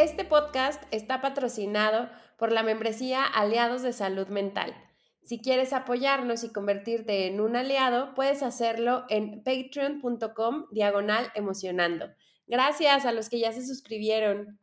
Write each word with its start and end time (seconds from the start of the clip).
Este 0.00 0.24
podcast 0.24 0.82
está 0.92 1.20
patrocinado 1.20 2.08
por 2.38 2.52
la 2.52 2.62
membresía 2.62 3.22
Aliados 3.22 3.82
de 3.82 3.92
Salud 3.92 4.28
Mental. 4.28 4.74
Si 5.22 5.42
quieres 5.42 5.74
apoyarnos 5.74 6.42
y 6.42 6.50
convertirte 6.50 7.26
en 7.26 7.38
un 7.38 7.54
aliado, 7.54 8.14
puedes 8.14 8.42
hacerlo 8.42 9.04
en 9.10 9.44
patreon.com 9.44 10.68
diagonal 10.70 11.30
emocionando. 11.34 12.08
Gracias 12.46 13.04
a 13.04 13.12
los 13.12 13.28
que 13.28 13.40
ya 13.40 13.52
se 13.52 13.62
suscribieron. 13.62 14.58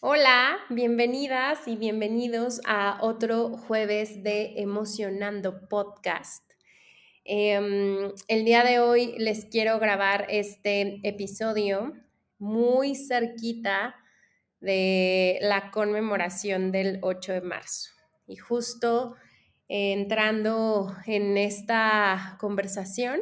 Hola, 0.00 0.58
bienvenidas 0.70 1.68
y 1.68 1.76
bienvenidos 1.76 2.60
a 2.66 2.98
otro 3.02 3.58
jueves 3.58 4.24
de 4.24 4.54
Emocionando 4.56 5.68
Podcast. 5.68 6.42
Em, 7.22 8.10
el 8.26 8.44
día 8.44 8.64
de 8.64 8.80
hoy 8.80 9.14
les 9.18 9.44
quiero 9.44 9.78
grabar 9.78 10.26
este 10.30 10.98
episodio 11.04 11.92
muy 12.40 12.96
cerquita 12.96 13.94
de 14.60 15.38
la 15.42 15.70
conmemoración 15.70 16.72
del 16.72 16.98
8 17.02 17.32
de 17.32 17.40
marzo. 17.40 17.90
Y 18.26 18.36
justo 18.36 19.16
entrando 19.68 20.96
en 21.06 21.36
esta 21.38 22.36
conversación, 22.40 23.20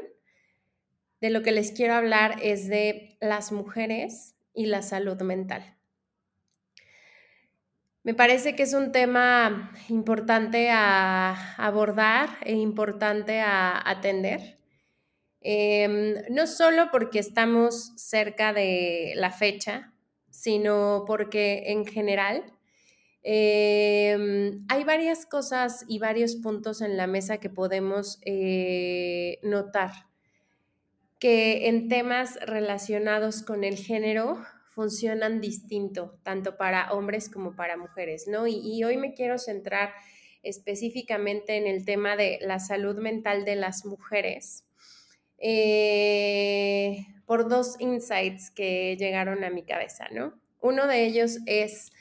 de 1.21 1.31
lo 1.31 1.43
que 1.43 1.53
les 1.53 1.73
quiero 1.73 1.95
hablar 1.95 2.37
es 2.43 2.69
de 2.69 3.17
las 3.21 3.53
mujeres 3.53 4.37
y 4.55 4.67
la 4.67 4.83
salud 4.83 5.21
mental. 5.23 5.77
Me 8.05 8.15
parece 8.15 8.55
que 8.55 8.63
es 8.63 8.73
un 8.73 8.93
tema 8.93 9.73
importante 9.89 10.71
a 10.71 11.55
abordar 11.57 12.31
e 12.43 12.55
importante 12.55 13.41
a 13.41 13.83
atender. 13.85 14.59
Em, 15.41 16.15
no 16.31 16.47
solo 16.47 16.91
porque 16.91 17.19
estamos 17.19 17.93
cerca 17.97 18.53
de 18.53 19.13
la 19.17 19.31
fecha, 19.31 19.93
sino 20.39 21.03
porque 21.05 21.65
en 21.73 21.85
general 21.85 22.45
em, 23.25 24.65
hay 24.69 24.85
varias 24.85 25.27
cosas 25.27 25.85
y 25.89 25.99
varios 25.99 26.37
puntos 26.37 26.81
en 26.81 26.97
la 26.97 27.09
mesa 27.09 27.39
que 27.39 27.51
podemos 27.51 28.21
eh, 28.25 29.41
notar 29.43 29.91
que 31.19 31.67
en 31.67 31.89
temas 31.89 32.39
relacionados 32.47 33.43
con 33.43 33.65
el 33.65 33.77
género 33.77 34.39
funcionan 34.71 35.41
distinto, 35.41 36.21
tanto 36.23 36.57
para 36.57 36.93
hombres 36.93 37.29
como 37.29 37.57
para 37.57 37.77
mujeres, 37.77 38.29
¿no? 38.29 38.47
Y, 38.47 38.85
hoy 38.85 38.97
me 38.97 39.15
quiero 39.15 39.37
centrar 39.39 39.93
específicamente 40.45 41.57
en 41.57 41.67
el 41.67 41.85
tema 41.85 42.15
de 42.15 42.39
la 42.43 42.61
salud 42.61 42.97
mental 42.97 43.45
de 43.45 43.57
las 43.57 43.85
mujeres. 43.85 44.65
Eh, 45.39 47.05
por 47.29 47.47
dos 47.47 47.77
insights 47.79 48.51
que 48.51 48.97
llegaron 48.97 49.45
a 49.45 49.51
mi 49.51 49.63
cabeza, 49.63 50.07
¿no? 50.11 50.33
Uno 50.63 50.87
de 50.87 51.05
ellos 51.05 51.41
es, 51.45 51.93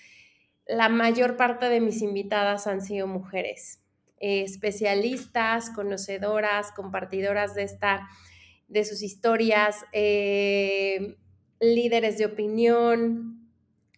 la 0.66 0.88
mayor 0.88 1.36
parte 1.36 1.67
de 1.67 1.81
mis 1.81 2.02
invitadas 2.02 2.66
han 2.66 2.81
sido 2.81 3.08
mujeres, 3.08 3.81
eh, 4.22 4.44
especialistas, 4.44 5.70
conocedoras, 5.70 6.72
compartidoras 6.72 7.55
de, 7.55 7.64
esta, 7.64 8.08
de 8.70 8.86
sus 8.86 9.03
historias, 9.03 9.83
eh, 9.92 11.17
líderes 11.60 12.17
de 12.17 12.26
opinión, 12.26 13.52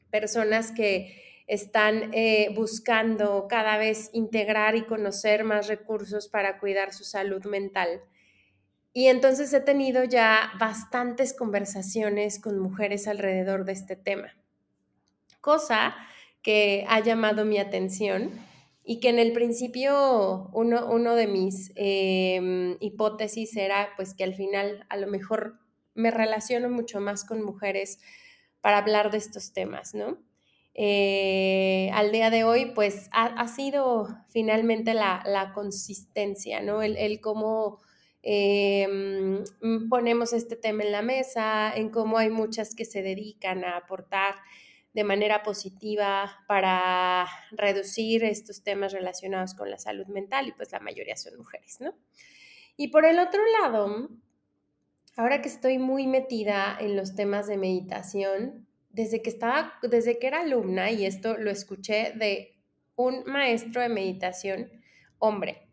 personas 0.10 0.72
que 0.72 1.44
están 1.46 2.12
eh, 2.16 2.50
buscando 2.56 3.46
cada 3.48 3.78
vez 3.78 4.10
integrar 4.14 4.76
y 4.76 4.82
conocer 4.82 5.44
más 5.44 5.68
recursos 5.68 6.28
para 6.28 6.58
cuidar 6.58 6.92
su 6.92 7.04
salud 7.04 7.46
mental. 7.46 8.02
Y 8.94 9.08
entonces 9.08 9.54
he 9.54 9.62
tenido 9.62 10.04
ya 10.04 10.52
bastantes 10.60 11.34
conversaciones 11.34 12.40
con 12.40 12.58
mujeres 12.60 13.08
alrededor 13.08 13.66
de 13.66 13.74
este 13.74 13.96
tema, 13.96 14.34
cosa 15.42 15.96
que 16.42 16.86
ha 16.88 17.00
llamado 17.00 17.46
mi 17.46 17.60
atención 17.60 18.32
y 18.84 19.00
que 19.00 19.10
en 19.10 19.20
el 19.20 19.34
principio 19.34 20.50
uno, 20.54 20.88
uno 20.88 21.14
de 21.14 21.28
mis 21.28 21.72
em, 21.76 22.78
hipótesis 22.80 23.56
era 23.56 23.90
pues 23.96 24.16
que 24.16 24.24
al 24.24 24.34
final 24.34 24.86
a 24.90 24.98
lo 24.98 25.08
mejor 25.08 25.60
me 25.94 26.10
relaciono 26.10 26.70
mucho 26.70 27.00
más 27.00 27.24
con 27.24 27.44
mujeres 27.44 28.00
para 28.62 28.80
hablar 28.80 29.12
de 29.12 29.18
estos 29.18 29.54
temas, 29.54 29.94
¿no? 29.94 30.18
Eh, 30.74 31.92
al 31.94 32.12
día 32.12 32.30
de 32.30 32.46
hoy, 32.46 32.72
pues 32.74 33.10
ha, 33.12 33.48
sido 33.48 34.08
finalmente 34.30 34.94
la, 34.94 35.52
consistencia, 35.54 36.62
¿no? 36.62 36.82
El, 36.82 36.96
el 36.98 37.20
cómo 37.20 37.80
Em, 38.22 39.44
mm, 39.62 39.90
ponemos 39.90 40.34
este 40.34 40.56
tema 40.56 40.84
en 40.84 40.92
la 40.92 41.02
mesa, 41.02 41.74
en 41.74 41.90
cómo 41.90 42.18
hay 42.18 42.30
muchas 42.30 42.76
que 42.76 42.86
se 42.86 43.02
dedican 43.02 43.64
a 43.64 43.78
aportar 43.78 44.36
de 44.94 45.04
manera 45.04 45.44
positiva 45.44 46.44
para 46.48 47.28
reducir 47.52 48.24
estos 48.24 48.64
temas 48.64 48.92
relacionados 48.92 49.54
con 49.54 49.70
la 49.70 49.78
salud 49.78 50.08
mental 50.08 50.48
y 50.48 50.52
pues 50.52 50.72
la 50.72 50.80
mayoría 50.80 51.16
son 51.16 51.38
mujeres, 51.38 51.80
¿no? 51.80 51.94
Y 52.76 52.90
por 52.90 53.06
el 53.06 53.20
otro 53.20 53.42
lado, 53.62 54.10
ahora 55.16 55.42
que 55.42 55.50
estoy 55.50 55.78
muy 55.78 56.08
metida 56.08 56.78
en 56.80 56.96
los 56.96 57.16
temas 57.16 57.48
de 57.48 57.58
meditación, 57.58 58.68
desde 58.90 59.22
que 59.22 59.30
estaba, 59.30 59.74
desde 59.84 60.18
que 60.18 60.28
era 60.28 60.42
alumna, 60.42 60.92
y 60.92 61.06
esto 61.06 61.38
lo 61.38 61.52
escuché 61.52 62.14
de 62.16 62.58
un 62.96 63.24
maestro 63.26 63.82
de 63.82 63.90
meditación, 63.90 64.72
hombre, 65.20 65.69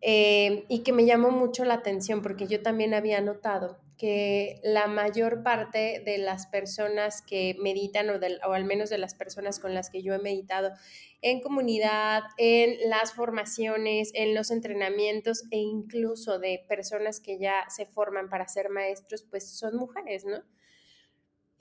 eh, 0.00 0.64
y 0.68 0.80
que 0.80 0.92
me 0.92 1.04
llamó 1.04 1.30
mucho 1.30 1.64
la 1.64 1.74
atención 1.74 2.22
porque 2.22 2.46
yo 2.46 2.62
también 2.62 2.94
había 2.94 3.20
notado 3.20 3.78
que 4.00 4.60
la 4.62 4.86
mayor 4.86 5.42
parte 5.42 6.02
de 6.06 6.16
las 6.16 6.46
personas 6.46 7.20
que 7.20 7.54
meditan 7.60 8.08
o, 8.08 8.14
o, 8.48 8.52
al 8.54 8.64
menos 8.64 8.88
de 8.88 8.96
las 8.96 9.14
personas 9.14 9.58
con 9.58 9.74
las 9.74 9.90
que 9.90 10.02
yo 10.02 10.14
he 10.14 10.18
meditado 10.18 10.72
en 11.20 11.42
comunidad, 11.42 12.22
en 12.38 12.88
las 12.88 13.12
formaciones, 13.12 14.10
en 14.14 14.34
los 14.34 14.50
entrenamientos 14.50 15.44
e 15.50 15.58
incluso 15.58 16.38
de 16.38 16.64
personas 16.66 17.20
que 17.20 17.38
ya 17.38 17.68
se 17.68 17.84
forman 17.84 18.30
para 18.30 18.48
ser 18.48 18.70
maestros, 18.70 19.22
pues 19.28 19.50
son 19.50 19.76
mujeres, 19.76 20.24
¿no? 20.24 20.42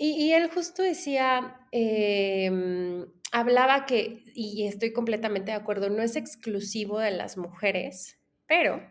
Y, 0.01 0.31
él 0.31 0.49
justo 0.49 0.81
decía, 0.81 1.59
em, 1.72 3.05
hablaba 3.33 3.85
que, 3.85 4.23
y 4.33 4.66
estoy 4.66 4.94
completamente 4.94 5.51
de 5.51 5.57
acuerdo, 5.57 5.89
no 5.89 6.01
es 6.01 6.16
exclusivo 6.16 6.99
de 6.99 7.11
las 7.11 7.35
mujeres, 7.35 8.19
pero 8.49 8.81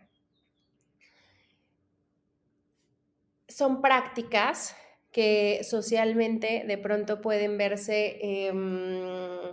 son 3.47 3.81
prácticas 3.81 4.75
que 5.11 5.61
socialmente 5.63 6.63
de 6.67 6.77
pronto 6.77 7.19
pueden 7.21 7.57
verse, 7.57 8.19
em, 8.21 9.51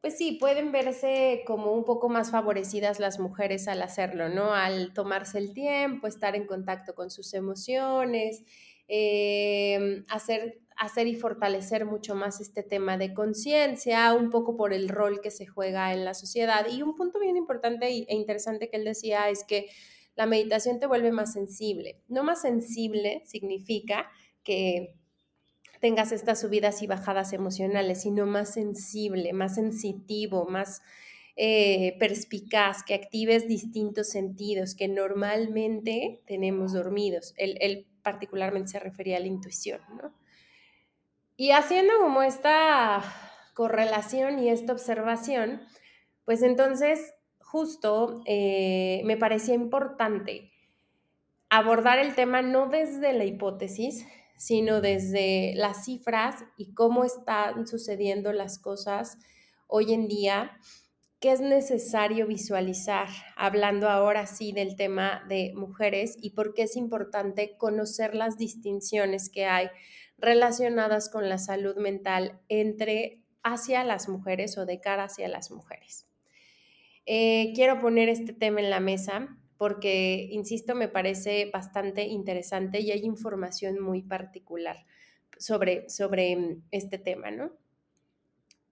pues 0.00 0.18
sí, 0.18 0.32
pueden 0.40 0.72
verse 0.72 1.44
como 1.46 1.72
un 1.72 1.84
poco 1.84 2.08
más 2.08 2.30
favorecidas 2.30 2.98
las 2.98 3.20
mujeres 3.20 3.68
al 3.68 3.82
hacerlo, 3.82 4.28
¿no? 4.28 4.54
Al 4.54 4.92
tomarse 4.94 5.38
el 5.38 5.52
tiempo, 5.54 6.06
estar 6.08 6.34
en 6.34 6.46
contacto 6.46 6.94
con 6.94 7.10
sus 7.10 7.34
emociones, 7.34 8.42
em, 8.88 10.04
hacer 10.08 10.61
hacer 10.76 11.06
y 11.06 11.14
fortalecer 11.14 11.84
mucho 11.84 12.14
más 12.14 12.40
este 12.40 12.62
tema 12.62 12.96
de 12.96 13.14
conciencia, 13.14 14.12
un 14.14 14.30
poco 14.30 14.56
por 14.56 14.72
el 14.72 14.88
rol 14.88 15.20
que 15.20 15.30
se 15.30 15.46
juega 15.46 15.92
en 15.92 16.04
la 16.04 16.14
sociedad. 16.14 16.66
Y 16.70 16.82
un 16.82 16.94
punto 16.94 17.18
bien 17.18 17.36
importante 17.36 17.86
e 17.86 18.14
interesante 18.14 18.68
que 18.68 18.76
él 18.76 18.84
decía 18.84 19.28
es 19.28 19.44
que 19.44 19.68
la 20.14 20.26
meditación 20.26 20.78
te 20.78 20.86
vuelve 20.86 21.12
más 21.12 21.32
sensible. 21.32 22.00
No 22.08 22.22
más 22.22 22.42
sensible 22.42 23.22
significa 23.24 24.10
que 24.42 24.94
tengas 25.80 26.12
estas 26.12 26.40
subidas 26.40 26.82
y 26.82 26.86
bajadas 26.86 27.32
emocionales, 27.32 28.02
sino 28.02 28.26
más 28.26 28.52
sensible, 28.54 29.32
más 29.32 29.56
sensitivo, 29.56 30.46
más 30.46 30.80
eh, 31.34 31.96
perspicaz, 31.98 32.84
que 32.84 32.94
actives 32.94 33.48
distintos 33.48 34.10
sentidos 34.10 34.74
que 34.74 34.88
normalmente 34.88 36.22
tenemos 36.26 36.72
dormidos. 36.72 37.34
Él, 37.36 37.56
él 37.60 37.86
particularmente 38.02 38.72
se 38.72 38.80
refería 38.80 39.16
a 39.16 39.20
la 39.20 39.26
intuición, 39.26 39.80
¿no? 40.00 40.12
Y 41.42 41.50
haciendo 41.50 41.94
como 42.00 42.22
esta 42.22 43.02
correlación 43.54 44.38
y 44.38 44.48
esta 44.48 44.72
observación, 44.72 45.60
pues 46.24 46.40
entonces 46.42 47.14
justo 47.40 48.22
eh, 48.26 49.02
me 49.06 49.16
parecía 49.16 49.56
importante 49.56 50.52
abordar 51.50 51.98
el 51.98 52.14
tema 52.14 52.42
no 52.42 52.68
desde 52.68 53.12
la 53.12 53.24
hipótesis, 53.24 54.06
sino 54.36 54.80
desde 54.80 55.54
las 55.56 55.84
cifras 55.84 56.44
y 56.56 56.74
cómo 56.74 57.02
están 57.02 57.66
sucediendo 57.66 58.32
las 58.32 58.60
cosas 58.60 59.18
hoy 59.66 59.94
en 59.94 60.06
día 60.06 60.52
qué 61.22 61.30
es 61.30 61.40
necesario 61.40 62.26
visualizar, 62.26 63.08
hablando 63.36 63.88
ahora 63.88 64.26
sí 64.26 64.50
del 64.52 64.74
tema 64.74 65.24
de 65.28 65.52
mujeres 65.54 66.16
y 66.20 66.30
por 66.30 66.52
qué 66.52 66.62
es 66.62 66.76
importante 66.76 67.56
conocer 67.58 68.16
las 68.16 68.36
distinciones 68.36 69.28
que 69.28 69.46
hay 69.46 69.70
relacionadas 70.22 71.10
con 71.10 71.28
la 71.28 71.36
salud 71.36 71.76
mental 71.76 72.40
entre 72.48 73.20
hacia 73.42 73.84
las 73.84 74.08
mujeres 74.08 74.56
o 74.56 74.64
de 74.64 74.80
cara 74.80 75.04
hacia 75.04 75.28
las 75.28 75.50
mujeres. 75.50 76.06
Eh, 77.04 77.52
quiero 77.54 77.80
poner 77.80 78.08
este 78.08 78.32
tema 78.32 78.60
en 78.60 78.70
la 78.70 78.80
mesa 78.80 79.36
porque, 79.58 80.28
insisto, 80.30 80.74
me 80.74 80.88
parece 80.88 81.50
bastante 81.52 82.04
interesante 82.04 82.80
y 82.80 82.92
hay 82.92 83.04
información 83.04 83.80
muy 83.80 84.02
particular 84.02 84.86
sobre, 85.38 85.88
sobre 85.88 86.58
este 86.70 86.98
tema, 86.98 87.30
¿no? 87.30 87.52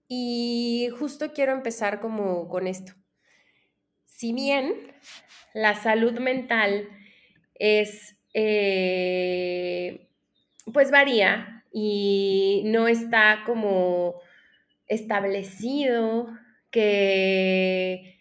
Y 0.08 0.88
justo 0.98 1.32
quiero 1.32 1.52
empezar 1.52 2.00
como 2.00 2.48
con 2.48 2.66
esto. 2.66 2.94
Si 4.06 4.32
bien 4.32 4.74
la 5.54 5.74
salud 5.74 6.18
mental 6.18 6.88
es, 7.54 8.16
eh, 8.34 10.09
pues 10.72 10.90
varía 10.90 11.64
y 11.72 12.62
no 12.66 12.88
está 12.88 13.40
como 13.46 14.20
establecido 14.86 16.28
que, 16.70 18.20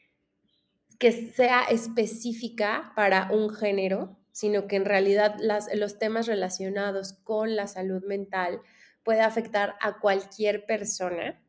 que 0.99 1.11
sea 1.11 1.63
específica 1.63 2.93
para 2.95 3.29
un 3.31 3.49
género, 3.53 4.17
sino 4.31 4.67
que 4.67 4.75
en 4.75 4.85
realidad 4.85 5.35
los 5.73 5.99
temas 5.99 6.27
relacionados 6.27 7.13
con 7.23 7.55
la 7.55 7.67
salud 7.67 8.03
mental 8.05 8.61
puede 9.03 9.21
afectar 9.21 9.75
a 9.81 9.99
cualquier 9.99 10.65
persona 10.65 11.39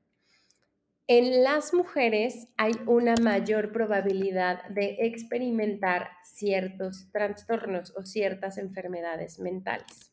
en 1.12 1.42
las 1.42 1.74
mujeres 1.74 2.46
hay 2.56 2.70
una 2.86 3.16
mayor 3.20 3.72
probabilidad 3.72 4.62
de 4.68 4.96
experimentar 5.00 6.08
ciertos 6.22 7.10
trastornos 7.10 7.92
o 7.96 8.04
ciertas 8.04 8.58
enfermedades 8.58 9.40
mentales. 9.40 10.09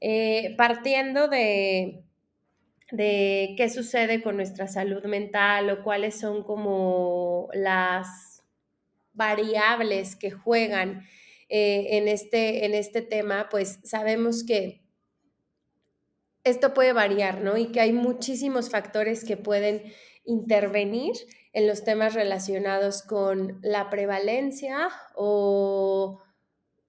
Eh, 0.00 0.54
partiendo 0.56 1.28
de, 1.28 2.04
qué 2.88 3.70
sucede 3.72 4.22
con 4.22 4.36
nuestra 4.36 4.66
salud 4.66 5.04
mental 5.04 5.70
o 5.70 5.82
cuáles 5.82 6.18
son 6.18 6.42
como 6.42 7.48
las 7.52 8.42
variables 9.12 10.16
que 10.16 10.30
juegan 10.30 11.06
eh, 11.48 11.98
en, 11.98 12.08
este, 12.08 12.64
en 12.64 12.74
este 12.74 13.02
tema, 13.02 13.48
pues 13.50 13.80
sabemos 13.84 14.44
que 14.44 14.82
esto 16.44 16.72
puede 16.72 16.92
variar, 16.92 17.40
¿no? 17.40 17.56
Y 17.56 17.66
que 17.66 17.80
hay 17.80 17.92
muchísimos 17.92 18.70
factores 18.70 19.24
que 19.24 19.36
pueden 19.36 19.82
intervenir 20.24 21.14
en 21.52 21.66
los 21.66 21.84
temas 21.84 22.14
relacionados 22.14 23.02
con 23.02 23.58
la 23.62 23.90
prevalencia 23.90 24.88
o 25.14 26.22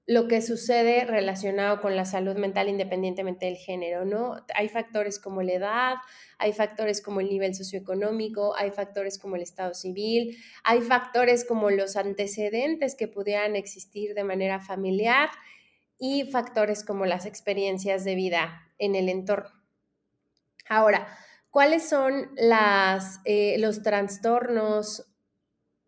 lo 0.07 0.27
que 0.27 0.41
sucede 0.41 1.05
relacionado 1.05 1.79
con 1.79 1.95
la 1.95 2.05
salud 2.05 2.35
mental 2.35 2.69
independientemente 2.69 3.45
del 3.45 3.55
género, 3.55 4.03
¿no? 4.03 4.45
Hay 4.55 4.67
factores 4.67 5.19
como 5.19 5.41
la 5.43 5.53
edad, 5.53 5.95
hay 6.37 6.53
factores 6.53 7.01
como 7.01 7.19
el 7.19 7.29
nivel 7.29 7.53
socioeconómico, 7.53 8.55
hay 8.55 8.71
factores 8.71 9.19
como 9.19 9.35
el 9.35 9.43
estado 9.43 9.73
civil, 9.73 10.37
hay 10.63 10.81
factores 10.81 11.45
como 11.45 11.69
los 11.69 11.95
antecedentes 11.95 12.95
que 12.95 13.07
pudieran 13.07 13.55
existir 13.55 14.15
de 14.15 14.23
manera 14.23 14.59
familiar 14.59 15.29
y 15.99 16.23
factores 16.31 16.83
como 16.83 17.05
las 17.05 17.27
experiencias 17.27 18.03
de 18.03 18.15
vida 18.15 18.73
en 18.79 18.95
el 18.95 19.07
entorno. 19.07 19.51
Ahora, 20.67 21.07
¿cuáles 21.51 21.87
son 21.87 22.31
las, 22.35 23.19
eh, 23.25 23.57
los 23.59 23.83
trastornos 23.83 25.10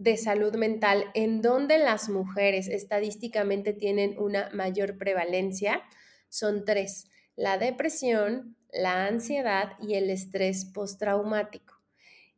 de 0.03 0.17
salud 0.17 0.55
mental 0.55 1.05
en 1.13 1.41
donde 1.41 1.77
las 1.77 2.09
mujeres 2.09 2.67
estadísticamente 2.67 3.71
tienen 3.71 4.19
una 4.19 4.49
mayor 4.53 4.97
prevalencia? 4.97 5.81
Son 6.27 6.65
tres, 6.65 7.09
la 7.37 7.57
depresión, 7.57 8.57
la 8.71 9.07
ansiedad 9.07 9.73
y 9.79 9.93
el 9.93 10.09
estrés 10.09 10.65
postraumático. 10.65 11.75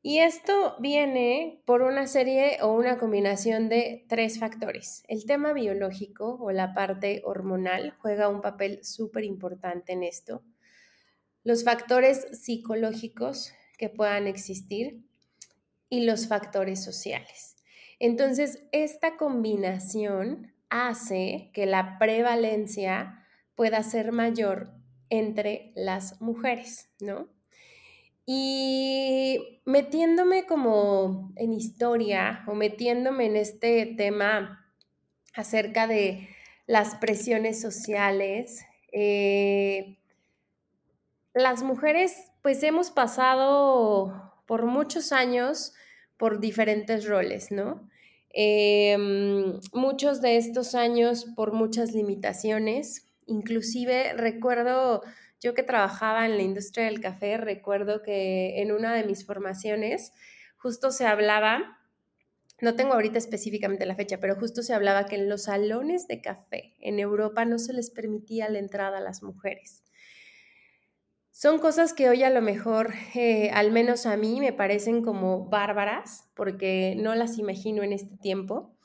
Y 0.04 0.20
esto 0.20 0.76
viene 0.80 1.64
por 1.66 1.82
una 1.82 2.06
serie 2.06 2.60
o 2.62 2.74
una 2.74 3.00
combinación 3.00 3.70
de 3.70 4.06
tres 4.08 4.38
factores. 4.38 5.04
El 5.08 5.26
tema 5.26 5.52
biológico 5.52 6.38
o 6.40 6.52
la 6.52 6.76
parte 6.76 7.24
hormonal 7.26 7.96
juega 7.98 8.30
un 8.30 8.42
papel 8.42 8.84
súper 8.84 9.24
importante 9.24 9.94
en 9.94 10.04
esto. 10.04 10.44
Los 11.44 11.64
factores 11.64 12.28
psicológicos 12.40 13.54
que 13.80 13.90
puedan 13.90 14.28
existir 14.28 15.04
y 15.90 16.04
los 16.04 16.28
factores 16.28 16.84
sociales. 16.84 17.55
Entonces, 18.00 18.64
esta 18.72 19.18
combinación 19.18 20.54
hace 20.70 21.52
que 21.54 21.66
la 21.66 21.98
prevalencia 21.98 23.26
pueda 23.56 23.82
ser 23.84 24.12
mayor 24.12 24.74
entre 25.10 25.72
las 25.76 26.20
mujeres, 26.22 26.90
¿no? 27.00 27.30
Y 28.26 29.62
metiéndome 29.66 30.46
como 30.46 31.32
en 31.36 31.54
historia 31.54 32.44
o 32.48 32.56
metiéndome 32.56 33.28
en 33.28 33.36
este 33.36 33.86
tema 33.86 34.66
acerca 35.34 35.86
de 35.86 36.28
las 36.66 36.96
presiones 36.96 37.62
sociales, 37.62 38.66
eh, 38.92 40.00
las 41.34 41.62
mujeres 41.64 42.32
pues 42.42 42.64
hemos 42.64 42.92
pasado 42.92 44.42
por 44.48 44.66
muchos 44.66 45.12
años 45.12 45.74
por 46.18 46.40
diferentes 46.40 47.08
roles, 47.08 47.52
¿no? 47.52 47.90
Em, 48.38 49.60
muchos 49.72 50.22
de 50.22 50.36
estos 50.36 50.76
años 50.76 51.26
por 51.38 51.54
muchas 51.54 51.94
limitaciones, 51.94 53.08
inclusive 53.26 54.12
recuerdo 54.12 55.04
yo 55.40 55.54
que 55.54 55.64
trabajaba 55.64 56.26
en 56.26 56.36
la 56.36 56.44
industria 56.44 56.86
del 56.86 57.00
café, 57.00 57.38
recuerdo 57.38 58.02
que 58.02 58.62
en 58.62 58.74
una 58.74 58.94
de 58.94 59.06
mis 59.06 59.26
formaciones 59.26 60.12
justo 60.58 60.92
se 60.92 61.06
hablaba, 61.06 61.80
no 62.60 62.76
tengo 62.76 62.94
ahorita 62.94 63.18
específicamente 63.20 63.86
la 63.86 63.96
fecha, 63.96 64.20
pero 64.20 64.36
justo 64.36 64.64
se 64.64 64.74
hablaba 64.74 65.06
que 65.06 65.16
en 65.16 65.30
los 65.30 65.44
salones 65.44 66.08
de 66.08 66.22
café 66.22 66.74
en 66.82 67.00
Europa 67.00 67.46
no 67.46 67.58
se 67.58 67.72
les 67.72 67.90
permitía 67.90 68.50
la 68.50 68.60
entrada 68.60 68.98
a 68.98 69.02
las 69.02 69.24
mujeres. 69.24 69.85
Son 71.38 71.60
cosas 71.60 71.92
que 71.92 72.08
hoy 72.08 72.24
a 72.24 72.30
lo 72.30 72.42
mejor, 72.42 72.94
eh, 73.14 73.50
al 73.50 73.70
menos 73.74 74.06
a 74.06 74.16
mí, 74.16 74.40
me 74.40 74.54
parecen 74.54 75.04
como 75.04 75.50
bárbaras, 75.50 76.30
porque 76.34 76.96
no 76.98 77.14
las 77.14 77.38
imagino 77.38 77.84
en 77.84 77.92
este 77.92 78.16
tiempo, 78.16 78.78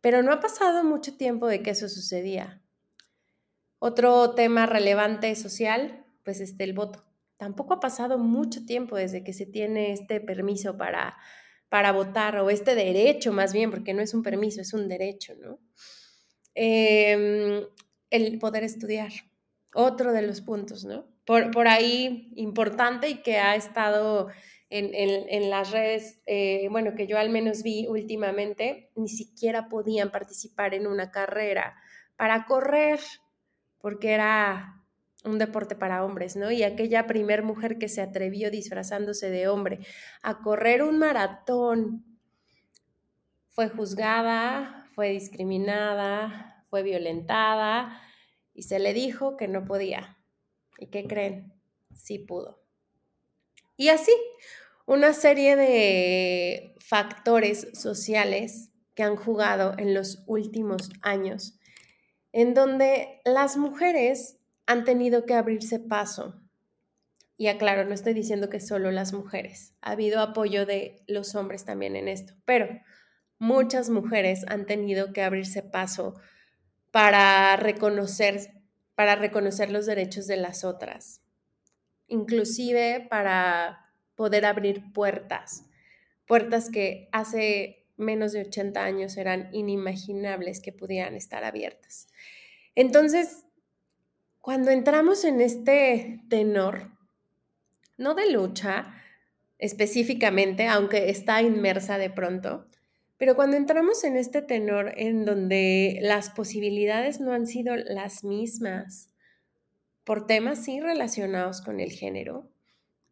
pero 0.00 0.20
no 0.24 0.32
ha 0.32 0.40
pasado 0.40 0.82
mucho 0.82 1.16
tiempo 1.16 1.46
de 1.46 1.62
que 1.62 1.70
eso 1.70 1.88
sucedía. 1.88 2.60
Otro 3.78 4.34
tema 4.34 4.66
relevante 4.66 5.32
social, 5.36 6.04
pues 6.24 6.40
este, 6.40 6.64
el 6.64 6.72
voto. 6.72 7.04
Tampoco 7.36 7.74
ha 7.74 7.78
pasado 7.78 8.18
mucho 8.18 8.66
tiempo 8.66 8.96
desde 8.96 9.22
que 9.22 9.32
se 9.32 9.46
tiene 9.46 9.92
este 9.92 10.20
permiso 10.20 10.76
para, 10.76 11.16
para 11.68 11.92
votar, 11.92 12.36
o 12.38 12.50
este 12.50 12.74
derecho 12.74 13.32
más 13.32 13.52
bien, 13.52 13.70
porque 13.70 13.94
no 13.94 14.02
es 14.02 14.12
un 14.12 14.24
permiso, 14.24 14.60
es 14.60 14.74
un 14.74 14.88
derecho, 14.88 15.34
¿no? 15.36 15.60
Em, 16.52 17.62
el 18.10 18.38
poder 18.40 18.64
estudiar, 18.64 19.12
otro 19.72 20.12
de 20.12 20.22
los 20.22 20.40
puntos, 20.40 20.84
¿no? 20.84 21.15
Por, 21.26 21.50
por 21.50 21.68
ahí 21.68 22.32
importante 22.36 23.08
y 23.08 23.22
que 23.22 23.38
ha 23.38 23.56
estado 23.56 24.28
en, 24.70 24.90
en, 24.94 25.50
las 25.50 25.70
redes, 25.70 26.20
eh, 26.26 26.68
bueno, 26.70 26.94
que 26.96 27.06
yo 27.06 27.18
al 27.18 27.30
menos 27.30 27.62
vi 27.62 27.86
últimamente, 27.88 28.90
ni 28.96 29.08
siquiera 29.08 29.68
podían 29.68 30.10
participar 30.10 30.74
en 30.74 30.86
una 30.86 31.10
carrera 31.10 31.76
para 32.16 32.46
correr 32.46 33.00
porque 33.80 34.12
era 34.12 34.82
un 35.24 35.38
deporte 35.38 35.76
para 35.76 36.04
hombres, 36.04 36.36
¿no? 36.36 36.50
Y 36.50 36.62
aquella 36.62 37.06
primer 37.06 37.42
mujer 37.42 37.78
que 37.78 37.88
se 37.88 38.00
atrevió 38.00 38.50
disfrazándose 38.50 39.30
de 39.30 39.48
hombre 39.48 39.80
a 40.22 40.38
correr 40.38 40.82
un 40.82 40.98
maratón 40.98 42.04
fue 43.50 43.68
juzgada, 43.68 44.88
fue 44.94 45.10
discriminada, 45.10 46.64
fue 46.68 46.82
violentada 46.82 48.00
y 48.54 48.62
se 48.62 48.78
le 48.78 48.92
dijo 48.92 49.36
que 49.36 49.48
no 49.48 49.64
podía. 49.64 50.15
¿Y 50.78 50.88
qué 50.88 51.04
creen? 51.04 51.52
Sí 51.94 52.18
pudo. 52.18 52.62
Y 53.76 53.88
así, 53.88 54.12
una 54.86 55.12
serie 55.12 55.56
de 55.56 56.74
factores 56.80 57.68
sociales 57.74 58.70
que 58.94 59.02
han 59.02 59.16
jugado 59.16 59.74
en 59.78 59.94
los 59.94 60.22
últimos 60.26 60.90
años 61.02 61.58
en 62.36 62.52
donde 62.52 63.22
las 63.24 63.56
mujeres 63.56 64.38
han 64.66 64.84
tenido 64.84 65.24
que 65.24 65.32
abrirse 65.32 65.78
paso. 65.78 66.38
Y 67.38 67.46
aclaro, 67.46 67.86
no 67.86 67.94
estoy 67.94 68.12
diciendo 68.12 68.50
que 68.50 68.60
solo 68.60 68.90
las 68.90 69.14
mujeres, 69.14 69.74
ha 69.80 69.92
habido 69.92 70.20
apoyo 70.20 70.66
de 70.66 71.02
los 71.06 71.34
hombres 71.34 71.64
también 71.64 71.96
en 71.96 72.08
esto, 72.08 72.34
pero 72.44 72.68
muchas 73.38 73.88
mujeres 73.88 74.44
han 74.48 74.66
tenido 74.66 75.14
que 75.14 75.22
abrirse 75.22 75.62
paso 75.62 76.14
para 76.90 77.56
reconocer, 77.56 78.55
para 78.96 79.14
reconocer 79.14 79.70
los 79.70 79.86
derechos 79.86 80.26
de 80.26 80.38
las 80.38 80.64
otras, 80.64 81.20
inclusive 82.08 83.06
para 83.08 83.92
poder 84.16 84.44
abrir 84.44 84.92
puertas, 84.92 85.66
puertas 86.26 86.70
que 86.70 87.08
hace 87.12 87.86
menos 87.96 88.32
de 88.32 88.40
80 88.40 88.82
años 88.82 89.16
eran 89.16 89.48
inimaginables 89.52 90.60
que 90.60 90.72
pudieran 90.72 91.14
estar 91.14 91.44
abiertas. 91.44 92.08
Entonces, 92.74 93.44
cuando 94.40 94.70
entramos 94.70 95.24
en 95.24 95.40
este 95.40 96.20
tenor, 96.28 96.90
no 97.96 98.14
de 98.14 98.30
lucha 98.30 98.94
específicamente, 99.58 100.68
aunque 100.68 101.10
está 101.10 101.42
inmersa 101.42 101.98
de 101.98 102.10
pronto, 102.10 102.66
pero 103.18 103.34
cuando 103.34 103.56
entramos 103.56 104.04
en 104.04 104.16
este 104.16 104.42
tenor 104.42 104.92
en 104.96 105.24
donde 105.24 105.98
las 106.02 106.30
posibilidades 106.30 107.20
no 107.20 107.32
han 107.32 107.46
sido 107.46 107.74
las 107.76 108.24
mismas 108.24 109.10
por 110.04 110.26
temas 110.26 110.64
sí 110.64 110.80
relacionados 110.80 111.62
con 111.62 111.80
el 111.80 111.90
género, 111.90 112.48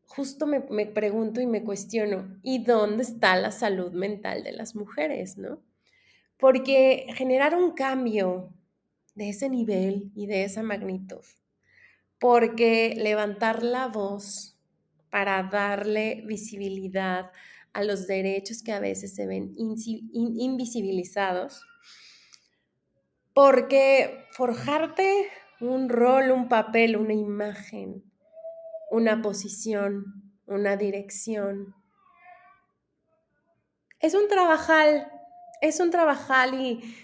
justo 0.07 0.47
me, 0.47 0.61
pregunto 0.87 1.41
y 1.41 1.47
me 1.47 1.65
cuestiono, 1.65 2.39
¿y 2.43 2.63
dónde 2.63 3.03
está 3.03 3.35
la 3.37 3.51
salud 3.51 3.93
mental 3.93 4.45
de 4.45 4.53
las 4.53 4.77
mujeres, 4.77 5.37
no? 5.39 5.61
Porque 6.37 7.07
generar 7.15 7.57
un 7.57 7.73
cambio 7.73 8.53
de 9.15 9.31
ese 9.31 9.49
nivel 9.49 10.13
y 10.15 10.27
de 10.27 10.45
esa 10.45 10.63
magnitud, 10.63 11.25
porque 12.19 12.95
levantar 12.97 13.63
la 13.63 13.89
voz 13.89 14.57
para 15.11 15.43
darle 15.45 16.23
visibilidad 16.27 17.31
a 17.75 17.83
los 17.83 18.07
derechos 18.07 18.63
que 18.63 18.73
a 18.73 18.81
veces 18.81 19.15
se 19.15 19.27
ven 19.27 19.53
invisibilizados, 19.57 21.67
porque 23.35 24.27
forjarte 24.31 25.29
un 25.61 25.89
rol, 25.89 26.31
un 26.31 26.49
papel, 26.49 26.97
una 26.97 27.15
imagen, 27.15 28.05
una 28.91 29.21
posición, 29.21 30.33
una 30.47 30.77
dirección. 30.77 31.75
Es 33.99 34.15
un 34.15 34.29
trabajal, 34.29 35.11
es 35.61 35.81
un 35.81 35.91
trabajal 35.91 36.61
y, 36.61 36.97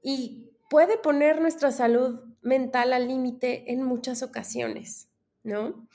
y 0.00 0.52
puede 0.70 0.96
poner 0.96 1.40
nuestra 1.40 1.72
salud 1.72 2.20
mental 2.40 2.92
al 2.92 3.08
límite 3.08 3.72
en 3.72 3.82
muchas 3.82 4.22
ocasiones, 4.22 5.08
¿no? 5.42 5.88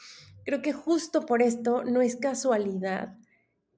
Creo 0.44 0.62
que 0.62 0.74
justo 0.74 1.25
por 1.25 1.41
esto 1.41 1.86
no 1.86 2.01
es 2.01 2.17
casualidad 2.17 3.17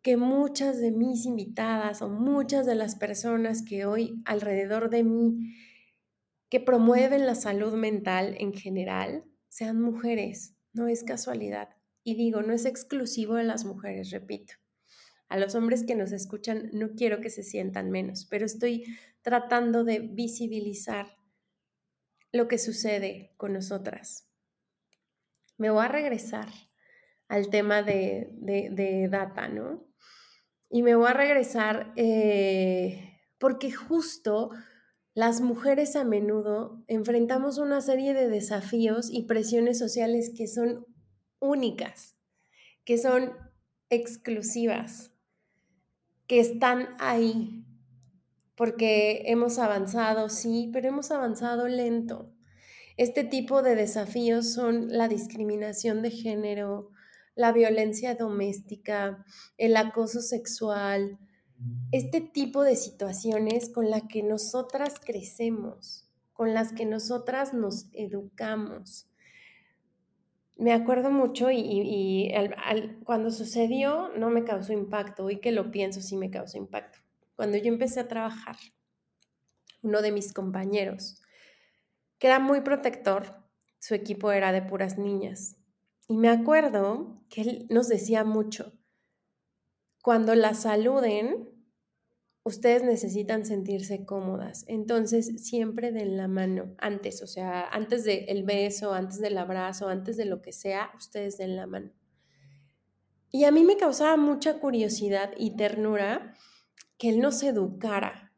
que 0.01 0.17
muchas 0.17 0.79
de 0.79 0.91
mis 0.91 1.25
invitadas 1.25 2.01
o 2.01 2.09
muchas 2.09 2.65
de 2.65 2.75
las 2.75 2.95
personas 2.95 3.63
que 3.63 3.85
hoy 3.85 4.21
alrededor 4.25 4.89
de 4.89 5.03
mí 5.03 5.55
que 6.49 6.59
promueven 6.59 7.25
la 7.25 7.35
salud 7.35 7.73
mental 7.75 8.35
en 8.39 8.53
general 8.53 9.25
sean 9.49 9.81
mujeres. 9.81 10.55
No 10.73 10.87
es 10.87 11.03
casualidad. 11.03 11.69
Y 12.03 12.15
digo, 12.15 12.41
no 12.41 12.53
es 12.53 12.65
exclusivo 12.65 13.35
de 13.35 13.43
las 13.43 13.65
mujeres, 13.65 14.11
repito. 14.11 14.53
A 15.27 15.37
los 15.37 15.53
hombres 15.53 15.83
que 15.83 15.95
nos 15.95 16.11
escuchan 16.11 16.69
no 16.73 16.95
quiero 16.95 17.21
que 17.21 17.29
se 17.29 17.43
sientan 17.43 17.91
menos, 17.91 18.25
pero 18.25 18.45
estoy 18.45 18.85
tratando 19.21 19.83
de 19.83 19.99
visibilizar 19.99 21.17
lo 22.31 22.47
que 22.47 22.57
sucede 22.57 23.33
con 23.37 23.53
nosotras. 23.53 24.27
Me 25.57 25.69
voy 25.69 25.85
a 25.85 25.89
regresar 25.89 26.47
al 27.27 27.49
tema 27.49 27.83
de, 27.83 28.29
de, 28.39 29.07
data, 29.09 29.47
¿no? 29.47 29.85
Y 30.69 30.83
me 30.83 30.95
voy 30.95 31.07
a 31.07 31.13
regresar 31.13 31.91
eh, 31.95 33.19
porque 33.39 33.71
justo 33.71 34.51
las 35.13 35.41
mujeres 35.41 35.95
a 35.95 36.03
menudo 36.03 36.83
enfrentamos 36.87 37.57
una 37.57 37.81
serie 37.81 38.13
de 38.13 38.29
desafíos 38.29 39.09
y 39.11 39.23
presiones 39.23 39.79
sociales 39.79 40.31
que 40.35 40.47
son 40.47 40.85
únicas, 41.39 42.15
que 42.85 42.97
son 42.97 43.33
exclusivas, 43.89 45.11
que 46.27 46.39
están 46.39 46.89
ahí, 46.99 47.65
porque 48.55 49.23
hemos 49.25 49.57
avanzado, 49.57 50.29
sí, 50.29 50.69
pero 50.71 50.89
hemos 50.89 51.11
avanzado 51.11 51.67
lento. 51.67 52.31
Este 52.97 53.23
tipo 53.23 53.61
de 53.61 53.75
desafíos 53.75 54.53
son 54.53 54.89
la 54.89 55.07
discriminación 55.07 56.01
de 56.01 56.11
género, 56.11 56.91
la 57.35 57.51
violencia 57.51 58.15
doméstica, 58.15 59.25
el 59.57 59.77
acoso 59.77 60.21
sexual, 60.21 61.19
este 61.91 62.21
tipo 62.21 62.63
de 62.63 62.75
situaciones 62.75 63.69
con 63.69 63.89
las 63.89 64.03
que 64.03 64.23
nosotras 64.23 64.95
crecemos, 64.99 66.07
con 66.33 66.53
las 66.53 66.71
que 66.71 66.85
nosotras 66.85 67.53
nos 67.53 67.87
educamos. 67.93 69.09
Me 70.57 70.73
acuerdo 70.73 71.11
mucho 71.11 71.49
y, 71.51 72.31
cuando 73.03 73.31
sucedió 73.31 74.09
no 74.17 74.29
me 74.29 74.43
causó 74.43 74.73
impacto, 74.73 75.25
hoy 75.25 75.39
que 75.39 75.51
lo 75.51 75.71
pienso 75.71 76.01
sí 76.01 76.17
me 76.17 76.31
causó 76.31 76.57
impacto. 76.57 76.99
Cuando 77.35 77.57
yo 77.57 77.67
empecé 77.67 78.01
a 78.01 78.07
trabajar, 78.07 78.57
uno 79.81 80.01
de 80.01 80.11
mis 80.11 80.33
compañeros, 80.33 81.21
que 82.17 82.27
era 82.27 82.39
muy 82.39 82.61
protector, 82.61 83.37
su 83.79 83.95
equipo 83.95 84.31
era 84.31 84.51
de 84.51 84.61
puras 84.61 84.97
niñas, 84.97 85.55
y 86.09 86.17
me 86.17 86.29
acuerdo 86.29 87.23
que 87.29 87.41
él 87.41 87.67
nos 87.69 87.87
decía 87.87 88.23
mucho, 88.23 88.73
cuando 90.01 90.33
la 90.33 90.55
saluden, 90.55 91.47
ustedes 92.41 92.83
necesitan 92.83 93.45
sentirse 93.45 94.05
cómodas. 94.05 94.65
Entonces, 94.67 95.45
siempre 95.45 95.91
den 95.91 96.17
la 96.17 96.27
mano 96.27 96.73
antes, 96.79 97.21
o 97.21 97.27
sea, 97.27 97.63
antes 97.69 98.05
del 98.05 98.43
beso, 98.43 98.91
antes 98.91 99.19
del 99.19 99.37
abrazo, 99.37 99.87
antes 99.87 100.17
de 100.17 100.25
lo 100.25 100.41
que 100.41 100.51
sea, 100.51 100.89
ustedes 100.97 101.37
den 101.37 101.55
la 101.55 101.67
mano. 101.67 101.91
Y 103.29 103.43
a 103.43 103.51
mí 103.51 103.63
me 103.63 103.77
causaba 103.77 104.17
mucha 104.17 104.59
curiosidad 104.59 105.33
y 105.37 105.55
ternura 105.57 106.33
que 106.97 107.09
él 107.09 107.19
nos 107.19 107.43
educara 107.43 108.33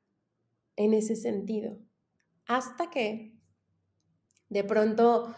en 0.75 0.94
ese 0.94 1.16
sentido. 1.16 1.80
Hasta 2.48 2.90
que 2.90 3.40
de 4.50 4.66
pronto 4.66 5.34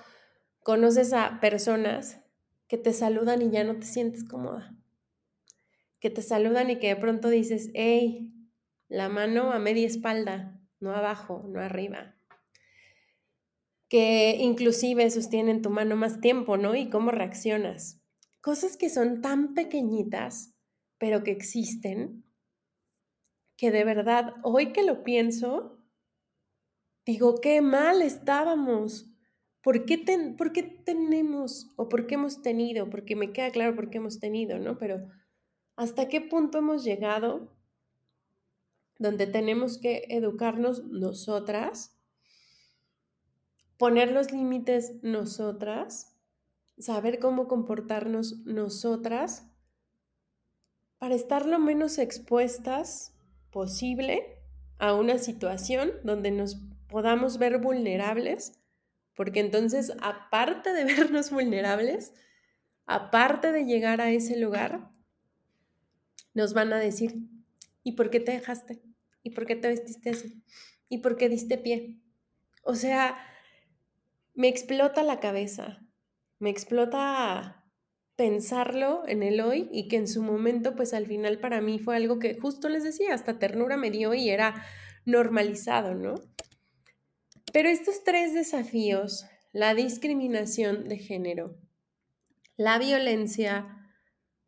conoces 0.63 1.13
a 1.13 1.39
personas 1.39 2.22
que 2.73 2.79
te 2.79 2.91
saludan 2.91 3.43
y 3.43 3.51
ya 3.51 3.63
no 3.63 3.75
te 3.75 3.85
sientes 3.85 4.23
cómoda 4.23 4.75
que 6.03 6.09
te 6.09 6.21
saludan 6.21 6.69
y 6.69 6.79
que 6.79 6.87
de 6.89 6.95
pronto 6.97 7.29
dices, 7.29 7.69
hey, 7.75 8.33
la 8.89 9.07
mano 9.07 9.53
a 9.53 9.59
media 9.59 9.87
espalda, 9.87 10.59
no 10.81 10.91
abajo, 10.93 11.45
no 11.47 11.61
arriba. 11.61 12.17
Que 13.87 14.35
inclusive 14.37 15.09
sostienen 15.11 15.61
tu 15.61 15.69
mano 15.69 15.95
más 15.95 16.19
tiempo, 16.19 16.57
¿no? 16.57 16.75
Y 16.75 16.89
cómo 16.89 17.11
reaccionas. 17.11 18.01
Cosas 18.41 18.75
que 18.75 18.89
son 18.89 19.21
tan 19.21 19.53
pequeñitas, 19.53 20.53
pero 20.97 21.23
que 21.23 21.31
existen, 21.31 22.25
que 23.55 23.71
de 23.71 23.85
verdad, 23.85 24.33
hoy 24.43 24.73
que 24.73 24.83
lo 24.83 25.05
pienso, 25.05 25.79
digo, 27.05 27.35
qué 27.39 27.61
mal 27.61 28.01
estábamos. 28.01 29.12
¿Por 29.63 29.85
qué, 29.85 29.97
¿Por 30.37 30.51
qué 30.51 30.63
tenemos 30.63 31.71
o 31.77 31.89
por 31.89 32.05
qué 32.05 32.15
hemos 32.15 32.41
tenido? 32.41 32.89
Porque 32.89 33.15
me 33.15 33.31
queda 33.31 33.49
claro 33.49 33.75
por 33.75 33.89
qué 33.89 33.97
hemos 33.97 34.19
tenido, 34.19 34.59
¿no? 34.59 34.77
Pero 34.77 35.07
¿Hasta 35.75 36.07
qué 36.07 36.21
punto 36.21 36.59
hemos 36.59 36.83
llegado 36.83 37.51
donde 38.99 39.25
tenemos 39.25 39.79
que 39.79 40.05
educarnos 40.09 40.83
nosotras, 40.83 41.97
poner 43.77 44.11
los 44.11 44.31
límites 44.31 45.01
nosotras, 45.01 46.15
saber 46.77 47.19
cómo 47.19 47.47
comportarnos 47.47 48.45
nosotras 48.45 49.49
para 50.99 51.15
estar 51.15 51.47
lo 51.47 51.57
menos 51.57 51.97
expuestas 51.97 53.15
posible 53.51 54.37
a 54.77 54.93
una 54.93 55.17
situación 55.17 55.91
donde 56.03 56.29
nos 56.29 56.55
podamos 56.87 57.39
ver 57.39 57.57
vulnerables, 57.59 58.62
porque 59.15 59.39
entonces 59.39 59.93
aparte 60.01 60.73
de 60.73 60.83
vernos 60.95 61.31
vulnerables, 61.31 62.13
aparte 62.85 63.51
de 63.51 63.65
llegar 63.65 64.01
a 64.01 64.11
ese 64.11 64.37
lugar, 64.37 64.89
nos 66.33 66.53
van 66.53 66.73
a 66.73 66.79
decir, 66.79 67.15
¿y 67.83 67.93
por 67.93 68.09
qué 68.09 68.19
te 68.19 68.31
dejaste? 68.31 68.81
¿Y 69.21 69.31
por 69.31 69.45
qué 69.45 69.55
te 69.55 69.67
vestiste 69.67 70.09
así? 70.09 70.43
¿Y 70.89 70.99
por 70.99 71.15
qué 71.15 71.29
diste 71.29 71.57
pie? 71.57 71.99
O 72.63 72.75
sea, 72.75 73.17
me 74.33 74.47
explota 74.47 75.03
la 75.03 75.19
cabeza, 75.19 75.85
me 76.39 76.49
explota 76.49 77.63
pensarlo 78.15 79.03
en 79.07 79.23
el 79.23 79.41
hoy 79.41 79.69
y 79.71 79.87
que 79.87 79.97
en 79.97 80.07
su 80.07 80.21
momento, 80.21 80.75
pues 80.75 80.93
al 80.93 81.07
final 81.07 81.39
para 81.39 81.61
mí 81.61 81.79
fue 81.79 81.95
algo 81.95 82.19
que 82.19 82.39
justo 82.39 82.69
les 82.69 82.83
decía, 82.83 83.13
hasta 83.13 83.39
ternura 83.39 83.77
me 83.77 83.91
dio 83.91 84.13
y 84.13 84.29
era 84.29 84.63
normalizado, 85.05 85.95
¿no? 85.95 86.15
Pero 87.53 87.69
estos 87.69 88.03
tres 88.03 88.33
desafíos, 88.33 89.27
la 89.51 89.75
discriminación 89.75 90.89
de 90.89 90.97
género, 90.97 91.55
la 92.57 92.79
violencia 92.79 93.77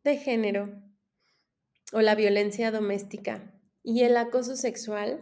de 0.02 0.16
género 0.16 0.82
o 1.92 2.00
la 2.00 2.16
violencia 2.16 2.72
doméstica 2.72 3.54
y 3.84 4.02
el 4.02 4.16
acoso 4.16 4.56
sexual 4.56 5.20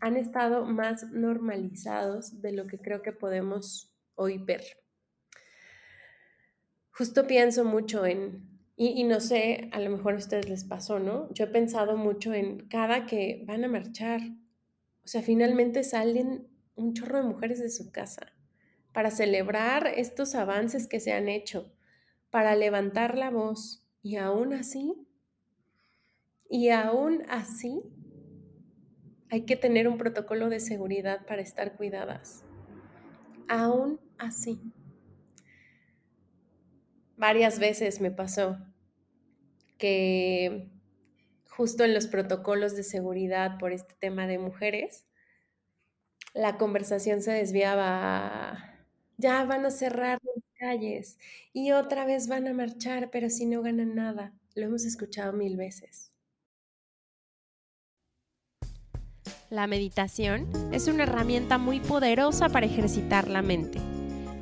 han 0.00 0.16
estado 0.16 0.64
más 0.64 1.10
normalizados 1.12 2.40
de 2.40 2.52
lo 2.52 2.66
que 2.66 2.78
creo 2.78 3.02
que 3.02 3.12
podemos 3.12 3.94
hoy 4.14 4.38
ver. 4.38 4.64
Justo 6.92 7.26
pienso 7.26 7.66
mucho 7.66 8.06
en 8.06 8.54
Y, 8.76 9.04
no 9.04 9.20
sé, 9.20 9.68
a 9.70 9.80
lo 9.80 9.90
mejor 9.90 10.14
a 10.14 10.16
ustedes 10.16 10.48
les 10.48 10.64
pasó, 10.64 10.98
¿no? 10.98 11.32
Yo 11.34 11.44
he 11.44 11.48
pensado 11.48 11.98
mucho 11.98 12.32
en 12.32 12.66
cada 12.68 13.04
que 13.04 13.44
van 13.46 13.64
a 13.64 13.68
marchar. 13.68 14.20
O 15.04 15.06
sea, 15.06 15.22
finalmente 15.22 15.84
salen 15.84 16.53
un 16.76 16.94
chorro 16.94 17.18
de 17.18 17.28
mujeres 17.28 17.60
de 17.60 17.70
su 17.70 17.90
casa 17.90 18.32
para 18.92 19.10
celebrar 19.10 19.86
estos 19.86 20.34
avances 20.34 20.86
que 20.86 21.00
se 21.00 21.12
han 21.12 21.28
hecho, 21.28 21.72
para 22.30 22.54
levantar 22.56 23.16
la 23.16 23.30
voz. 23.30 23.84
Y 24.02 24.16
aún 24.16 24.52
así, 24.52 24.94
y 26.48 26.68
aún 26.68 27.22
así, 27.28 27.82
hay 29.30 29.42
que 29.42 29.56
tener 29.56 29.88
un 29.88 29.98
protocolo 29.98 30.48
de 30.48 30.60
seguridad 30.60 31.26
para 31.26 31.42
estar 31.42 31.76
cuidadas. 31.76 32.44
Aún 33.48 33.98
así. 34.18 34.60
Varias 37.16 37.58
veces 37.58 38.00
me 38.00 38.10
pasó 38.10 38.58
que 39.78 40.70
justo 41.48 41.84
en 41.84 41.94
los 41.94 42.06
protocolos 42.06 42.76
de 42.76 42.82
seguridad 42.82 43.58
por 43.58 43.72
este 43.72 43.94
tema 43.94 44.26
de 44.26 44.38
mujeres, 44.38 45.06
la 46.34 46.58
conversación 46.58 47.22
se 47.22 47.32
desviaba 47.32 48.74
ya 49.16 49.44
van 49.44 49.64
a 49.64 49.70
cerrar 49.70 50.18
las 50.22 50.44
calles 50.58 51.18
y 51.52 51.72
otra 51.72 52.04
vez 52.04 52.28
van 52.28 52.48
a 52.48 52.52
marchar, 52.52 53.10
pero 53.10 53.30
si 53.30 53.46
no 53.46 53.62
ganan 53.62 53.94
nada. 53.94 54.32
Lo 54.54 54.66
hemos 54.66 54.84
escuchado 54.84 55.32
mil 55.32 55.56
veces. 55.56 56.12
La 59.50 59.66
meditación 59.66 60.48
es 60.72 60.88
una 60.88 61.04
herramienta 61.04 61.58
muy 61.58 61.80
poderosa 61.80 62.48
para 62.48 62.66
ejercitar 62.66 63.28
la 63.28 63.42
mente. 63.42 63.78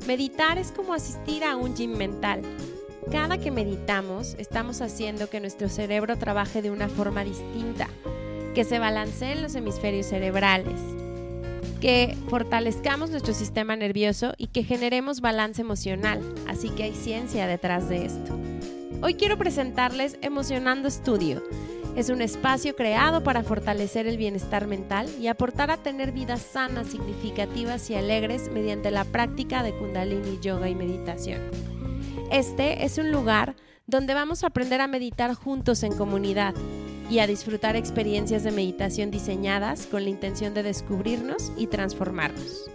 Meditar 0.07 0.57
es 0.57 0.71
como 0.71 0.93
asistir 0.93 1.43
a 1.43 1.55
un 1.55 1.75
gym 1.75 1.95
mental. 1.97 2.41
Cada 3.11 3.37
que 3.37 3.51
meditamos, 3.51 4.35
estamos 4.39 4.81
haciendo 4.81 5.29
que 5.29 5.39
nuestro 5.39 5.69
cerebro 5.69 6.17
trabaje 6.17 6.61
de 6.61 6.71
una 6.71 6.89
forma 6.89 7.23
distinta, 7.23 7.87
que 8.55 8.63
se 8.63 8.79
balanceen 8.79 9.41
los 9.41 9.55
hemisferios 9.55 10.07
cerebrales, 10.07 10.79
que 11.83 12.15
fortalezcamos 12.29 13.09
nuestro 13.09 13.33
sistema 13.33 13.75
nervioso 13.75 14.35
y 14.37 14.47
que 14.47 14.63
generemos 14.63 15.19
balance 15.19 15.59
emocional. 15.59 16.21
Así 16.47 16.69
que 16.69 16.83
hay 16.83 16.93
ciencia 16.93 17.45
detrás 17.45 17.89
de 17.89 18.05
esto. 18.05 18.39
Hoy 19.01 19.15
quiero 19.15 19.37
presentarles 19.37 20.17
Emocionando 20.21 20.87
Estudio 20.87 21.43
es 21.97 22.09
un 22.09 22.21
espacio 22.21 22.73
creado 22.75 23.21
para 23.21 23.43
fortalecer 23.43 24.07
el 24.07 24.17
bienestar 24.17 24.65
mental 24.65 25.09
y 25.19 25.27
aportar 25.27 25.71
a 25.71 25.77
tener 25.77 26.13
vidas 26.13 26.41
sanas, 26.41 26.87
significativas 26.87 27.89
y 27.89 27.95
alegres 27.95 28.49
mediante 28.49 28.89
la 28.89 29.03
práctica 29.03 29.61
de 29.61 29.73
kundalini, 29.73 30.39
yoga 30.41 30.69
y 30.69 30.75
meditación. 30.75 31.41
Este 32.31 32.85
es 32.85 32.97
un 32.97 33.11
lugar 33.11 33.55
donde 33.87 34.13
vamos 34.13 34.43
a 34.43 34.47
aprender 34.47 34.79
a 34.79 34.87
meditar 34.87 35.35
juntos 35.35 35.83
en 35.83 35.95
comunidad 35.95 36.55
y 37.09 37.19
a 37.19 37.27
disfrutar 37.27 37.75
experiencias 37.75 38.43
de 38.43 38.51
meditación 38.51 39.11
diseñadas 39.11 39.85
con 39.87 40.03
la 40.03 40.09
intención 40.09 40.53
de 40.53 40.63
descubrirnos 40.63 41.51
y 41.57 41.67
transformarnos. 41.67 42.69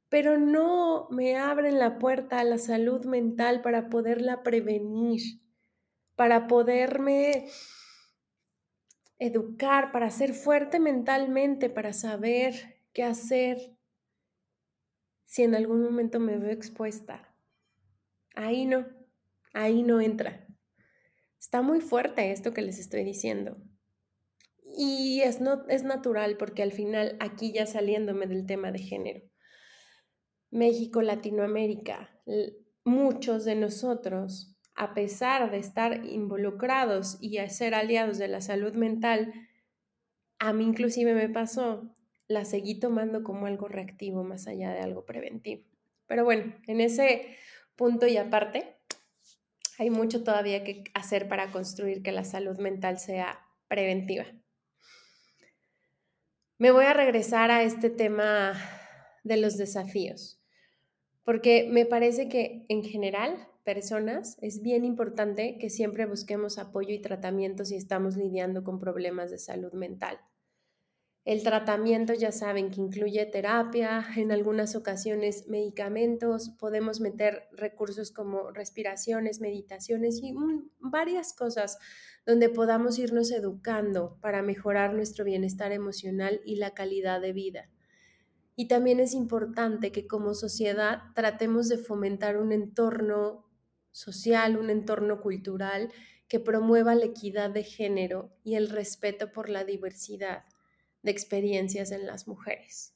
Pero 0.10 0.38
no 0.38 1.08
me 1.10 1.36
abren 1.38 1.78
la 1.78 2.00
puerta 2.00 2.40
a 2.40 2.44
la 2.44 2.58
salud 2.58 3.06
mental 3.06 3.62
para 3.62 3.90
poderla 3.90 4.44
prevenir, 4.44 5.42
para 6.16 6.48
poderme 6.48 7.48
educar, 9.20 9.92
para 9.92 10.10
ser 10.12 10.34
fuerte 10.34 10.80
mentalmente, 10.80 11.70
para 11.70 11.94
saber 11.94 12.82
qué 12.94 13.04
hacer 13.04 13.78
si 15.26 15.44
en 15.44 15.56
algún 15.56 15.82
momento 15.82 16.20
me 16.20 16.38
veo 16.38 16.52
expuesta. 16.52 17.36
Ahí 18.36 18.66
no, 18.66 18.86
ahí 19.54 19.84
no 19.84 20.02
entra. 20.02 20.48
Está 21.40 21.62
muy 21.62 21.82
fuerte 21.82 22.32
esto 22.32 22.54
que 22.54 22.62
les 22.62 22.80
estoy 22.80 23.04
diciendo. 23.04 23.58
Y 24.78 25.22
es, 25.22 25.42
no, 25.42 25.68
es 25.70 25.84
natural 25.84 26.38
porque 26.38 26.64
al 26.64 26.72
final, 26.72 27.18
aquí 27.20 27.52
ya 27.52 27.66
saliéndome 27.66 28.28
del 28.28 28.46
tema 28.46 28.72
de 28.72 28.80
género, 28.80 29.22
México, 30.50 31.02
Latinoamérica, 31.02 32.22
muchos 32.84 33.46
de 33.46 33.56
nosotros, 33.56 34.53
a 34.76 34.94
pesar 34.94 35.52
de 35.52 35.58
estar 35.58 36.06
involucrados 36.06 37.18
y 37.22 37.38
a 37.38 37.50
ser 37.50 37.76
aliados 37.76 38.18
de 38.18 38.28
la 38.28 38.42
salud 38.42 38.74
mental, 38.76 39.34
a 40.40 40.54
mí 40.54 40.64
inclusive 40.64 41.14
me 41.14 41.30
pasó, 41.30 41.94
la 42.28 42.46
seguí 42.46 42.80
tomando 42.80 43.24
como 43.24 43.46
algo 43.46 43.68
reactivo 43.68 44.24
más 44.24 44.48
allá 44.48 44.72
de 44.72 44.80
algo 44.80 45.06
preventivo. 45.06 45.64
Pero 46.08 46.26
bueno, 46.26 46.54
en 46.68 46.82
ese 46.82 47.38
punto 47.76 48.08
y 48.08 48.18
aparte, 48.18 48.76
hay 49.78 49.90
mucho 49.90 50.24
todavía 50.24 50.64
que 50.64 50.84
hacer 50.94 51.28
para 51.28 51.52
construir 51.52 52.04
que 52.04 52.12
la 52.12 52.24
salud 52.24 52.58
mental 52.60 53.00
sea 53.00 53.40
preventiva. 53.68 54.26
Me 56.58 56.72
voy 56.72 56.86
a 56.86 56.94
regresar 56.94 57.52
a 57.52 57.64
este 57.64 57.90
tema 57.90 58.54
de 59.24 59.38
los 59.38 59.58
desafíos, 59.58 60.40
porque 61.24 61.68
me 61.70 61.86
parece 61.86 62.30
que 62.30 62.66
en 62.70 62.84
general, 62.84 63.48
personas, 63.64 64.38
es 64.42 64.62
bien 64.62 64.86
importante 64.86 65.58
que 65.60 65.70
siempre 65.70 66.06
busquemos 66.06 66.58
apoyo 66.58 66.94
y 66.94 67.02
tratamiento 67.02 67.66
si 67.66 67.76
estamos 67.76 68.18
lidiando 68.18 68.64
con 68.64 68.80
problemas 68.80 69.32
de 69.32 69.40
salud 69.40 69.74
mental. 69.74 70.20
El 71.26 71.42
tratamiento 71.42 72.14
ya 72.14 72.34
saben 72.34 72.70
que 72.70 72.82
incluye 72.82 73.26
terapia, 73.26 74.06
en 74.18 74.34
algunas 74.34 74.76
ocasiones 74.76 75.48
medicamentos, 75.48 76.50
podemos 76.60 77.00
meter 77.00 77.48
recursos 77.54 78.12
como 78.12 78.52
respiraciones, 78.52 79.40
meditaciones 79.40 80.22
y 80.22 80.36
varias 80.80 81.34
cosas 81.34 81.78
donde 82.26 82.50
podamos 82.50 83.00
irnos 83.00 83.32
educando 83.32 84.18
para 84.22 84.42
mejorar 84.42 84.94
nuestro 84.94 85.24
bienestar 85.24 85.72
emocional 85.72 86.42
y 86.44 86.58
la 86.58 86.74
calidad 86.74 87.22
de 87.22 87.32
vida. 87.32 87.70
Y 88.58 88.68
también 88.68 89.00
es 89.00 89.14
importante 89.14 89.94
que 89.94 90.08
como 90.08 90.34
sociedad 90.34 91.04
tratemos 91.16 91.70
de 91.70 91.78
fomentar 91.78 92.38
un 92.38 92.52
entorno 92.52 93.46
social, 93.94 94.58
un 94.58 94.70
entorno 94.70 95.22
cultural 95.22 95.94
que 96.28 96.40
promueva 96.40 96.96
la 96.96 97.06
equidad 97.06 97.52
de 97.52 97.64
género 97.64 98.36
y 98.44 98.56
el 98.56 98.70
respeto 98.70 99.32
por 99.32 99.50
la 99.50 99.64
diversidad 99.64 100.44
de 101.04 101.12
experiencias 101.12 101.92
en 101.92 102.06
las 102.06 102.28
mujeres. 102.28 102.96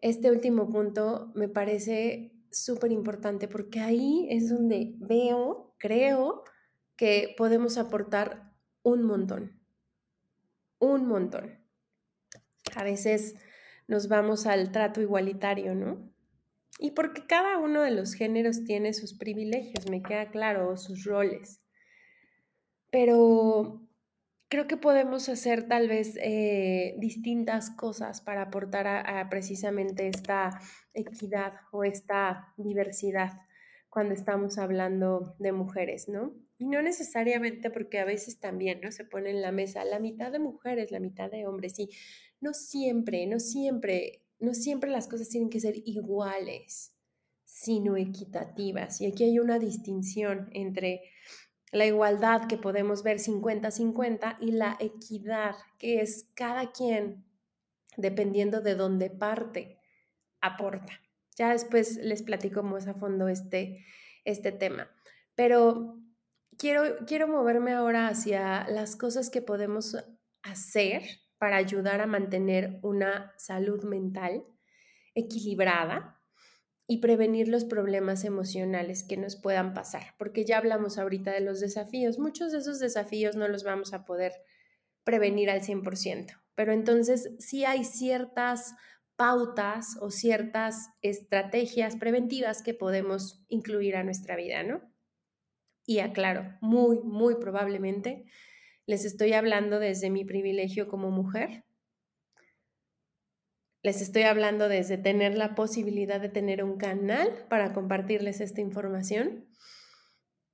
este 0.00 0.30
último 0.30 0.68
punto 0.68 1.30
me 1.34 1.48
parece 1.48 2.32
súper 2.50 2.92
importante 2.92 3.48
porque 3.48 3.80
ahí 3.80 4.26
es 4.30 4.48
donde 4.48 4.94
veo, 4.98 5.74
creo 5.78 6.44
que 6.96 7.34
podemos 7.36 7.76
aportar 7.78 8.54
un 8.82 9.02
montón, 9.02 9.60
un 10.78 11.06
montón. 11.06 11.58
A 12.76 12.84
veces 12.84 13.34
nos 13.88 14.08
vamos 14.08 14.46
al 14.46 14.72
trato 14.72 15.00
igualitario, 15.00 15.74
¿no? 15.74 16.13
Y 16.78 16.90
porque 16.90 17.26
cada 17.26 17.58
uno 17.58 17.82
de 17.82 17.92
los 17.92 18.14
géneros 18.14 18.64
tiene 18.64 18.92
sus 18.94 19.16
privilegios, 19.16 19.88
me 19.88 20.02
queda 20.02 20.30
claro, 20.30 20.76
sus 20.76 21.04
roles. 21.04 21.60
Pero 22.90 23.84
creo 24.48 24.66
que 24.66 24.76
podemos 24.76 25.28
hacer 25.28 25.66
tal 25.66 25.88
vez 25.88 26.16
eh, 26.22 26.94
distintas 26.98 27.70
cosas 27.70 28.20
para 28.20 28.42
aportar 28.42 28.86
a, 28.86 29.28
precisamente 29.28 30.08
esta 30.08 30.60
equidad 30.92 31.54
o 31.72 31.84
esta 31.84 32.52
diversidad 32.56 33.32
cuando 33.88 34.14
estamos 34.14 34.58
hablando 34.58 35.36
de 35.38 35.52
mujeres, 35.52 36.08
¿no? 36.08 36.34
Y 36.58 36.66
no 36.66 36.82
necesariamente 36.82 37.70
porque 37.70 37.98
a 37.98 38.04
veces 38.04 38.38
también, 38.40 38.80
¿no? 38.80 38.90
Se 38.90 39.04
pone 39.04 39.30
en 39.30 39.42
la 39.42 39.52
mesa 39.52 39.84
la 39.84 40.00
mitad 40.00 40.32
de 40.32 40.38
mujeres, 40.40 40.90
la 40.90 41.00
mitad 41.00 41.30
de 41.30 41.46
hombres, 41.46 41.78
y 41.78 41.90
no 42.40 42.54
siempre, 42.54 43.26
no 43.26 43.38
siempre, 43.38 44.23
no 44.44 44.54
siempre 44.54 44.90
las 44.90 45.08
cosas 45.08 45.28
tienen 45.28 45.50
que 45.50 45.60
ser 45.60 45.74
iguales, 45.84 46.94
sino 47.44 47.96
equitativas. 47.96 49.00
Y 49.00 49.06
aquí 49.06 49.24
hay 49.24 49.38
una 49.38 49.58
distinción 49.58 50.48
entre 50.52 51.02
la 51.72 51.86
igualdad 51.86 52.46
que 52.46 52.56
podemos 52.56 53.02
ver 53.02 53.18
50-50 53.18 54.36
y 54.40 54.52
la 54.52 54.76
equidad, 54.78 55.56
que 55.78 56.00
es 56.00 56.30
cada 56.34 56.70
quien, 56.72 57.24
dependiendo 57.96 58.60
de 58.60 58.74
dónde 58.74 59.10
parte, 59.10 59.80
aporta. 60.40 61.00
Ya 61.36 61.50
después 61.50 61.96
les 61.96 62.22
platico 62.22 62.62
más 62.62 62.86
a 62.86 62.94
fondo 62.94 63.28
este, 63.28 63.84
este 64.24 64.52
tema. 64.52 64.88
Pero 65.34 65.98
quiero, 66.58 67.04
quiero 67.06 67.26
moverme 67.26 67.72
ahora 67.72 68.08
hacia 68.08 68.68
las 68.68 68.94
cosas 68.94 69.30
que 69.30 69.42
podemos 69.42 69.96
hacer 70.42 71.02
para 71.44 71.58
ayudar 71.58 72.00
a 72.00 72.06
mantener 72.06 72.78
una 72.80 73.34
salud 73.36 73.84
mental 73.84 74.46
equilibrada 75.14 76.18
y 76.86 77.02
prevenir 77.02 77.48
los 77.48 77.66
problemas 77.66 78.24
emocionales 78.24 79.02
que 79.02 79.18
nos 79.18 79.36
puedan 79.36 79.74
pasar, 79.74 80.14
porque 80.16 80.46
ya 80.46 80.56
hablamos 80.56 80.96
ahorita 80.96 81.32
de 81.32 81.42
los 81.42 81.60
desafíos. 81.60 82.18
Muchos 82.18 82.50
de 82.52 82.60
esos 82.60 82.78
desafíos 82.78 83.36
no 83.36 83.46
los 83.46 83.62
vamos 83.62 83.92
a 83.92 84.06
poder 84.06 84.32
prevenir 85.04 85.50
al 85.50 85.60
100%, 85.60 86.32
pero 86.54 86.72
entonces 86.72 87.34
sí 87.38 87.66
hay 87.66 87.84
ciertas 87.84 88.74
pautas 89.14 89.98
o 90.00 90.10
ciertas 90.10 90.92
estrategias 91.02 91.96
preventivas 91.96 92.62
que 92.62 92.72
podemos 92.72 93.44
incluir 93.48 93.96
a 93.96 94.02
nuestra 94.02 94.34
vida, 94.34 94.62
¿no? 94.62 94.80
Y 95.84 95.98
aclaro, 95.98 96.56
muy, 96.62 97.00
muy 97.00 97.34
probablemente 97.34 98.24
les 98.86 99.04
estoy 99.04 99.32
hablando 99.32 99.78
desde 99.78 100.10
mi 100.10 100.24
privilegio 100.24 100.88
como 100.88 101.10
mujer, 101.10 101.64
les 103.84 104.00
estoy 104.00 104.22
hablando 104.22 104.70
desde 104.70 104.96
tener 104.96 105.36
la 105.36 105.54
posibilidad 105.54 106.18
de 106.18 106.30
tener 106.30 106.64
un 106.64 106.78
canal 106.78 107.46
para 107.50 107.74
compartirles 107.74 108.40
esta 108.40 108.62
información. 108.62 109.46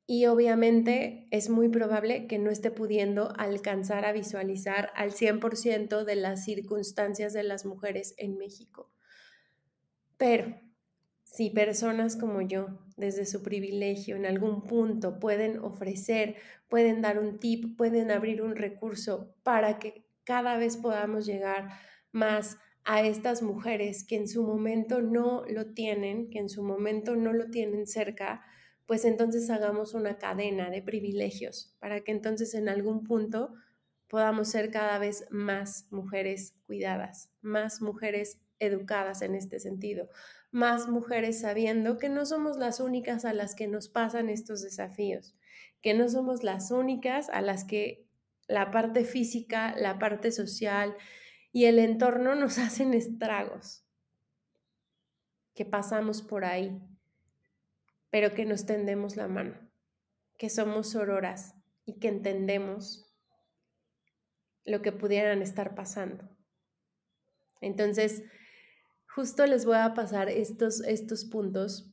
Y 0.04 0.26
obviamente 0.26 1.28
es 1.30 1.48
muy 1.48 1.68
probable 1.68 2.26
que 2.26 2.40
no 2.40 2.50
esté 2.50 2.72
pudiendo 2.72 3.32
alcanzar 3.38 4.04
a 4.04 4.10
visualizar 4.10 4.90
al 4.96 5.12
100% 5.12 6.04
de 6.04 6.16
las 6.16 6.44
circunstancias 6.44 7.32
de 7.32 7.44
las 7.44 7.64
mujeres 7.64 8.14
en 8.18 8.36
México. 8.36 8.90
Pero 10.16 10.60
si 11.30 11.48
personas 11.48 12.16
como 12.16 12.40
yo, 12.42 12.66
desde 12.96 13.24
su 13.24 13.42
privilegio, 13.42 14.16
en 14.16 14.26
algún 14.26 14.62
punto 14.62 15.20
pueden 15.20 15.60
ofrecer, 15.60 16.34
pueden 16.68 17.02
dar 17.02 17.20
un 17.20 17.38
tip, 17.38 17.76
pueden 17.76 18.10
abrir 18.10 18.42
un 18.42 18.56
recurso 18.56 19.32
para 19.44 19.78
que 19.78 20.04
cada 20.24 20.56
vez 20.56 20.76
podamos 20.76 21.26
llegar 21.26 21.68
más 22.10 22.58
a 22.84 23.02
estas 23.02 23.42
mujeres 23.42 24.04
que 24.04 24.16
en 24.16 24.26
su 24.26 24.42
momento 24.42 25.00
no 25.00 25.44
lo 25.48 25.72
tienen, 25.72 26.30
que 26.30 26.40
en 26.40 26.48
su 26.48 26.64
momento 26.64 27.14
no 27.14 27.32
lo 27.32 27.46
tienen 27.46 27.86
cerca, 27.86 28.42
pues 28.86 29.04
entonces 29.04 29.50
hagamos 29.50 29.94
una 29.94 30.18
cadena 30.18 30.68
de 30.68 30.82
privilegios 30.82 31.76
para 31.78 32.00
que 32.00 32.10
entonces 32.10 32.54
en 32.54 32.68
algún 32.68 33.04
punto 33.04 33.54
podamos 34.08 34.48
ser 34.48 34.72
cada 34.72 34.98
vez 34.98 35.26
más 35.30 35.86
mujeres 35.90 36.56
cuidadas, 36.66 37.30
más 37.40 37.80
mujeres 37.80 38.40
educadas 38.58 39.22
en 39.22 39.36
este 39.36 39.60
sentido, 39.60 40.08
más 40.50 40.88
mujeres 40.88 41.40
sabiendo 41.40 41.98
que 41.98 42.08
no 42.08 42.26
somos 42.26 42.56
las 42.56 42.80
únicas 42.80 43.24
a 43.24 43.32
las 43.32 43.54
que 43.54 43.68
nos 43.68 43.88
pasan 43.88 44.28
estos 44.28 44.62
desafíos, 44.62 45.36
que 45.80 45.94
no 45.94 46.08
somos 46.08 46.42
las 46.42 46.70
únicas 46.70 47.28
a 47.30 47.40
las 47.40 47.64
que 47.64 48.06
la 48.48 48.70
parte 48.70 49.04
física, 49.04 49.74
la 49.76 49.98
parte 49.98 50.32
social, 50.32 50.96
y 51.52 51.66
el 51.66 51.78
entorno 51.78 52.34
nos 52.36 52.58
hacen 52.58 52.94
estragos, 52.94 53.84
que 55.54 55.64
pasamos 55.64 56.22
por 56.22 56.44
ahí, 56.44 56.80
pero 58.10 58.34
que 58.34 58.44
nos 58.44 58.66
tendemos 58.66 59.16
la 59.16 59.28
mano, 59.28 59.56
que 60.36 60.50
somos 60.50 60.90
sororas 60.90 61.54
y 61.84 61.98
que 61.98 62.08
entendemos 62.08 63.14
lo 64.64 64.82
que 64.82 64.92
pudieran 64.92 65.42
estar 65.42 65.74
pasando. 65.74 66.28
Entonces, 67.60 68.24
justo 69.14 69.46
les 69.46 69.64
voy 69.64 69.76
a 69.76 69.94
pasar 69.94 70.28
estos, 70.28 70.80
estos 70.80 71.24
puntos 71.24 71.92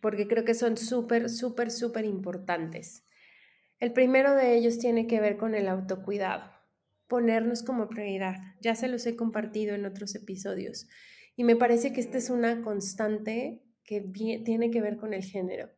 porque 0.00 0.28
creo 0.28 0.44
que 0.44 0.54
son 0.54 0.76
súper, 0.76 1.28
súper, 1.28 1.70
súper 1.70 2.04
importantes. 2.04 3.04
El 3.80 3.92
primero 3.92 4.34
de 4.34 4.56
ellos 4.56 4.78
tiene 4.78 5.06
que 5.06 5.20
ver 5.20 5.36
con 5.36 5.54
el 5.54 5.68
autocuidado 5.68 6.58
ponernos 7.08 7.62
como 7.62 7.88
prioridad. 7.88 8.36
Ya 8.60 8.74
se 8.74 8.88
los 8.88 9.06
he 9.06 9.16
compartido 9.16 9.74
en 9.74 9.86
otros 9.86 10.14
episodios. 10.14 10.86
Y 11.34 11.44
me 11.44 11.56
parece 11.56 11.92
que 11.92 12.00
esta 12.00 12.18
es 12.18 12.30
una 12.30 12.62
constante 12.62 13.64
que 13.82 14.00
tiene 14.44 14.70
que 14.70 14.82
ver 14.82 14.98
con 14.98 15.14
el 15.14 15.24
género. 15.24 15.70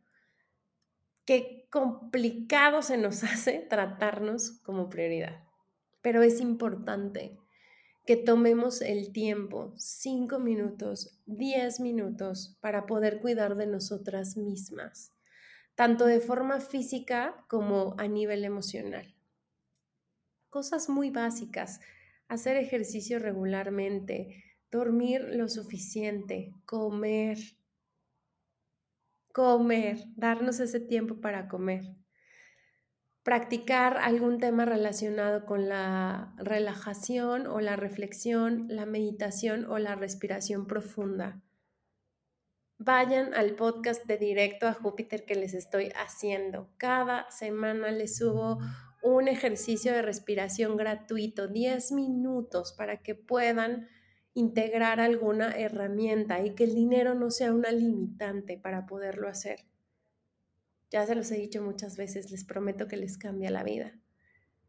Qué 1.25 1.69
complicado 1.71 2.83
se 2.83 2.99
nos 2.99 3.23
hace 3.25 3.61
tratarnos 3.61 4.61
como 4.63 4.91
prioridad. 4.91 5.45
Pero 6.03 6.23
es 6.23 6.41
importante 6.41 7.39
que 8.11 8.17
tomemos 8.17 8.83
el 8.83 9.13
tiempo, 9.13 9.73
cinco 9.77 10.41
minutos, 10.41 11.17
diez 11.27 11.79
minutos, 11.79 12.59
para 12.61 12.85
poder 12.85 13.21
cuidar 13.21 13.55
de 13.55 13.69
nosotras 13.69 14.37
mismas, 14.37 15.15
tanto 15.77 16.07
de 16.07 16.19
forma 16.19 16.59
física 16.59 17.45
como 17.49 17.95
a 17.99 18.09
nivel 18.09 18.45
emocional. 18.45 19.15
Cosas 20.49 20.89
muy 20.89 21.11
básicas, 21.11 21.79
hacer 22.27 22.57
ejercicio 22.57 23.21
regularmente, 23.21 24.43
dormir 24.73 25.29
lo 25.31 25.49
suficiente, 25.49 26.53
comer, 26.65 27.39
comer, 29.33 29.99
darnos 30.17 30.59
ese 30.59 30.81
tiempo 30.81 31.21
para 31.21 31.47
comer, 31.47 31.95
practicar 33.23 33.99
algún 33.99 34.39
tema 34.39 34.65
relacionado 34.65 35.45
con 35.45 35.69
la 35.69 36.35
relajación 36.39 37.47
o 37.47 37.61
la 37.61 37.77
reflexión, 37.77 38.67
la 38.69 38.87
meditación 38.87 39.67
o 39.67 39.79
la 39.79 39.95
respiración 39.95 40.67
profunda. 40.67 41.43
Vayan 42.79 43.35
al 43.35 43.57
podcast 43.57 44.07
de 44.07 44.17
directo 44.17 44.67
a 44.67 44.73
Júpiter 44.73 45.27
que 45.27 45.35
les 45.35 45.53
estoy 45.53 45.93
haciendo. 45.95 46.71
Cada 46.79 47.31
semana 47.31 47.91
les 47.91 48.17
subo 48.17 48.59
un 49.03 49.29
ejercicio 49.29 49.93
de 49.93 50.01
respiración 50.01 50.79
gratuito, 50.79 51.47
10 51.47 51.93
minutos 51.93 52.73
para 52.73 53.03
que 53.03 53.15
puedan 53.15 53.89
integrar 54.33 55.01
alguna 55.01 55.51
herramienta 55.51 56.43
y 56.43 56.55
que 56.55 56.65
el 56.65 56.75
dinero 56.75 57.15
no 57.15 57.31
sea 57.31 57.53
una 57.53 57.71
limitante 57.71 58.57
para 58.57 58.87
poderlo 58.87 59.29
hacer. 59.29 59.70
Ya 60.91 61.07
se 61.07 61.15
los 61.15 61.31
he 61.31 61.37
dicho 61.37 61.63
muchas 61.63 61.97
veces, 61.97 62.31
les 62.31 62.45
prometo 62.45 62.89
que 62.89 62.97
les 62.97 63.17
cambia 63.17 63.51
la 63.51 63.63
vida. 63.63 63.99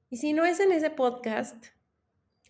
Y 0.10 0.18
si 0.18 0.34
no 0.34 0.46
es 0.46 0.60
en 0.60 0.72
ese 0.72 0.90
podcast, 0.90 1.68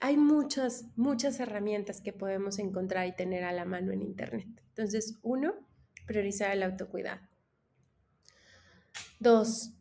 hay 0.02 0.18
muchas, 0.18 0.86
muchas 0.96 1.40
herramientas 1.40 2.02
que 2.02 2.12
podemos 2.12 2.60
encontrar 2.60 3.08
y 3.08 3.16
tener 3.16 3.44
a 3.44 3.54
la 3.54 3.66
mano 3.66 3.92
en 3.92 4.02
Internet. 4.02 4.48
Entonces, 4.70 5.20
uno, 5.22 5.54
priorizar 6.06 6.52
el 6.52 6.64
autocuidado. 6.64 7.22
Dos, 9.20 9.74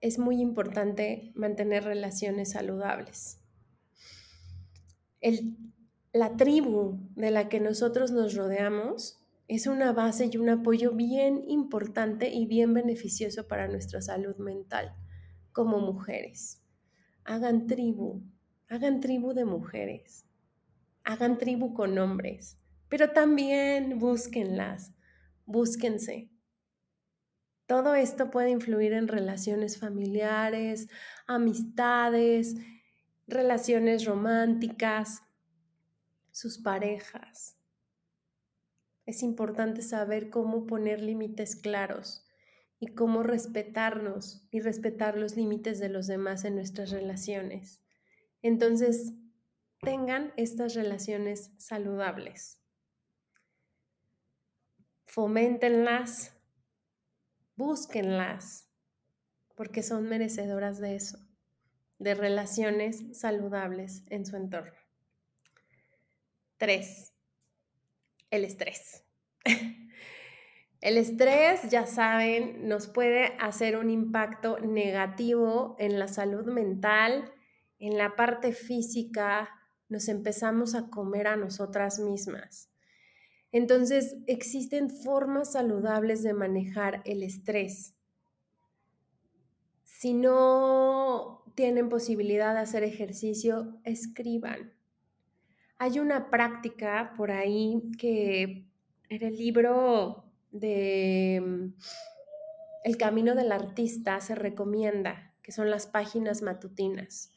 es 0.00 0.18
muy 0.18 0.40
importante 0.40 1.32
mantener 1.34 1.84
relaciones 1.84 2.52
saludables. 2.52 3.40
la 6.12 6.36
tribu 6.36 7.00
de 7.14 7.30
la 7.30 7.48
que 7.48 7.60
nosotros 7.60 8.10
nos 8.10 8.34
rodeamos 8.34 9.15
es 9.48 9.66
una 9.66 9.92
base 9.92 10.28
y 10.30 10.36
un 10.38 10.48
apoyo 10.48 10.92
bien 10.92 11.44
importante 11.46 12.30
y 12.30 12.46
bien 12.46 12.74
beneficioso 12.74 13.46
para 13.46 13.68
nuestra 13.68 14.00
salud 14.00 14.36
mental 14.36 14.94
como 15.52 15.78
mujeres. 15.78 16.62
Hagan 17.24 17.66
tribu, 17.66 18.22
hagan 18.68 19.00
tribu 19.00 19.34
de 19.34 19.44
mujeres, 19.44 20.26
hagan 21.04 21.38
tribu 21.38 21.74
con 21.74 21.96
hombres, 21.98 22.58
pero 22.88 23.10
también 23.10 23.98
búsquenlas, 23.98 24.92
búsquense. 25.44 26.30
Todo 27.66 27.94
esto 27.94 28.30
puede 28.30 28.50
influir 28.50 28.92
en 28.92 29.08
relaciones 29.08 29.78
familiares, 29.78 30.88
amistades, 31.26 32.54
relaciones 33.26 34.04
románticas, 34.04 35.22
sus 36.30 36.58
parejas. 36.58 37.55
Es 39.06 39.22
importante 39.22 39.82
saber 39.82 40.30
cómo 40.30 40.66
poner 40.66 41.00
límites 41.00 41.54
claros 41.56 42.26
y 42.80 42.88
cómo 42.88 43.22
respetarnos 43.22 44.46
y 44.50 44.60
respetar 44.60 45.16
los 45.16 45.36
límites 45.36 45.78
de 45.78 45.88
los 45.88 46.06
demás 46.08 46.44
en 46.44 46.56
nuestras 46.56 46.90
relaciones. 46.90 47.80
Entonces, 48.42 49.14
tengan 49.80 50.32
estas 50.36 50.74
relaciones 50.74 51.52
saludables. 51.56 52.60
Foméntenlas, 55.06 56.36
búsquenlas, 57.54 58.68
porque 59.54 59.82
son 59.82 60.08
merecedoras 60.08 60.78
de 60.78 60.96
eso, 60.96 61.18
de 61.98 62.14
relaciones 62.14 63.04
saludables 63.18 64.02
en 64.10 64.26
su 64.26 64.36
entorno. 64.36 64.74
Tres, 66.58 67.15
el 68.36 68.44
estrés. 68.44 69.04
El 70.80 70.98
estrés, 70.98 71.68
ya 71.70 71.86
saben, 71.86 72.68
nos 72.68 72.86
puede 72.86 73.36
hacer 73.40 73.76
un 73.76 73.90
impacto 73.90 74.60
negativo 74.60 75.74
en 75.78 75.98
la 75.98 76.06
salud 76.06 76.46
mental, 76.46 77.32
en 77.78 77.98
la 77.98 78.14
parte 78.14 78.52
física, 78.52 79.48
nos 79.88 80.08
empezamos 80.08 80.74
a 80.74 80.88
comer 80.88 81.28
a 81.28 81.36
nosotras 81.36 81.98
mismas. 81.98 82.70
Entonces, 83.52 84.16
existen 84.26 84.90
formas 84.90 85.52
saludables 85.52 86.22
de 86.22 86.34
manejar 86.34 87.02
el 87.04 87.22
estrés. 87.22 87.94
Si 89.82 90.12
no 90.12 91.42
tienen 91.54 91.88
posibilidad 91.88 92.54
de 92.54 92.60
hacer 92.60 92.84
ejercicio, 92.84 93.80
escriban. 93.82 94.75
Hay 95.78 95.98
una 95.98 96.30
práctica 96.30 97.12
por 97.16 97.30
ahí 97.30 97.82
que 97.98 98.66
en 99.08 99.22
el 99.22 99.36
libro 99.36 100.24
de 100.50 101.42
mm, 101.44 101.74
El 102.84 102.96
Camino 102.96 103.34
del 103.34 103.52
Artista 103.52 104.20
se 104.20 104.34
recomienda, 104.34 105.34
que 105.42 105.52
son 105.52 105.70
las 105.70 105.86
páginas 105.86 106.42
matutinas. 106.42 107.32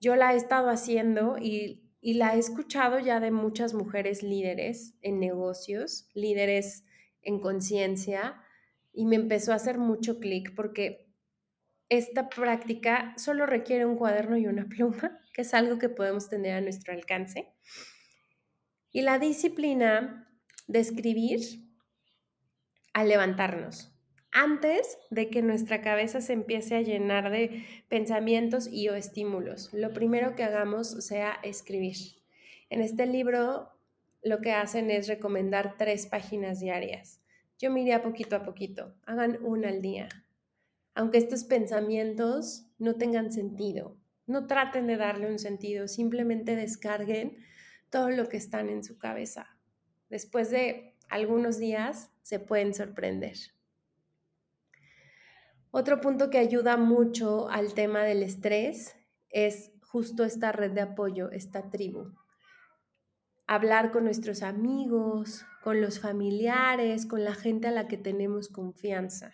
Yo 0.00 0.14
la 0.16 0.34
he 0.34 0.36
estado 0.36 0.68
haciendo 0.68 1.38
y, 1.38 1.80
la 2.02 2.36
he 2.36 2.38
escuchado 2.38 2.98
ya 2.98 3.18
de 3.18 3.30
muchas 3.30 3.72
mujeres 3.72 4.22
líderes 4.22 4.92
en 5.00 5.18
negocios, 5.18 6.06
líderes 6.12 6.84
en 7.22 7.40
conciencia, 7.40 8.42
y 8.92 9.06
me 9.06 9.16
empezó 9.16 9.52
a 9.52 9.56
hacer 9.56 9.78
mucho 9.78 10.20
clic 10.20 10.54
porque 10.54 11.03
esta 11.88 12.28
práctica 12.28 13.14
solo 13.16 13.46
requiere 13.46 13.86
un 13.86 13.96
cuaderno 13.96 14.36
y 14.36 14.46
una 14.46 14.64
pluma, 14.68 15.20
que 15.32 15.42
es 15.42 15.54
algo 15.54 15.78
que 15.78 15.88
podemos 15.88 16.28
tener 16.28 16.54
a 16.54 16.60
nuestro 16.60 16.92
alcance. 16.92 17.52
Y 18.90 19.02
la 19.02 19.18
disciplina 19.18 20.28
de 20.66 20.78
escribir 20.78 21.40
al 22.92 23.08
levantarnos, 23.08 23.92
antes 24.30 24.98
de 25.10 25.30
que 25.30 25.42
nuestra 25.42 25.80
cabeza 25.80 26.20
se 26.20 26.32
empiece 26.32 26.76
a 26.76 26.80
llenar 26.80 27.30
de 27.30 27.64
pensamientos 27.88 28.68
y 28.70 28.88
o 28.88 28.94
estímulos. 28.94 29.72
Lo 29.72 29.92
primero 29.92 30.34
que 30.34 30.44
hagamos 30.44 31.04
sea 31.04 31.38
escribir. 31.42 31.96
En 32.70 32.80
este 32.80 33.06
libro 33.06 33.70
lo 34.22 34.40
que 34.40 34.52
hacen 34.52 34.90
es 34.90 35.06
recomendar 35.06 35.76
tres 35.76 36.06
páginas 36.06 36.60
diarias. 36.60 37.20
Yo 37.58 37.70
miré 37.70 37.98
poquito 38.00 38.36
a 38.36 38.42
poquito, 38.42 38.94
hagan 39.06 39.38
una 39.42 39.68
al 39.68 39.82
día. 39.82 40.08
Aunque 40.94 41.18
estos 41.18 41.44
pensamientos 41.44 42.66
no 42.78 42.94
tengan 42.96 43.32
sentido, 43.32 43.96
no 44.26 44.46
traten 44.46 44.86
de 44.86 44.96
darle 44.96 45.30
un 45.30 45.38
sentido, 45.38 45.88
simplemente 45.88 46.56
descarguen 46.56 47.38
todo 47.90 48.10
lo 48.10 48.28
que 48.28 48.36
están 48.36 48.68
en 48.68 48.82
su 48.82 48.98
cabeza. 48.98 49.56
Después 50.08 50.50
de 50.50 50.94
algunos 51.08 51.58
días 51.58 52.10
se 52.22 52.38
pueden 52.38 52.74
sorprender. 52.74 53.36
Otro 55.70 56.00
punto 56.00 56.30
que 56.30 56.38
ayuda 56.38 56.76
mucho 56.76 57.48
al 57.48 57.74
tema 57.74 58.04
del 58.04 58.22
estrés 58.22 58.94
es 59.30 59.72
justo 59.82 60.24
esta 60.24 60.52
red 60.52 60.70
de 60.70 60.82
apoyo, 60.82 61.32
esta 61.32 61.70
tribu. 61.70 62.12
Hablar 63.46 63.90
con 63.90 64.04
nuestros 64.04 64.42
amigos, 64.42 65.44
con 65.62 65.80
los 65.80 65.98
familiares, 65.98 67.06
con 67.06 67.24
la 67.24 67.34
gente 67.34 67.68
a 67.68 67.72
la 67.72 67.88
que 67.88 67.96
tenemos 67.96 68.48
confianza. 68.48 69.32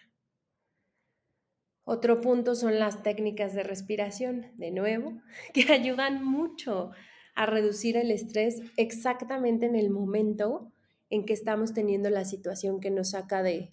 Otro 1.93 2.21
punto 2.21 2.55
son 2.55 2.79
las 2.79 3.03
técnicas 3.03 3.53
de 3.53 3.65
respiración, 3.65 4.47
de 4.55 4.71
nuevo, 4.71 5.21
que 5.53 5.73
ayudan 5.73 6.25
mucho 6.25 6.93
a 7.35 7.47
reducir 7.47 7.97
el 7.97 8.13
estrés 8.13 8.63
exactamente 8.77 9.67
en 9.67 9.75
el 9.75 9.91
momento 9.91 10.73
en 11.09 11.27
que 11.27 11.33
estamos 11.33 11.75
teniendo 11.75 12.09
la 12.09 12.25
situación 12.25 12.79
que 12.79 12.93
nos 12.93 13.11
saca 13.11 13.43
de, 13.43 13.73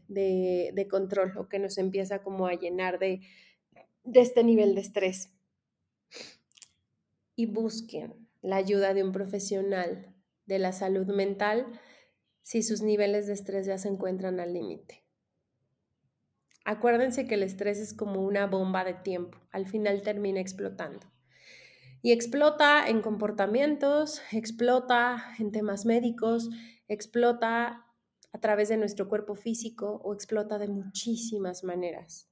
control 0.90 1.38
o 1.38 1.48
que 1.48 1.60
nos 1.60 1.78
empieza 1.78 2.24
como 2.24 2.48
a 2.48 2.56
llenar 2.56 2.98
de, 2.98 3.22
de 4.04 4.20
este 4.20 4.44
nivel 4.44 4.74
de 4.74 4.82
estrés. 4.82 5.32
Y 7.36 7.46
busquen 7.46 8.28
la 8.42 8.56
ayuda 8.56 8.96
de 8.96 9.04
un 9.04 9.12
profesional 9.12 10.16
de 10.48 10.58
la 10.58 10.72
salud 10.72 11.06
mental 11.06 11.68
si 12.42 12.64
sus 12.64 12.82
niveles 12.82 13.28
de 13.28 13.34
estrés 13.34 13.68
ya 13.68 13.78
se 13.78 13.90
encuentran 13.90 14.40
al 14.40 14.56
límite. 14.56 15.07
Acuérdense 16.68 17.28
que 17.28 17.36
el 17.36 17.44
estrés 17.44 17.80
es 17.80 17.94
como 17.94 18.26
una 18.26 18.46
bomba 18.46 18.84
de 18.84 18.94
tiempo, 18.94 19.38
al 19.52 19.68
final 19.68 20.02
termina 20.02 20.42
explotando. 20.42 21.00
Y 22.02 22.12
explota 22.12 22.86
en 22.90 23.02
comportamientos, 23.02 24.22
explota 24.34 25.24
en 25.40 25.54
temas 25.54 25.86
médicos, 25.86 26.50
explota 26.90 27.86
a 28.34 28.40
través 28.42 28.68
de 28.68 28.76
nuestro 28.76 29.08
cuerpo 29.08 29.36
físico 29.36 30.02
o 30.04 30.14
explota 30.14 30.60
de 30.60 30.68
muchísimas 30.68 31.64
maneras. 31.64 32.30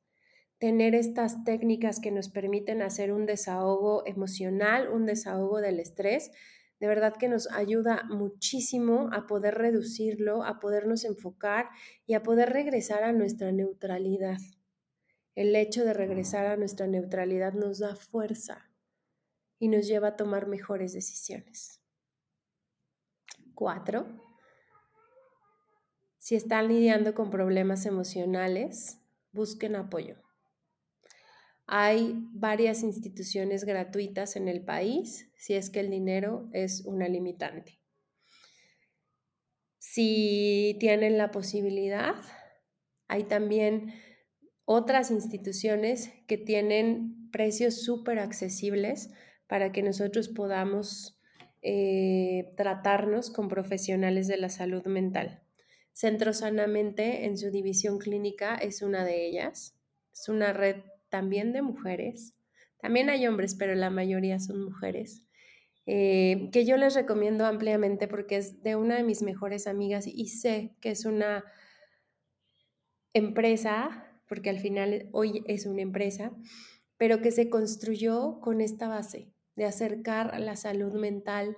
Tener 0.58 0.96
estas 0.96 1.46
técnicas 1.46 2.02
que 2.02 2.12
nos 2.12 2.28
permiten 2.28 2.82
hacer 2.82 3.14
un 3.14 3.26
desahogo 3.26 4.06
emocional, 4.06 4.90
un 4.90 5.06
desahogo 5.06 5.62
del 5.62 5.80
estrés, 5.80 6.32
de 6.80 6.88
verdad 6.88 7.16
que 7.18 7.30
nos 7.30 7.50
ayuda 7.52 8.04
muchísimo 8.10 9.10
a 9.14 9.28
poder 9.28 9.56
reducirlo, 9.56 10.44
a 10.44 10.60
podernos 10.60 11.06
enfocar 11.06 11.70
y 12.06 12.14
a 12.14 12.24
poder 12.24 12.50
regresar 12.50 13.04
a 13.04 13.14
nuestra 13.14 13.52
neutralidad. 13.52 14.38
El 15.36 15.56
hecho 15.56 15.86
de 15.86 15.94
regresar 15.94 16.46
a 16.46 16.58
nuestra 16.58 16.88
neutralidad 16.88 17.54
nos 17.54 17.80
da 17.80 17.96
fuerza 17.96 18.70
y 19.60 19.70
nos 19.70 19.88
lleva 19.88 20.10
a 20.10 20.16
tomar 20.16 20.48
mejores 20.48 20.94
decisiones. 20.94 21.82
Cuatro, 23.54 24.06
si 26.18 26.36
están 26.36 26.68
lidiando 26.68 27.14
con 27.14 27.30
problemas 27.30 27.86
emocionales, 27.86 29.00
busquen 29.32 29.76
apoyo. 29.76 30.25
Hay 31.68 32.14
varias 32.32 32.84
instituciones 32.84 33.64
gratuitas 33.64 34.36
en 34.36 34.48
el 34.48 34.62
país 34.64 35.32
si 35.36 35.56
es 35.56 35.70
que 35.70 35.80
el 35.80 35.90
dinero 35.90 36.48
es 36.54 36.86
una 36.86 37.08
limitante. 37.08 37.80
Si 39.80 40.78
tienen 40.80 41.18
la 41.18 41.32
posibilidad, 41.32 42.16
hay 43.08 43.24
también 43.24 43.94
otras 44.66 45.10
instituciones 45.12 46.12
que 46.28 46.38
tienen 46.38 47.30
precios 47.32 47.84
súper 47.84 48.20
accesibles 48.20 49.12
para 49.48 49.72
que 49.72 49.84
nosotros 49.84 50.28
podamos 50.30 51.20
eh, 51.62 52.54
tratarnos 52.58 53.30
con 53.30 53.48
profesionales 53.48 54.28
de 54.28 54.38
la 54.38 54.50
salud 54.50 54.86
mental. 54.86 55.42
Centro 55.94 56.34
Sanamente 56.34 57.26
en 57.26 57.38
su 57.38 57.52
división 57.52 58.00
clínica 58.00 58.56
es 58.56 58.82
una 58.82 59.06
de 59.06 59.28
ellas. 59.28 59.78
Es 60.12 60.30
una 60.30 60.52
red 60.52 60.78
también 61.16 61.54
de 61.54 61.62
mujeres. 61.62 62.36
También 62.82 63.10
hay 63.10 63.26
hombres, 63.26 63.56
pero 63.56 63.74
la 63.74 63.90
mayoría 63.90 64.38
son 64.38 64.62
mujeres. 64.66 65.24
Eh, 65.86 66.50
que 66.52 66.66
yo 66.66 66.76
les 66.76 66.94
recomiendo 66.94 67.46
ampliamente 67.46 68.10
porque 68.10 68.36
es 68.36 68.62
de 68.64 68.76
una 68.76 68.98
de 68.98 69.04
mis 69.04 69.22
mejores 69.22 69.66
amigas 69.66 70.08
y 70.08 70.28
sé 70.28 70.76
que 70.82 70.90
es 70.90 71.06
una 71.06 71.46
empresa, 73.14 74.12
porque 74.28 74.50
al 74.50 74.60
final 74.60 75.08
hoy 75.14 75.42
es 75.48 75.66
una 75.66 75.84
empresa, 75.84 76.34
pero 76.98 77.22
que 77.22 77.32
se 77.32 77.50
construyó 77.50 78.42
con 78.42 78.60
esta 78.60 78.90
base 78.90 79.32
de 79.56 79.64
acercar 79.64 80.38
la 80.42 80.58
salud 80.58 81.00
mental 81.00 81.56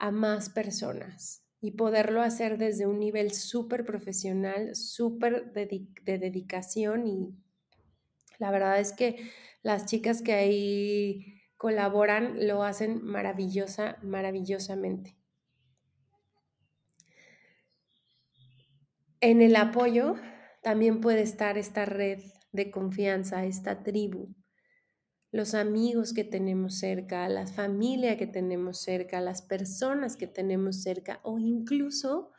a 0.00 0.10
más 0.10 0.50
personas 0.50 1.44
y 1.60 1.72
poderlo 1.72 2.20
hacer 2.20 2.58
desde 2.58 2.86
un 2.86 2.98
nivel 2.98 3.30
súper 3.32 3.84
profesional, 3.84 4.74
súper 4.74 5.52
de, 5.52 5.86
dedicación 6.04 7.06
y 7.06 7.34
la 8.40 8.50
verdad 8.50 8.80
es 8.80 8.92
que 8.92 9.30
las 9.62 9.86
chicas 9.86 10.22
que 10.22 10.32
ahí 10.32 11.42
colaboran 11.56 12.46
lo 12.46 12.64
hacen 12.64 13.04
maravillosa, 13.04 13.98
maravillosamente. 14.02 15.16
En 19.20 19.42
el 19.42 19.54
apoyo 19.56 20.16
también 20.62 21.02
puede 21.02 21.20
estar 21.20 21.58
esta 21.58 21.84
red 21.84 22.22
de 22.52 22.70
confianza, 22.70 23.44
esta 23.44 23.82
tribu, 23.82 24.34
los 25.30 25.54
amigos 25.54 26.14
que 26.14 26.24
tenemos 26.24 26.78
cerca, 26.78 27.28
la 27.28 27.46
familia 27.46 28.16
que 28.16 28.26
tenemos 28.26 28.80
cerca, 28.80 29.20
las 29.20 29.42
personas 29.42 30.16
que 30.16 30.26
tenemos 30.26 30.82
cerca 30.82 31.20
o 31.22 31.38
incluso 31.38 32.32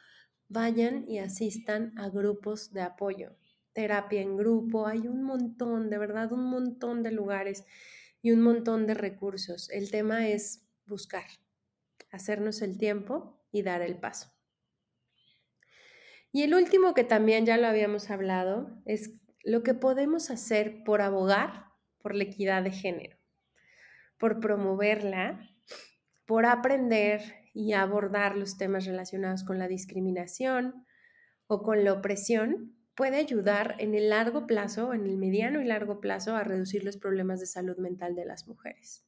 vayan 0.50 1.06
y 1.08 1.20
asistan 1.20 1.94
a 1.98 2.10
grupos 2.10 2.74
de 2.74 2.82
apoyo, 2.82 3.38
terapia 3.74 4.22
en 4.22 4.38
grupo, 4.38 4.88
hay 4.88 5.08
un 5.08 5.24
montón, 5.24 5.90
de 5.90 5.98
verdad, 5.98 6.32
un 6.32 6.50
montón 6.50 7.04
de 7.04 7.12
lugares 7.12 7.66
y 8.22 8.32
un 8.32 8.42
montón 8.42 8.88
de 8.88 8.94
recursos. 8.94 9.70
El 9.70 9.92
tema 9.92 10.28
es 10.28 10.68
buscar, 10.86 11.26
hacernos 12.12 12.62
el 12.62 12.78
tiempo 12.78 13.42
y 13.52 13.64
dar 13.64 13.82
el 13.82 13.98
paso. 13.98 14.32
Y 16.32 16.44
el 16.44 16.54
último 16.54 16.94
que 16.94 17.04
también 17.04 17.46
ya 17.46 17.58
lo 17.58 17.68
habíamos 17.68 18.10
hablado 18.10 18.82
es 18.86 19.14
lo 19.44 19.64
que 19.64 19.74
podemos 19.74 20.30
hacer 20.30 20.84
por 20.86 21.02
abogar 21.02 21.66
por 22.02 22.16
la 22.16 22.24
equidad 22.24 22.64
de 22.64 22.72
género, 22.72 23.18
por 24.18 24.40
promoverla, 24.40 25.50
por 26.26 26.46
aprender 26.46 27.22
y 27.54 27.74
abordar 27.74 28.38
los 28.38 28.58
temas 28.58 28.86
relacionados 28.86 29.44
con 29.44 29.60
la 29.60 29.68
discriminación 29.68 30.86
o 31.48 31.64
con 31.64 31.84
la 31.84 31.94
opresión, 31.94 32.78
puede 33.02 33.18
ayudar 33.18 33.78
en 33.80 33.96
el 33.96 34.10
largo 34.10 34.46
plazo, 34.46 34.94
en 34.94 35.08
el 35.08 35.18
mediano 35.18 35.60
y 35.60 35.66
largo 35.66 36.00
plazo, 36.00 36.36
a 36.36 36.44
reducir 36.44 36.84
los 36.84 36.98
problemas 36.98 37.40
de 37.40 37.48
salud 37.48 37.76
mental 37.78 38.14
de 38.14 38.26
las 38.26 38.48
mujeres. 38.48 39.04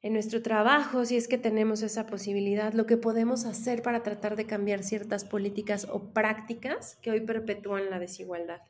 En 0.00 0.14
nuestro 0.14 0.40
trabajo, 0.40 1.04
si 1.04 1.18
es 1.18 1.28
que 1.28 1.36
tenemos 1.36 1.82
esa 1.82 2.06
posibilidad, 2.06 2.72
lo 2.72 2.86
que 2.86 2.96
podemos 2.96 3.44
hacer 3.44 3.82
para 3.82 4.02
tratar 4.02 4.36
de 4.36 4.46
cambiar 4.46 4.84
ciertas 4.84 5.26
políticas 5.26 5.86
o 5.86 6.14
prácticas 6.14 6.96
que 7.02 7.10
hoy 7.10 7.20
perpetúan 7.20 7.90
la 7.90 7.98
desigualdad. 7.98 8.62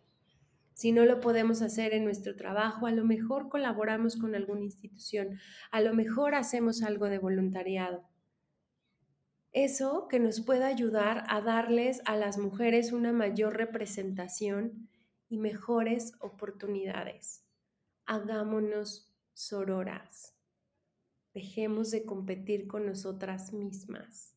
Si 0.74 0.90
no 0.90 1.04
lo 1.04 1.20
podemos 1.20 1.62
hacer 1.62 1.94
en 1.94 2.02
nuestro 2.02 2.34
trabajo, 2.34 2.88
a 2.88 2.90
lo 2.90 3.04
mejor 3.04 3.48
colaboramos 3.48 4.16
con 4.16 4.34
alguna 4.34 4.62
institución, 4.62 5.38
a 5.70 5.80
lo 5.80 5.94
mejor 5.94 6.34
hacemos 6.34 6.82
algo 6.82 7.06
de 7.06 7.18
voluntariado. 7.20 8.02
Eso 9.52 10.08
que 10.08 10.18
nos 10.18 10.40
pueda 10.40 10.66
ayudar 10.66 11.24
a 11.28 11.42
darles 11.42 12.00
a 12.06 12.16
las 12.16 12.38
mujeres 12.38 12.90
una 12.90 13.12
mayor 13.12 13.58
representación 13.58 14.88
y 15.28 15.36
mejores 15.36 16.14
oportunidades. 16.20 17.44
Hagámonos 18.06 19.14
sororas. 19.34 20.34
Dejemos 21.34 21.90
de 21.90 22.04
competir 22.04 22.66
con 22.66 22.86
nosotras 22.86 23.52
mismas. 23.52 24.34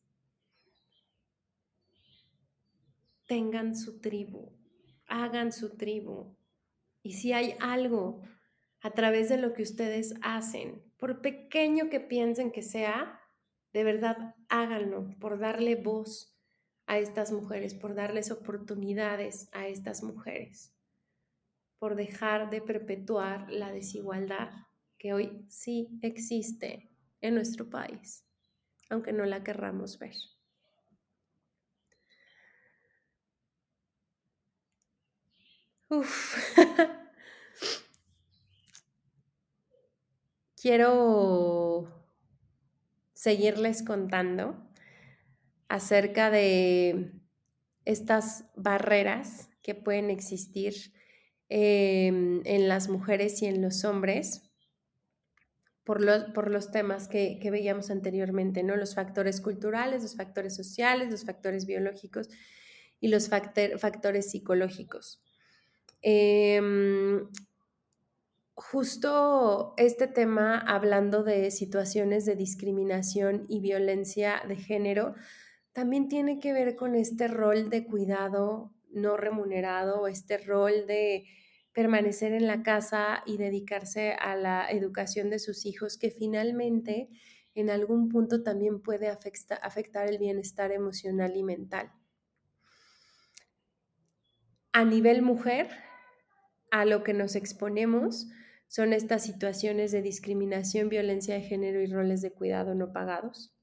Tengan 3.26 3.74
su 3.74 4.00
tribu, 4.00 4.52
hagan 5.06 5.50
su 5.50 5.76
tribu. 5.76 6.36
Y 7.02 7.12
si 7.14 7.32
hay 7.32 7.56
algo 7.60 8.20
a 8.82 8.90
través 8.90 9.30
de 9.30 9.38
lo 9.38 9.54
que 9.54 9.62
ustedes 9.62 10.14
hacen, 10.20 10.82
por 10.98 11.22
pequeño 11.22 11.88
que 11.88 12.00
piensen 12.00 12.52
que 12.52 12.62
sea, 12.62 13.20
de 13.76 13.84
verdad 13.84 14.34
háganlo 14.48 15.14
por 15.20 15.38
darle 15.38 15.74
voz 15.74 16.34
a 16.86 16.98
estas 16.98 17.30
mujeres, 17.30 17.74
por 17.74 17.94
darles 17.94 18.30
oportunidades 18.30 19.50
a 19.52 19.68
estas 19.68 20.02
mujeres, 20.02 20.72
por 21.78 21.94
dejar 21.94 22.48
de 22.48 22.62
perpetuar 22.62 23.52
la 23.52 23.70
desigualdad 23.72 24.48
que 24.96 25.12
hoy 25.12 25.44
sí 25.50 25.90
existe 26.00 26.88
en 27.20 27.34
nuestro 27.34 27.68
país, 27.68 28.24
aunque 28.88 29.12
no 29.12 29.26
la 29.26 29.44
querramos 29.44 29.98
ver. 29.98 30.14
Quiero 40.56 42.05
seguirles 43.16 43.82
contando 43.82 44.62
acerca 45.68 46.30
de 46.30 47.12
estas 47.86 48.44
barreras 48.54 49.48
que 49.62 49.74
pueden 49.74 50.10
existir 50.10 50.92
em, 51.48 52.42
en 52.44 52.68
las 52.68 52.90
mujeres 52.90 53.40
y 53.40 53.46
en 53.46 53.62
los 53.62 53.84
hombres 53.86 54.50
por 55.82 56.04
los, 56.04 56.24
por 56.34 56.50
los 56.50 56.70
temas 56.70 57.08
que, 57.08 57.40
veíamos 57.50 57.90
anteriormente, 57.90 58.62
¿no? 58.62 58.76
Los 58.76 58.94
factores 58.94 59.40
culturales, 59.40 60.02
los 60.02 60.14
factores 60.14 60.54
sociales, 60.54 61.10
los 61.10 61.24
factores 61.24 61.64
biológicos 61.64 62.28
y 63.00 63.08
los 63.08 63.30
factores 63.30 64.30
psicológicos. 64.30 65.22
Em, 66.02 67.26
justo 68.56 69.74
este 69.76 70.08
tema, 70.08 70.58
hablando 70.58 71.22
de 71.22 71.50
situaciones 71.50 72.24
de 72.24 72.36
discriminación 72.36 73.44
y 73.48 73.60
violencia 73.60 74.42
de 74.48 74.56
género, 74.56 75.14
también 75.72 76.08
tiene 76.08 76.40
que 76.40 76.54
ver 76.54 76.74
con 76.74 76.94
este 76.94 77.28
rol 77.28 77.68
de 77.68 77.86
cuidado 77.86 78.72
no 78.90 79.18
remunerado, 79.18 80.08
este 80.08 80.38
rol 80.38 80.86
de 80.86 81.26
permanecer 81.74 82.32
en 82.32 82.46
la 82.46 82.62
casa 82.62 83.22
y 83.26 83.36
dedicarse 83.36 84.14
a 84.14 84.34
la 84.36 84.70
educación 84.70 85.28
de 85.28 85.38
sus 85.38 85.66
hijos, 85.66 85.98
que 85.98 86.10
finalmente 86.10 87.10
en 87.54 87.68
algún 87.68 88.08
punto 88.08 88.42
también 88.42 88.80
puede 88.80 89.08
afectar 89.08 90.08
el 90.08 90.16
bienestar 90.16 90.72
emocional 90.72 91.36
y 91.36 91.42
mental. 91.42 91.92
A 94.72 94.86
nivel 94.86 95.20
mujer, 95.20 95.68
a 96.70 96.86
lo 96.86 97.02
que 97.02 97.12
nos 97.12 97.36
exponemos 97.36 98.28
son 98.68 98.92
estas 98.92 99.24
situaciones 99.24 99.92
de 99.92 100.02
discriminación, 100.02 100.88
violencia 100.88 101.34
de 101.34 101.42
género 101.42 101.80
y 101.80 101.86
roles 101.86 102.20
de 102.20 102.32
cuidado 102.32 102.74
no 102.74 102.92
pagados, 102.92 103.54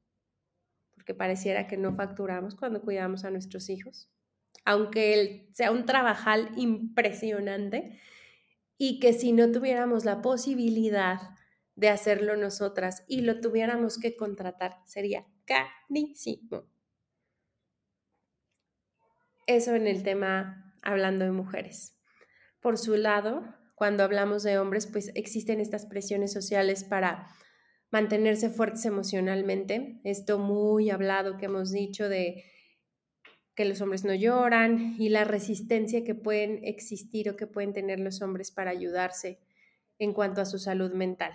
porque 0.93 1.13
pareciera 1.13 1.67
que 1.67 1.77
no 1.77 1.95
facturamos 1.95 2.55
cuando 2.55 2.81
cuidamos 2.81 3.25
a 3.25 3.31
nuestros 3.31 3.69
hijos, 3.69 4.09
aunque 4.65 5.49
sea 5.51 5.71
un 5.71 5.85
trabajal 5.85 6.51
impresionante 6.55 7.99
y 8.77 8.99
que 8.99 9.13
si 9.13 9.33
no 9.33 9.51
tuviéramos 9.51 10.05
la 10.05 10.21
posibilidad 10.21 11.19
de 11.75 11.89
hacerlo 11.89 12.35
nosotras 12.37 13.03
y 13.07 13.21
lo 13.21 13.39
tuviéramos 13.41 13.97
que 13.97 14.15
contratar, 14.15 14.77
sería 14.85 15.25
carísimo. 15.45 16.65
Eso 19.47 19.75
en 19.75 19.87
el 19.87 20.03
tema 20.03 20.73
hablando 20.81 21.25
de 21.25 21.31
mujeres. 21.31 21.97
Por 22.61 22.77
su 22.77 22.95
lado, 22.95 23.43
cuando 23.83 24.05
hablamos 24.05 24.43
de 24.43 24.57
hombres, 24.59 24.87
pues 24.87 25.11
existen 25.13 25.59
estas 25.59 25.85
presiones 25.85 26.31
sociales 26.31 26.85
para 26.85 27.27
mantenerse 27.91 28.49
fuertes 28.49 28.85
emocionalmente. 28.85 29.99
Esto 30.05 30.39
muy 30.39 30.89
hablado 30.89 31.35
que 31.35 31.47
hemos 31.47 31.69
dicho 31.69 32.07
de 32.07 32.45
que 33.55 33.65
los 33.65 33.81
hombres 33.81 34.05
no 34.05 34.13
lloran 34.13 34.95
y 34.97 35.09
la 35.09 35.25
resistencia 35.25 36.05
que 36.05 36.15
pueden 36.15 36.63
existir 36.63 37.29
o 37.29 37.35
que 37.35 37.45
pueden 37.45 37.73
tener 37.73 37.99
los 37.99 38.21
hombres 38.21 38.51
para 38.51 38.71
ayudarse 38.71 39.41
en 39.99 40.13
cuanto 40.13 40.39
a 40.39 40.45
su 40.45 40.59
salud 40.59 40.93
mental. 40.93 41.33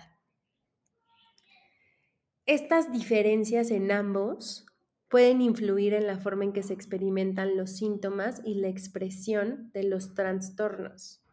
Estas 2.47 2.91
diferencias 2.91 3.69
en 3.69 3.91
ambos 3.91 4.65
pueden 5.07 5.41
influir 5.41 5.93
en 5.93 6.07
la 6.07 6.17
forma 6.17 6.45
en 6.45 6.53
que 6.53 6.63
se 6.63 6.73
experimentan 6.73 7.55
los 7.55 7.77
síntomas 7.77 8.41
y 8.43 8.55
la 8.55 8.69
expresión 8.69 9.69
de 9.71 9.83
los 9.83 10.15
trastornos. 10.15 11.23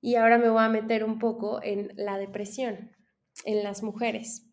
Y 0.00 0.14
ahora 0.14 0.38
me 0.38 0.48
voy 0.48 0.62
a 0.62 0.68
meter 0.68 1.04
un 1.04 1.18
poco 1.18 1.62
en 1.62 1.92
la 1.96 2.18
depresión 2.18 2.96
en 3.44 3.62
las 3.62 3.82
mujeres. 3.82 4.46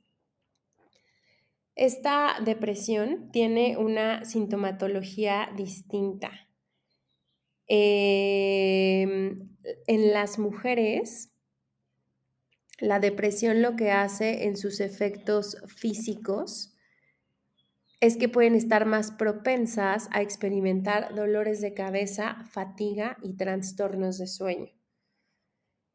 Esta 1.75 2.37
depresión 2.43 3.31
tiene 3.31 3.77
una 3.77 4.25
sintomatología 4.25 5.49
distinta. 5.55 6.31
Em, 7.67 9.49
en 9.87 10.13
las 10.13 10.39
mujeres, 10.39 11.31
la 12.79 12.99
depresión 12.99 13.61
lo 13.61 13.75
que 13.75 13.91
hace 13.91 14.45
en 14.45 14.57
sus 14.57 14.79
efectos 14.79 15.57
físicos 15.67 16.73
es 17.99 18.15
que 18.17 18.29
pueden 18.29 18.55
estar 18.55 18.85
más 18.85 19.11
propensas 19.11 20.07
a 20.11 20.21
experimentar 20.21 21.13
dolores 21.15 21.61
de 21.61 21.73
cabeza, 21.73 22.45
fatiga 22.51 23.17
y 23.23 23.35
trastornos 23.35 24.17
de 24.19 24.27
sueño. 24.27 24.76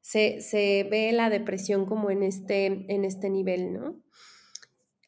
Se, 0.02 0.86
ve 0.90 1.10
la 1.12 1.30
depresión 1.30 1.86
como 1.86 2.10
en 2.10 2.22
este, 2.22 2.66
en 2.66 3.04
este 3.04 3.30
nivel, 3.30 3.72
¿no? 3.72 4.02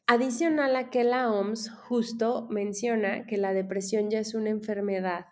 Adicional 0.07 0.75
a 0.75 0.89
que 0.89 1.03
la 1.03 1.31
OMS 1.31 1.69
justo 1.69 2.47
menciona 2.49 3.25
que 3.25 3.37
la 3.37 3.53
depresión 3.53 4.09
ya 4.09 4.19
es 4.19 4.33
una 4.33 4.49
enfermedad 4.49 5.25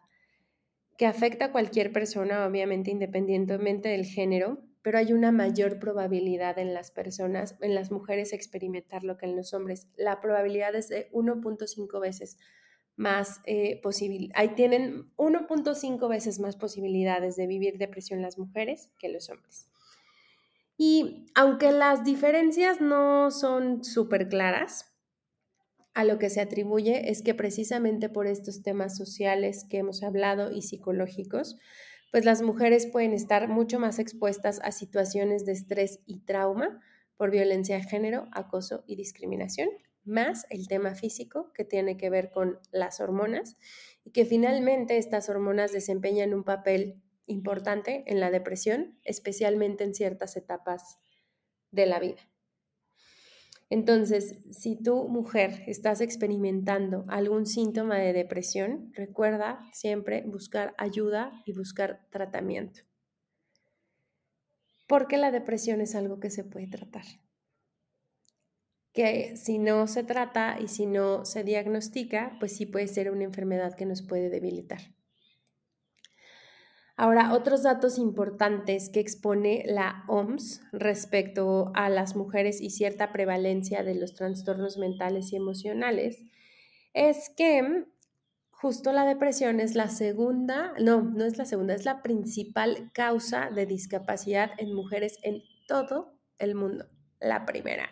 que 0.97 1.05
afecta 1.05 1.45
a 1.45 1.51
cualquier 1.51 1.91
persona, 1.91 2.45
obviamente 2.45 2.91
independientemente 2.91 3.89
del 3.89 4.05
género, 4.05 4.63
pero 4.83 4.97
hay 4.97 5.13
una 5.13 5.31
mayor 5.31 5.79
probabilidad 5.79 6.59
en 6.59 6.73
las 6.73 6.91
personas, 6.91 7.55
en 7.61 7.73
las 7.73 7.91
mujeres 7.91 8.33
experimentarlo 8.33 9.17
que 9.17 9.25
en 9.25 9.35
los 9.35 9.53
hombres. 9.53 9.87
La 9.95 10.21
probabilidad 10.21 10.75
es 10.75 10.89
de 10.89 11.09
1.5 11.11 12.01
veces 12.01 12.37
más 12.95 13.41
eh, 13.45 13.81
ahí 14.35 14.49
tienen 14.49 15.11
1.5 15.17 16.09
veces 16.09 16.39
más 16.39 16.55
posibilidades 16.55 17.35
de 17.35 17.47
vivir 17.47 17.77
depresión 17.77 18.21
las 18.21 18.37
mujeres 18.37 18.91
que 18.99 19.09
los 19.09 19.29
hombres. 19.29 19.67
Y 20.77 21.27
aunque 21.35 21.71
las 21.71 22.03
diferencias 22.03 22.81
no 22.81 23.31
son 23.31 23.83
súper 23.83 24.27
claras, 24.27 24.93
a 25.93 26.03
lo 26.03 26.17
que 26.17 26.29
se 26.29 26.41
atribuye 26.41 27.11
es 27.11 27.21
que 27.21 27.35
precisamente 27.35 28.09
por 28.09 28.25
estos 28.25 28.63
temas 28.63 28.97
sociales 28.97 29.65
que 29.69 29.77
hemos 29.77 30.01
hablado 30.01 30.51
y 30.51 30.63
psicológicos, 30.63 31.57
pues 32.11 32.25
las 32.25 32.41
mujeres 32.41 32.87
pueden 32.87 33.13
estar 33.13 33.47
mucho 33.47 33.79
más 33.79 33.99
expuestas 33.99 34.59
a 34.63 34.71
situaciones 34.71 35.45
de 35.45 35.51
estrés 35.51 35.99
y 36.05 36.19
trauma 36.19 36.81
por 37.15 37.31
violencia 37.31 37.75
de 37.75 37.83
género, 37.83 38.27
acoso 38.31 38.83
y 38.87 38.95
discriminación, 38.95 39.69
más 40.03 40.45
el 40.49 40.67
tema 40.67 40.95
físico 40.95 41.51
que 41.53 41.65
tiene 41.65 41.97
que 41.97 42.09
ver 42.09 42.31
con 42.31 42.59
las 42.71 42.99
hormonas 42.99 43.57
y 44.03 44.11
que 44.11 44.25
finalmente 44.25 44.97
estas 44.97 45.29
hormonas 45.29 45.71
desempeñan 45.71 46.33
un 46.33 46.43
papel 46.43 47.01
importante 47.25 48.03
en 48.07 48.19
la 48.19 48.31
depresión, 48.31 48.99
especialmente 49.03 49.83
en 49.83 49.93
ciertas 49.93 50.35
etapas 50.35 50.99
de 51.71 51.85
la 51.85 51.99
vida. 51.99 52.21
Entonces, 53.69 54.35
si 54.51 54.75
tú, 54.75 55.07
mujer, 55.07 55.63
estás 55.65 56.01
experimentando 56.01 57.05
algún 57.07 57.47
síntoma 57.47 57.97
de 57.97 58.13
depresión, 58.13 58.91
recuerda 58.93 59.67
siempre 59.71 60.21
buscar 60.27 60.75
ayuda 60.77 61.41
y 61.45 61.53
buscar 61.53 62.05
tratamiento. 62.11 62.81
Porque 64.85 65.17
la 65.17 65.31
depresión 65.31 65.81
es 65.81 65.95
algo 65.95 66.19
que 66.19 66.29
se 66.29 66.43
puede 66.43 66.67
tratar. 66.67 67.05
Que 68.93 69.35
si 69.35 69.57
no 69.57 69.87
se 69.87 70.03
trata 70.03 70.57
y 70.59 70.67
si 70.67 70.85
no 70.85 71.25
se 71.25 71.43
diagnostica, 71.43 72.37
pues 72.39 72.55
sí 72.55 72.65
puede 72.65 72.87
ser 72.87 73.11
una 73.11 73.23
enfermedad 73.23 73.75
que 73.75 73.85
nos 73.85 74.01
puede 74.01 74.29
debilitar. 74.29 74.81
Ahora, 76.95 77.33
otros 77.33 77.63
datos 77.63 77.97
importantes 77.97 78.89
que 78.89 78.99
expone 78.99 79.63
la 79.65 80.03
OMS 80.07 80.61
respecto 80.71 81.71
a 81.73 81.89
las 81.89 82.15
mujeres 82.15 82.61
y 82.61 82.69
cierta 82.69 83.11
prevalencia 83.11 83.83
de 83.83 83.95
los 83.95 84.13
trastornos 84.13 84.77
mentales 84.77 85.33
y 85.33 85.37
emocionales 85.37 86.23
es 86.93 87.31
que 87.35 87.85
justo 88.51 88.93
la 88.93 89.05
depresión 89.05 89.59
es 89.59 89.73
la 89.73 89.89
segunda, 89.89 90.73
no, 90.79 91.01
no 91.01 91.25
es 91.25 91.37
la 91.37 91.45
segunda, 91.45 91.73
es 91.73 91.83
la 91.83 92.03
principal 92.03 92.91
causa 92.93 93.49
de 93.49 93.65
discapacidad 93.65 94.51
en 94.59 94.73
mujeres 94.73 95.17
en 95.23 95.41
todo 95.67 96.19
el 96.37 96.53
mundo, 96.53 96.85
la 97.19 97.45
primera. 97.45 97.89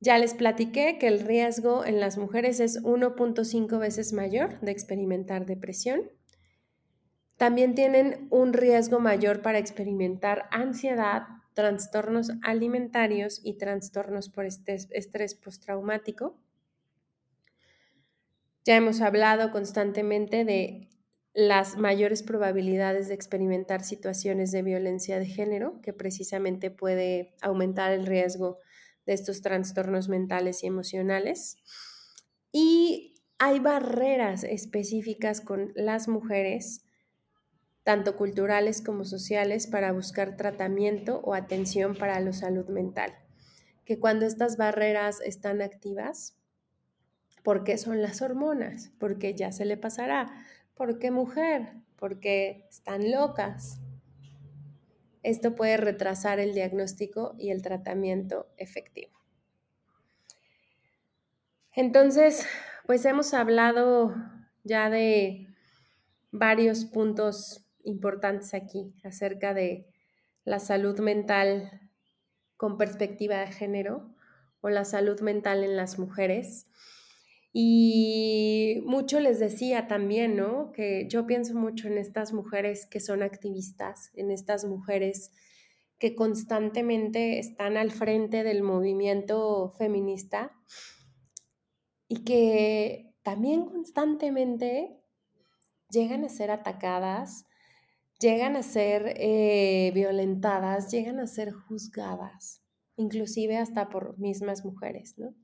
Ya 0.00 0.18
les 0.18 0.34
platiqué 0.34 0.98
que 0.98 1.08
el 1.08 1.20
riesgo 1.20 1.84
en 1.84 2.00
las 2.00 2.18
mujeres 2.18 2.60
es 2.60 2.82
1.5 2.82 3.78
veces 3.78 4.12
mayor 4.12 4.60
de 4.60 4.70
experimentar 4.70 5.44
depresión 5.46 6.10
también 7.38 7.76
tienen 7.76 8.26
un 8.30 8.52
riesgo 8.52 8.98
mayor 8.98 9.42
para 9.42 9.58
experimentar 9.58 10.48
ansiedad, 10.50 11.22
trastornos 11.54 12.32
alimentarios 12.42 13.40
y 13.44 13.56
trastornos 13.56 14.28
por 14.28 14.44
estrés 14.44 15.34
postraumático. 15.36 16.36
Ya 18.64 18.76
hemos 18.76 19.00
hablado 19.00 19.52
constantemente 19.52 20.44
de 20.44 20.88
las 21.32 21.76
mayores 21.76 22.24
probabilidades 22.24 23.06
de 23.06 23.14
experimentar 23.14 23.84
situaciones 23.84 24.50
de 24.50 24.62
violencia 24.62 25.20
de 25.20 25.26
género, 25.26 25.80
que 25.80 25.92
precisamente 25.92 26.72
puede 26.72 27.36
aumentar 27.40 27.92
el 27.92 28.04
riesgo 28.04 28.58
de 29.08 29.14
estos 29.14 29.40
trastornos 29.40 30.10
mentales 30.10 30.62
y 30.62 30.66
emocionales. 30.66 31.56
Y 32.52 33.14
hay 33.38 33.58
barreras 33.58 34.44
específicas 34.44 35.40
con 35.40 35.72
las 35.74 36.08
mujeres 36.08 36.84
tanto 37.84 38.16
culturales 38.16 38.82
como 38.82 39.06
sociales, 39.06 39.66
para 39.66 39.92
buscar 39.92 40.36
tratamiento 40.36 41.22
o 41.24 41.32
atención 41.32 41.96
para 41.96 42.20
la 42.20 42.34
salud 42.34 42.68
mental. 42.68 43.14
Que 43.86 43.98
cuando 43.98 44.26
estas 44.26 44.58
barreras 44.58 45.22
están 45.22 45.62
activas, 45.62 46.36
¿por 47.42 47.64
qué 47.64 47.78
son 47.78 48.02
las 48.02 48.20
hormonas? 48.20 48.92
Porque 48.98 49.32
ya 49.32 49.52
se 49.52 49.64
le 49.64 49.78
pasará. 49.78 50.30
¿Por 50.74 50.98
qué 50.98 51.10
mujer? 51.10 51.76
Porque 51.96 52.66
están 52.68 53.10
locas. 53.10 53.80
Esto 55.28 55.54
puede 55.54 55.76
retrasar 55.76 56.40
el 56.40 56.54
diagnóstico 56.54 57.34
y 57.36 57.50
el 57.50 57.60
tratamiento 57.60 58.48
efectivo. 58.56 59.12
Entonces, 61.74 62.46
pues 62.86 63.04
hemos 63.04 63.34
hablado 63.34 64.14
ya 64.64 64.88
de 64.88 65.48
varios 66.30 66.86
puntos 66.86 67.68
importantes 67.84 68.54
aquí 68.54 68.94
acerca 69.04 69.52
de 69.52 69.92
la 70.44 70.60
salud 70.60 70.98
mental 70.98 71.90
con 72.56 72.78
perspectiva 72.78 73.40
de 73.40 73.52
género 73.52 74.16
o 74.62 74.70
la 74.70 74.86
salud 74.86 75.20
mental 75.20 75.62
en 75.62 75.76
las 75.76 75.98
mujeres. 75.98 76.68
Y 77.52 78.82
mucho 78.84 79.20
les 79.20 79.38
decía 79.38 79.86
también, 79.88 80.36
¿no? 80.36 80.70
Que 80.72 81.06
yo 81.08 81.26
pienso 81.26 81.54
mucho 81.54 81.88
en 81.88 81.98
estas 81.98 82.32
mujeres 82.32 82.86
que 82.86 83.00
son 83.00 83.22
activistas, 83.22 84.10
en 84.14 84.30
estas 84.30 84.64
mujeres 84.64 85.32
que 85.98 86.14
constantemente 86.14 87.38
están 87.38 87.76
al 87.76 87.90
frente 87.90 88.44
del 88.44 88.62
movimiento 88.62 89.72
feminista 89.78 90.52
y 92.06 92.24
que 92.24 93.14
también 93.22 93.66
constantemente 93.66 95.02
llegan 95.90 96.24
a 96.24 96.28
ser 96.28 96.50
atacadas 96.50 97.46
llegan 98.18 98.56
a 98.56 98.62
ser 98.62 99.14
eh, 99.16 99.90
violentadas, 99.94 100.90
llegan 100.90 101.20
a 101.20 101.26
ser 101.26 101.52
juzgadas, 101.52 102.62
inclusive 102.96 103.56
hasta 103.56 103.88
por 103.88 104.18
mismas 104.18 104.64
mujeres, 104.64 105.14
¿no? 105.18 105.34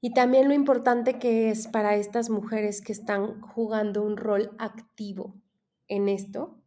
Y 0.00 0.14
también 0.14 0.48
lo 0.48 0.54
importante 0.54 1.18
que 1.18 1.50
es 1.50 1.68
para 1.68 1.96
estas 1.96 2.30
mujeres 2.30 2.80
que 2.80 2.92
están 2.92 3.40
jugando 3.42 4.02
un 4.02 4.16
rol 4.16 4.54
activo 4.58 5.34
en 5.88 6.08
esto, 6.08 6.58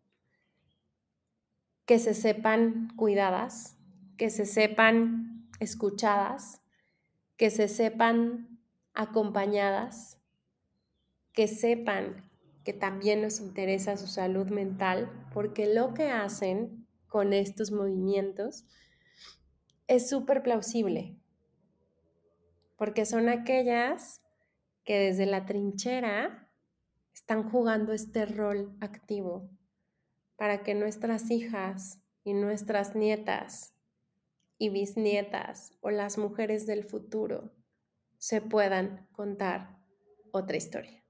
que 1.85 1.97
se 1.97 2.13
sepan 2.13 2.89
cuidadas, 2.95 3.77
que 4.17 4.29
se 4.29 4.45
sepan 4.45 5.49
escuchadas, 5.59 6.61
que 7.35 7.49
se 7.49 7.67
sepan 7.67 8.59
acompañadas, 8.93 10.19
que 11.33 11.47
sepan 11.47 12.29
que 12.63 12.73
también 12.73 13.21
nos 13.21 13.39
interesa 13.39 13.97
su 13.97 14.07
salud 14.07 14.47
mental, 14.47 15.11
porque 15.33 15.73
lo 15.73 15.93
que 15.93 16.09
hacen 16.09 16.87
con 17.07 17.33
estos 17.33 17.71
movimientos 17.71 18.65
es 19.87 20.09
súper 20.09 20.43
plausible, 20.43 21.17
porque 22.83 23.05
son 23.05 23.29
aquellas 23.29 24.21
que 24.83 24.99
desde 24.99 25.25
la 25.25 25.45
trinchera 25.45 26.51
están 27.13 27.49
jugando 27.49 27.93
este 27.93 28.25
rol 28.25 28.75
activo 28.81 29.49
para 30.35 30.63
que 30.63 30.75
nuestras 30.75 31.31
hijas 31.31 32.01
y 32.25 32.33
nuestras 32.33 32.93
nietas 32.93 33.73
y 34.57 34.67
bisnietas 34.67 35.77
o 35.79 35.91
las 35.91 36.17
mujeres 36.17 36.67
del 36.67 36.83
futuro 36.83 37.53
se 38.17 38.41
puedan 38.41 39.07
contar 39.13 39.79
otra 40.33 40.57
historia. 40.57 41.05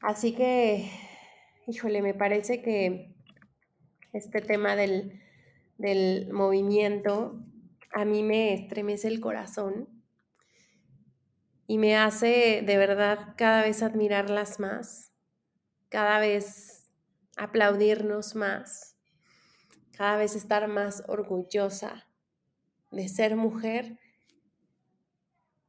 Así 0.00 0.34
que, 0.34 0.90
híjole, 1.66 2.00
me 2.00 2.14
parece 2.14 2.62
que 2.62 3.14
este 4.14 4.40
tema 4.40 4.76
del, 4.76 5.20
movimiento 6.32 7.51
a 7.92 8.04
mí 8.04 8.22
me 8.22 8.54
estremece 8.54 9.08
el 9.08 9.20
corazón 9.20 9.88
y 11.66 11.78
me 11.78 11.96
hace 11.96 12.62
de 12.64 12.76
verdad 12.76 13.34
cada 13.36 13.62
vez 13.62 13.82
admirarlas 13.82 14.60
más, 14.60 15.12
cada 15.88 16.18
vez 16.18 16.90
aplaudirnos 17.36 18.34
más, 18.34 18.96
cada 19.96 20.16
vez 20.16 20.34
estar 20.34 20.68
más 20.68 21.02
orgullosa 21.06 22.06
de 22.90 23.08
ser 23.08 23.36
mujer 23.36 23.98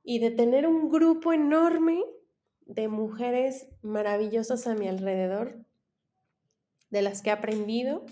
y 0.03 0.19
de 0.19 0.31
tener 0.31 0.67
un 0.67 0.89
grupo 0.89 1.33
enorme 1.33 2.03
de 2.65 2.87
mujeres 2.87 3.67
maravillosas 3.81 4.67
a 4.67 4.75
mi 4.75 4.87
alrededor, 4.87 5.65
de 6.89 7.01
las 7.01 7.21
que 7.21 7.29
he 7.29 7.33
aprendido, 7.33 8.05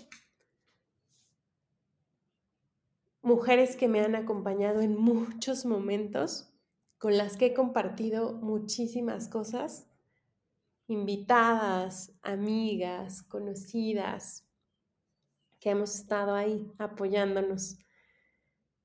mujeres 3.22 3.76
que 3.76 3.88
me 3.88 4.00
han 4.00 4.16
acompañado 4.16 4.80
en 4.80 4.96
muchos 4.96 5.64
momentos, 5.64 6.52
con 6.98 7.16
las 7.16 7.36
que 7.36 7.46
he 7.46 7.54
compartido 7.54 8.32
muchísimas 8.34 9.28
cosas, 9.28 9.88
invitadas, 10.88 12.12
amigas, 12.22 13.22
conocidas, 13.22 14.46
que 15.60 15.70
hemos 15.70 15.94
estado 15.94 16.34
ahí 16.34 16.72
apoyándonos. 16.78 17.78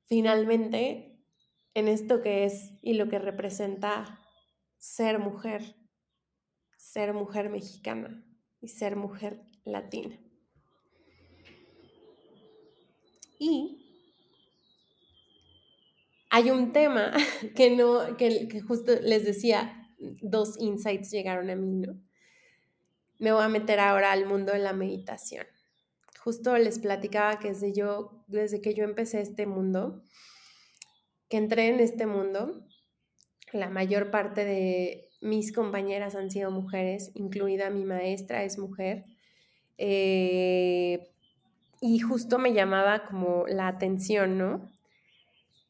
Finalmente, 0.05 1.19
en 1.73 1.88
esto 1.88 2.21
que 2.21 2.45
es 2.45 2.73
y 2.81 2.93
lo 2.93 3.09
que 3.09 3.19
representa 3.19 4.19
ser 4.77 5.19
mujer, 5.19 5.75
ser 6.77 7.13
mujer 7.13 7.49
mexicana 7.49 8.23
y 8.61 8.69
ser 8.69 8.95
mujer 8.95 9.41
latina. 9.63 10.19
Y 13.39 13.86
hay 16.30 16.51
un 16.51 16.71
tema 16.71 17.11
que 17.55 17.75
no, 17.75 18.17
que, 18.17 18.61
justo 18.61 18.93
les 19.01 19.25
decía, 19.25 19.89
dos 19.97 20.59
insights 20.59 21.11
llegaron 21.11 21.49
a 21.49 21.55
mí, 21.55 21.73
¿no? 21.73 21.99
Me 23.19 23.32
voy 23.32 23.43
a 23.43 23.49
meter 23.49 23.80
ahora 23.80 24.11
al 24.11 24.25
mundo 24.25 24.53
de 24.53 24.59
la 24.59 24.73
meditación. 24.73 25.45
Justo 26.19 26.55
les 26.57 26.78
platicaba 26.78 27.39
que 27.39 27.49
desde 27.49 27.73
yo, 27.73 28.23
desde 28.28 28.61
que 28.61 28.73
yo 28.73 28.84
empecé 28.84 29.21
este 29.21 29.47
mundo, 29.47 30.03
que 31.30 31.38
entré 31.38 31.69
en 31.69 31.80
este 31.80 32.05
mundo, 32.05 32.63
la 33.53 33.69
mayor 33.69 34.11
parte 34.11 34.45
de 34.45 35.09
mis 35.21 35.51
compañeras 35.51 36.15
han 36.15 36.30
sido 36.30 36.51
mujeres, 36.51 37.11
incluida 37.15 37.69
mi 37.69 37.86
maestra 37.86 38.43
es 38.43 38.59
mujer. 38.59 39.05
Eh, 39.78 41.09
y 41.82 41.99
justo 41.99 42.38
me 42.38 42.53
llamaba 42.53 43.05
como 43.05 43.45
la 43.47 43.67
atención, 43.67 44.38
¿no? 44.38 44.76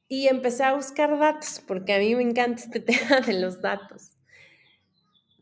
Y 0.07 0.27
empecé 0.27 0.63
a 0.63 0.75
buscar 0.75 1.17
datos, 1.19 1.61
porque 1.67 1.93
a 1.93 1.99
mí 1.99 2.15
me 2.15 2.23
encanta 2.23 2.63
este 2.63 2.79
tema 2.79 3.21
de 3.21 3.39
los 3.39 3.61
datos. 3.61 4.11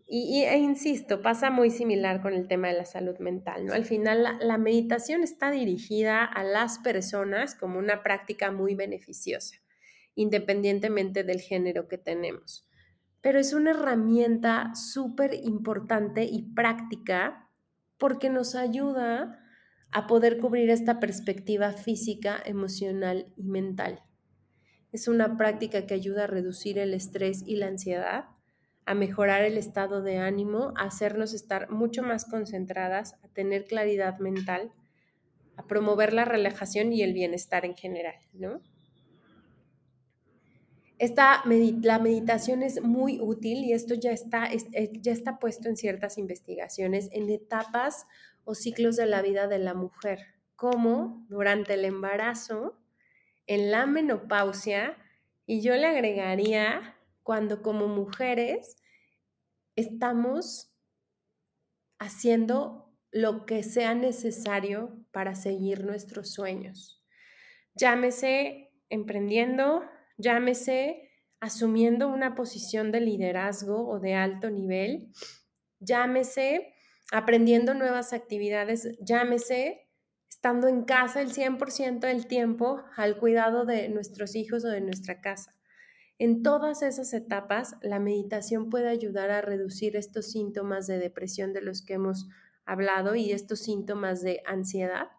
Y, 0.07 0.43
e 0.43 0.57
insisto, 0.57 1.21
pasa 1.21 1.49
muy 1.49 1.71
similar 1.71 2.21
con 2.21 2.33
el 2.33 2.47
tema 2.47 2.67
de 2.67 2.75
la 2.75 2.85
salud 2.85 3.17
mental, 3.17 3.65
¿no? 3.65 3.73
Al 3.73 3.85
final, 3.85 4.21
la, 4.21 4.37
la 4.39 4.57
meditación 4.59 5.23
está 5.23 5.49
dirigida 5.49 6.23
a 6.23 6.43
las 6.43 6.77
personas 6.79 7.55
como 7.55 7.79
una 7.79 8.03
práctica 8.03 8.51
muy 8.51 8.75
beneficiosa, 8.75 9.57
independientemente 10.13 11.23
del 11.23 11.41
género 11.41 11.87
que 11.87 11.97
tenemos. 11.97 12.67
Pero 13.21 13.39
es 13.39 13.53
una 13.53 13.71
herramienta 13.71 14.75
súper 14.75 15.33
importante 15.33 16.23
y 16.23 16.53
práctica 16.53 17.49
porque 17.97 18.29
nos 18.29 18.53
ayuda 18.53 19.39
a 19.91 20.05
poder 20.05 20.37
cubrir 20.37 20.69
esta 20.69 20.99
perspectiva 20.99 21.71
física, 21.71 22.39
emocional 22.45 23.33
y 23.35 23.47
mental. 23.47 24.04
Es 24.95 25.09
una 25.09 25.35
práctica 25.35 25.85
que 25.85 25.93
ayuda 25.93 26.23
a 26.23 26.27
reducir 26.27 26.79
el 26.79 26.93
estrés 26.93 27.43
y 27.45 27.57
la 27.57 27.67
ansiedad, 27.67 28.29
a 28.85 28.93
mejorar 28.93 29.41
el 29.41 29.57
estado 29.57 30.01
de 30.01 30.19
ánimo, 30.19 30.71
a 30.77 30.85
hacernos 30.85 31.33
estar 31.33 31.69
mucho 31.69 32.01
más 32.01 32.23
concentradas, 32.23 33.15
a 33.21 33.27
tener 33.27 33.65
claridad 33.65 34.19
mental, 34.19 34.71
a 35.57 35.67
promover 35.67 36.13
la 36.13 36.23
relajación 36.23 36.93
y 36.93 37.01
el 37.01 37.11
bienestar 37.11 37.65
en 37.65 37.75
general, 37.75 38.15
¿no? 38.31 38.61
Esta 40.97 41.43
la 41.43 41.99
meditación 41.99 42.63
es 42.63 42.81
muy 42.81 43.19
útil 43.19 43.65
y 43.65 43.73
esto 43.73 43.95
ya 43.95 44.11
está, 44.11 44.49
ya 44.53 45.11
está 45.11 45.39
puesto 45.39 45.67
en 45.67 45.75
ciertas 45.75 46.17
investigaciones 46.17 47.09
en 47.11 47.29
etapas 47.29 48.07
o 48.45 48.55
ciclos 48.55 48.95
de 48.95 49.07
la 49.07 49.21
vida 49.21 49.49
de 49.49 49.59
la 49.59 49.73
mujer, 49.73 50.19
como 50.55 51.25
durante 51.27 51.73
el 51.73 51.83
embarazo, 51.83 52.79
en 53.47 53.71
la 53.71 53.85
menopausia, 53.85 54.97
y 55.45 55.61
yo 55.61 55.75
le 55.75 55.85
agregaría 55.85 56.97
cuando 57.23 57.61
como 57.61 57.87
mujeres 57.87 58.77
estamos 59.75 60.71
haciendo 61.99 62.93
lo 63.11 63.45
que 63.45 63.63
sea 63.63 63.95
necesario 63.95 64.99
para 65.11 65.35
seguir 65.35 65.85
nuestros 65.85 66.33
sueños. 66.33 67.01
Llámese 67.75 68.71
emprendiendo, 68.89 69.83
llámese 70.17 71.11
asumiendo 71.39 72.09
una 72.09 72.35
posición 72.35 72.91
de 72.91 73.01
liderazgo 73.01 73.87
o 73.87 73.99
de 73.99 74.15
alto 74.15 74.49
nivel, 74.49 75.11
llámese 75.79 76.73
aprendiendo 77.11 77.73
nuevas 77.73 78.13
actividades, 78.13 78.97
llámese 78.99 79.84
estando 80.29 80.67
en 80.67 80.83
casa 80.83 81.21
el 81.21 81.31
100% 81.31 81.99
del 81.99 82.27
tiempo 82.27 82.83
al 82.95 83.17
cuidado 83.17 83.65
de 83.65 83.89
nuestros 83.89 84.35
hijos 84.35 84.65
o 84.65 84.69
de 84.69 84.81
nuestra 84.81 85.21
casa. 85.21 85.55
En 86.17 86.43
todas 86.43 86.81
esas 86.81 87.13
etapas, 87.13 87.75
la 87.81 87.99
meditación 87.99 88.69
puede 88.69 88.89
ayudar 88.89 89.31
a 89.31 89.41
reducir 89.41 89.95
estos 89.95 90.31
síntomas 90.31 90.87
de 90.87 90.97
depresión 90.97 91.51
de 91.53 91.61
los 91.61 91.81
que 91.81 91.95
hemos 91.95 92.27
hablado 92.65 93.15
y 93.15 93.31
estos 93.31 93.59
síntomas 93.59 94.21
de 94.21 94.41
ansiedad. 94.45 95.09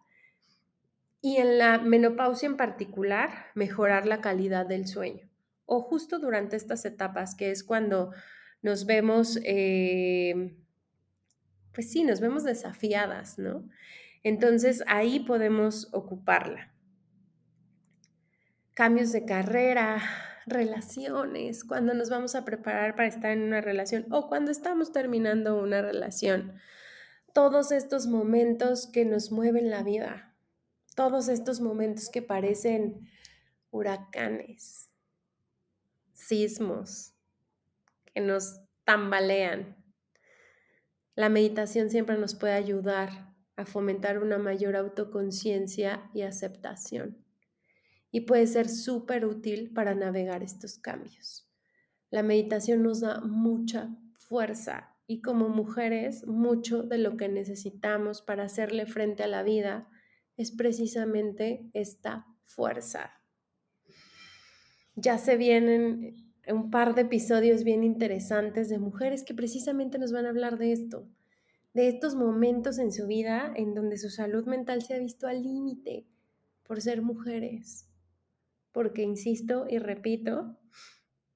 Y 1.21 1.37
en 1.37 1.57
la 1.57 1.77
menopausia 1.77 2.47
en 2.47 2.57
particular, 2.57 3.29
mejorar 3.53 4.07
la 4.07 4.21
calidad 4.21 4.65
del 4.65 4.87
sueño. 4.87 5.29
O 5.65 5.81
justo 5.81 6.19
durante 6.19 6.55
estas 6.55 6.85
etapas, 6.85 7.35
que 7.35 7.51
es 7.51 7.63
cuando 7.63 8.11
nos 8.61 8.85
vemos 8.85 9.39
eh, 9.43 10.57
pues 11.77 11.91
sí, 11.91 12.03
nos 12.03 12.21
vemos 12.21 12.43
desafiadas, 12.43 13.37
¿no? 13.37 13.69
Entonces 14.27 14.83
ahí 14.87 15.21
podemos 15.21 15.87
ocuparla. 15.93 16.73
Cambios 18.73 19.13
de 19.13 19.23
carrera, 19.23 20.01
relaciones, 20.45 21.63
cuando 21.63 21.93
nos 21.93 22.09
vamos 22.09 22.35
a 22.35 22.43
preparar 22.43 22.97
para 22.97 23.07
estar 23.07 23.31
en 23.31 23.43
una 23.43 23.61
relación 23.61 24.05
o 24.11 24.27
cuando 24.27 24.51
estamos 24.51 24.91
terminando 24.91 25.57
una 25.57 25.81
relación. 25.81 26.59
Todos 27.33 27.71
estos 27.71 28.07
momentos 28.07 28.87
que 28.87 29.05
nos 29.05 29.31
mueven 29.31 29.69
la 29.69 29.81
vida, 29.81 30.35
todos 30.93 31.29
estos 31.29 31.61
momentos 31.61 32.09
que 32.09 32.21
parecen 32.21 33.09
huracanes, 33.71 34.89
sismos, 36.11 37.13
que 38.13 38.19
nos 38.19 38.59
tambalean, 38.83 39.77
la 41.15 41.29
meditación 41.29 41.89
siempre 41.89 42.17
nos 42.17 42.35
puede 42.35 42.55
ayudar 42.55 43.26
a 43.57 43.65
fomentar 43.65 44.23
una 44.23 44.37
mayor 44.37 44.75
autoconciencia 44.75 46.09
y 46.13 46.21
aceptación 46.21 47.17
y 48.11 48.21
puede 48.21 48.47
ser 48.47 48.69
súper 48.69 49.25
útil 49.25 49.71
para 49.73 49.93
navegar 49.93 50.43
estos 50.43 50.77
cambios. 50.77 51.47
La 52.09 52.23
meditación 52.23 52.83
nos 52.83 53.01
da 53.01 53.19
mucha 53.21 53.89
fuerza 54.13 54.95
y 55.07 55.21
como 55.21 55.49
mujeres 55.49 56.25
mucho 56.25 56.83
de 56.83 56.97
lo 56.97 57.17
que 57.17 57.27
necesitamos 57.27 58.21
para 58.21 58.43
hacerle 58.43 58.85
frente 58.85 59.23
a 59.23 59.27
la 59.27 59.43
vida 59.43 59.89
es 60.37 60.51
precisamente 60.51 61.69
esta 61.73 62.25
fuerza. 62.45 63.11
Ya 64.95 65.17
se 65.17 65.35
vienen 65.37 66.33
un 66.47 66.71
par 66.71 66.95
de 66.95 67.01
episodios 67.01 67.63
bien 67.63 67.83
interesantes 67.83 68.69
de 68.69 68.79
mujeres 68.79 69.23
que 69.23 69.33
precisamente 69.33 69.97
nos 69.97 70.11
van 70.11 70.25
a 70.25 70.29
hablar 70.29 70.57
de 70.57 70.71
esto, 70.71 71.07
de 71.77 71.89
estos 71.89 72.15
momentos 72.15 72.79
en 72.79 72.91
su 72.91 73.05
vida 73.05 73.53
en 73.55 73.75
donde 73.75 73.99
su 73.99 74.09
salud 74.09 74.47
mental 74.47 74.81
se 74.81 74.95
ha 74.95 74.97
visto 74.97 75.27
al 75.27 75.43
límite 75.43 76.07
por 76.63 76.81
ser 76.81 77.03
mujeres. 77.03 77.87
Porque, 78.71 79.03
insisto 79.03 79.67
y 79.69 79.77
repito, 79.77 80.57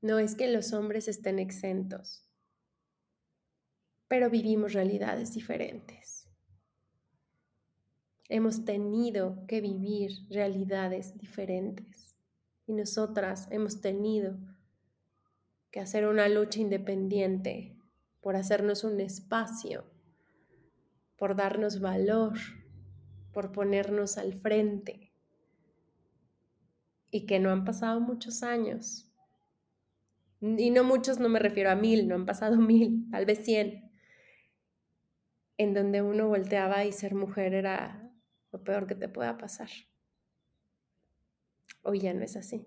no 0.02 0.18
es 0.18 0.34
que 0.34 0.48
los 0.48 0.74
hombres 0.74 1.08
estén 1.08 1.38
exentos, 1.38 2.26
pero 4.08 4.32
vivimos 4.32 4.74
realidades 4.74 5.32
diferentes. 5.36 6.28
Hemos 8.28 8.66
tenido 8.66 9.46
que 9.46 9.62
vivir 9.62 10.26
realidades 10.32 11.16
diferentes 11.20 12.16
y 12.66 12.74
nosotras 12.74 13.48
hemos 13.52 13.80
tenido 13.80 14.40
que 15.70 15.82
hacer 15.82 16.08
una 16.08 16.28
lucha 16.30 16.60
independiente 16.60 17.78
por 18.22 18.36
hacernos 18.36 18.84
un 18.84 19.00
espacio, 19.02 19.91
por 21.22 21.36
darnos 21.36 21.80
valor, 21.80 22.34
por 23.32 23.52
ponernos 23.52 24.18
al 24.18 24.34
frente. 24.42 25.14
Y 27.12 27.28
que 27.28 27.40
no 27.40 27.52
han 27.52 27.64
pasado 27.64 28.00
muchos 28.00 28.42
años. 28.42 29.08
Y 30.40 30.72
no 30.72 30.84
muchos, 30.84 31.20
no 31.20 31.30
me 31.30 31.38
refiero 31.38 31.70
a 31.70 31.76
mil, 31.76 32.08
no 32.08 32.16
han 32.16 32.26
pasado 32.26 32.58
mil, 32.58 33.08
tal 33.12 33.28
vez 33.28 33.46
cien, 33.46 33.92
en 35.58 35.76
donde 35.76 36.02
uno 36.02 36.28
volteaba 36.28 36.86
y 36.86 36.92
ser 36.92 37.14
mujer 37.14 37.54
era 37.54 38.12
lo 38.52 38.64
peor 38.64 38.88
que 38.88 38.96
te 38.96 39.08
pueda 39.08 39.38
pasar. 39.38 39.70
Hoy 41.84 42.00
ya 42.00 42.16
no 42.16 42.24
es 42.24 42.36
así. 42.36 42.66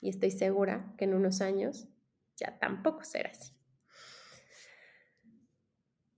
Y 0.00 0.08
estoy 0.08 0.30
segura 0.30 0.94
que 0.96 1.06
en 1.06 1.14
unos 1.14 1.40
años 1.40 1.88
ya 2.36 2.60
tampoco 2.60 3.02
será 3.02 3.30
así. 3.30 3.52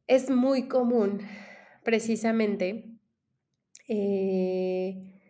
Es 0.07 0.29
muy 0.29 0.69
común, 0.69 1.27
precisamente, 1.85 2.91
eh, 3.89 5.21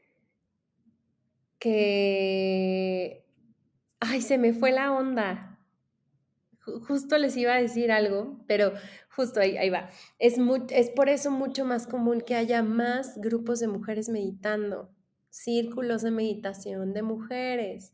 que, 1.58 3.24
ay, 4.00 4.20
se 4.22 4.38
me 4.38 4.52
fue 4.52 4.72
la 4.72 4.92
onda. 4.92 5.58
Justo 6.86 7.18
les 7.18 7.36
iba 7.36 7.54
a 7.54 7.60
decir 7.60 7.92
algo, 7.92 8.42
pero 8.46 8.72
justo 9.10 9.40
ahí, 9.40 9.56
ahí 9.58 9.68
va. 9.68 9.90
Es, 10.18 10.36
es 10.70 10.90
por 10.90 11.08
eso 11.08 11.30
mucho 11.30 11.64
más 11.64 11.86
común 11.86 12.22
que 12.22 12.34
haya 12.34 12.62
más 12.62 13.18
grupos 13.18 13.60
de 13.60 13.68
mujeres 13.68 14.08
meditando, 14.08 14.90
círculos 15.28 16.02
de 16.02 16.10
meditación 16.10 16.94
de 16.94 17.02
mujeres, 17.02 17.92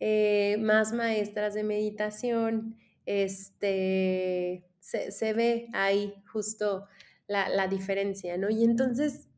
eh, 0.00 0.56
más 0.58 0.92
maestras 0.92 1.54
de 1.54 1.62
meditación, 1.62 2.76
este, 3.06 4.64
se, 4.80 5.32
ve 5.32 5.68
ahí 5.72 6.14
justo 6.32 6.86
la, 7.26 7.68
diferencia, 7.68 8.36
¿no? 8.36 8.50
Y 8.50 8.64
entonces, 8.64 9.28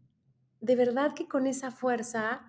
de 0.61 0.77
verdad 0.77 1.15
que 1.15 1.29
con 1.29 1.47
esa 1.47 1.71
fuerza 1.71 2.45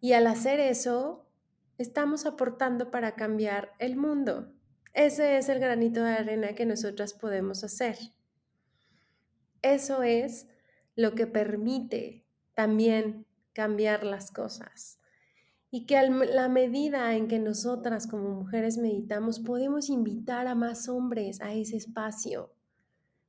y 0.00 0.12
al 0.12 0.26
hacer 0.26 0.60
eso, 0.60 1.30
estamos 1.78 2.26
aportando 2.26 2.90
para 2.90 3.14
cambiar 3.14 3.72
el 3.78 3.96
mundo. 3.96 4.52
Ese 4.92 5.38
es 5.38 5.48
el 5.48 5.58
granito 5.58 6.02
de 6.02 6.12
arena 6.12 6.54
que 6.54 6.66
nosotras 6.66 7.14
podemos 7.14 7.64
hacer. 7.64 7.96
Eso 9.62 10.02
es 10.02 10.46
lo 10.94 11.14
que 11.14 11.26
permite 11.26 12.26
también 12.54 13.26
cambiar 13.52 14.04
las 14.04 14.30
cosas 14.30 15.00
y 15.74 15.86
que 15.86 15.96
a 15.96 16.08
la 16.08 16.48
medida 16.48 17.16
en 17.16 17.26
que 17.26 17.40
nosotras 17.40 18.06
como 18.06 18.28
mujeres 18.28 18.78
meditamos 18.78 19.40
podemos 19.40 19.88
invitar 19.88 20.46
a 20.46 20.54
más 20.54 20.88
hombres 20.88 21.40
a 21.40 21.52
ese 21.52 21.76
espacio, 21.76 22.53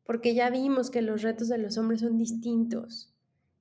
porque 0.06 0.36
ya 0.36 0.50
vimos 0.50 0.92
que 0.92 1.02
los 1.02 1.24
retos 1.24 1.50
de 1.50 1.58
los 1.58 1.78
hombres 1.78 2.02
son 2.02 2.18
distintos 2.18 3.14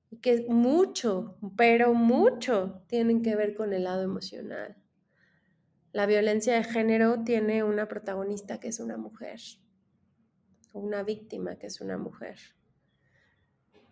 y 0.09 0.17
que 0.17 0.45
mucho, 0.47 1.37
pero 1.57 1.93
mucho 1.93 2.83
tienen 2.87 3.21
que 3.21 3.35
ver 3.35 3.55
con 3.55 3.73
el 3.73 3.83
lado 3.83 4.03
emocional. 4.03 4.77
La 5.91 6.05
violencia 6.05 6.53
de 6.55 6.63
género 6.63 7.23
tiene 7.23 7.63
una 7.63 7.87
protagonista 7.87 8.59
que 8.59 8.67
es 8.67 8.79
una 8.79 8.97
mujer, 8.97 9.39
una 10.73 11.03
víctima 11.03 11.55
que 11.55 11.67
es 11.67 11.81
una 11.81 11.97
mujer, 11.97 12.37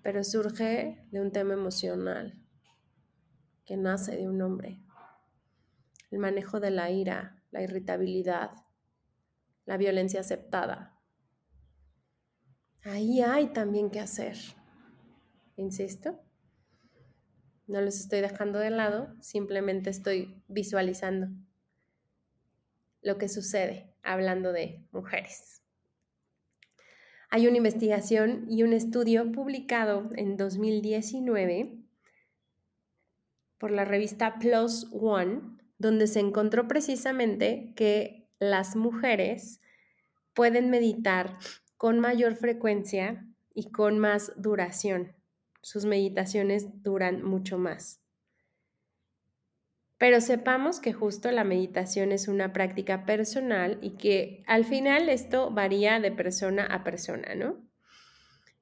pero 0.04 0.24
surge 0.24 1.08
de 1.12 1.22
un 1.22 1.32
tema 1.32 1.54
emocional 1.54 2.40
que 3.66 3.78
nace 3.78 4.16
de 4.16 4.28
un 4.28 4.42
hombre. 4.42 4.80
El 6.12 6.20
manejo 6.20 6.60
de 6.60 6.70
la 6.70 6.92
ira, 6.92 7.42
la 7.52 7.64
irritabilidad, 7.64 8.52
la 9.66 9.78
violencia 9.78 10.20
aceptada. 10.20 10.93
Ahí 12.86 13.22
hay 13.22 13.48
también 13.48 13.90
que 13.90 14.02
hacer. 14.02 14.38
Insisto, 15.56 16.20
no 17.66 17.80
los 17.80 18.00
estoy 18.00 18.20
dejando 18.20 18.60
de 18.60 18.72
lado, 18.72 19.16
simplemente 19.22 19.90
estoy 19.90 20.44
visualizando 20.48 21.28
lo 23.02 23.18
que 23.18 23.30
sucede 23.30 23.94
hablando 24.02 24.52
de 24.52 24.86
mujeres. 24.92 25.62
Hay 27.30 27.48
una 27.48 27.58
investigación 27.58 28.46
y 28.50 28.64
un 28.64 28.74
estudio 28.74 29.32
publicado 29.32 30.10
en 30.16 30.36
2019 30.36 31.80
por 33.58 33.72
la 33.72 33.86
revista 33.86 34.40
Plus 34.40 34.88
One, 34.92 35.58
donde 35.78 36.08
se 36.08 36.20
encontró 36.20 36.68
precisamente 36.68 37.74
que 37.76 38.30
las 38.40 38.76
mujeres 38.76 39.62
pueden 40.34 40.70
meditar 40.70 41.38
con 41.84 42.00
mayor 42.00 42.38
frecuencia 42.38 43.28
y 43.54 43.70
con 43.70 44.00
más 44.00 44.32
duración. 44.38 45.18
Sus 45.62 45.84
meditaciones 45.84 46.82
duran 46.82 47.22
mucho 47.26 47.58
más. 47.58 48.02
Pero 49.98 50.22
sepamos 50.22 50.80
que 50.80 50.94
justo 50.94 51.30
la 51.32 51.44
meditación 51.44 52.14
es 52.14 52.30
una 52.30 52.54
práctica 52.54 53.06
personal 53.06 53.80
y 53.82 53.98
que 53.98 54.46
al 54.48 54.64
final 54.64 55.10
esto 55.10 55.52
varía 55.52 56.00
de 56.00 56.14
persona 56.14 56.66
a 56.68 56.86
persona, 56.86 57.36
¿no? 57.36 57.58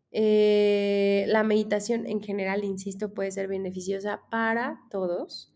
Eh, 0.09 1.25
la 1.27 1.43
meditación 1.43 2.07
en 2.07 2.23
general, 2.23 2.63
insisto, 2.63 3.13
puede 3.13 3.29
ser 3.29 3.47
beneficiosa 3.47 4.21
para 4.31 4.79
todos. 4.89 5.53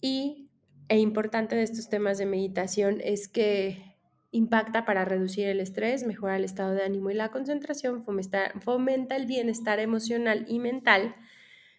Y 0.00 0.50
e 0.88 0.98
importante 0.98 1.54
de 1.54 1.62
estos 1.62 1.88
temas 1.88 2.18
de 2.18 2.26
meditación 2.26 3.00
es 3.00 3.28
que 3.28 3.91
impacta 4.32 4.84
para 4.84 5.04
reducir 5.04 5.46
el 5.46 5.60
estrés, 5.60 6.04
mejorar 6.04 6.38
el 6.38 6.44
estado 6.44 6.72
de 6.72 6.82
ánimo 6.82 7.10
y 7.10 7.14
la 7.14 7.30
concentración, 7.30 8.04
fomenta 8.04 9.16
el 9.16 9.26
bienestar 9.26 9.78
emocional 9.78 10.46
y 10.48 10.58
mental, 10.58 11.14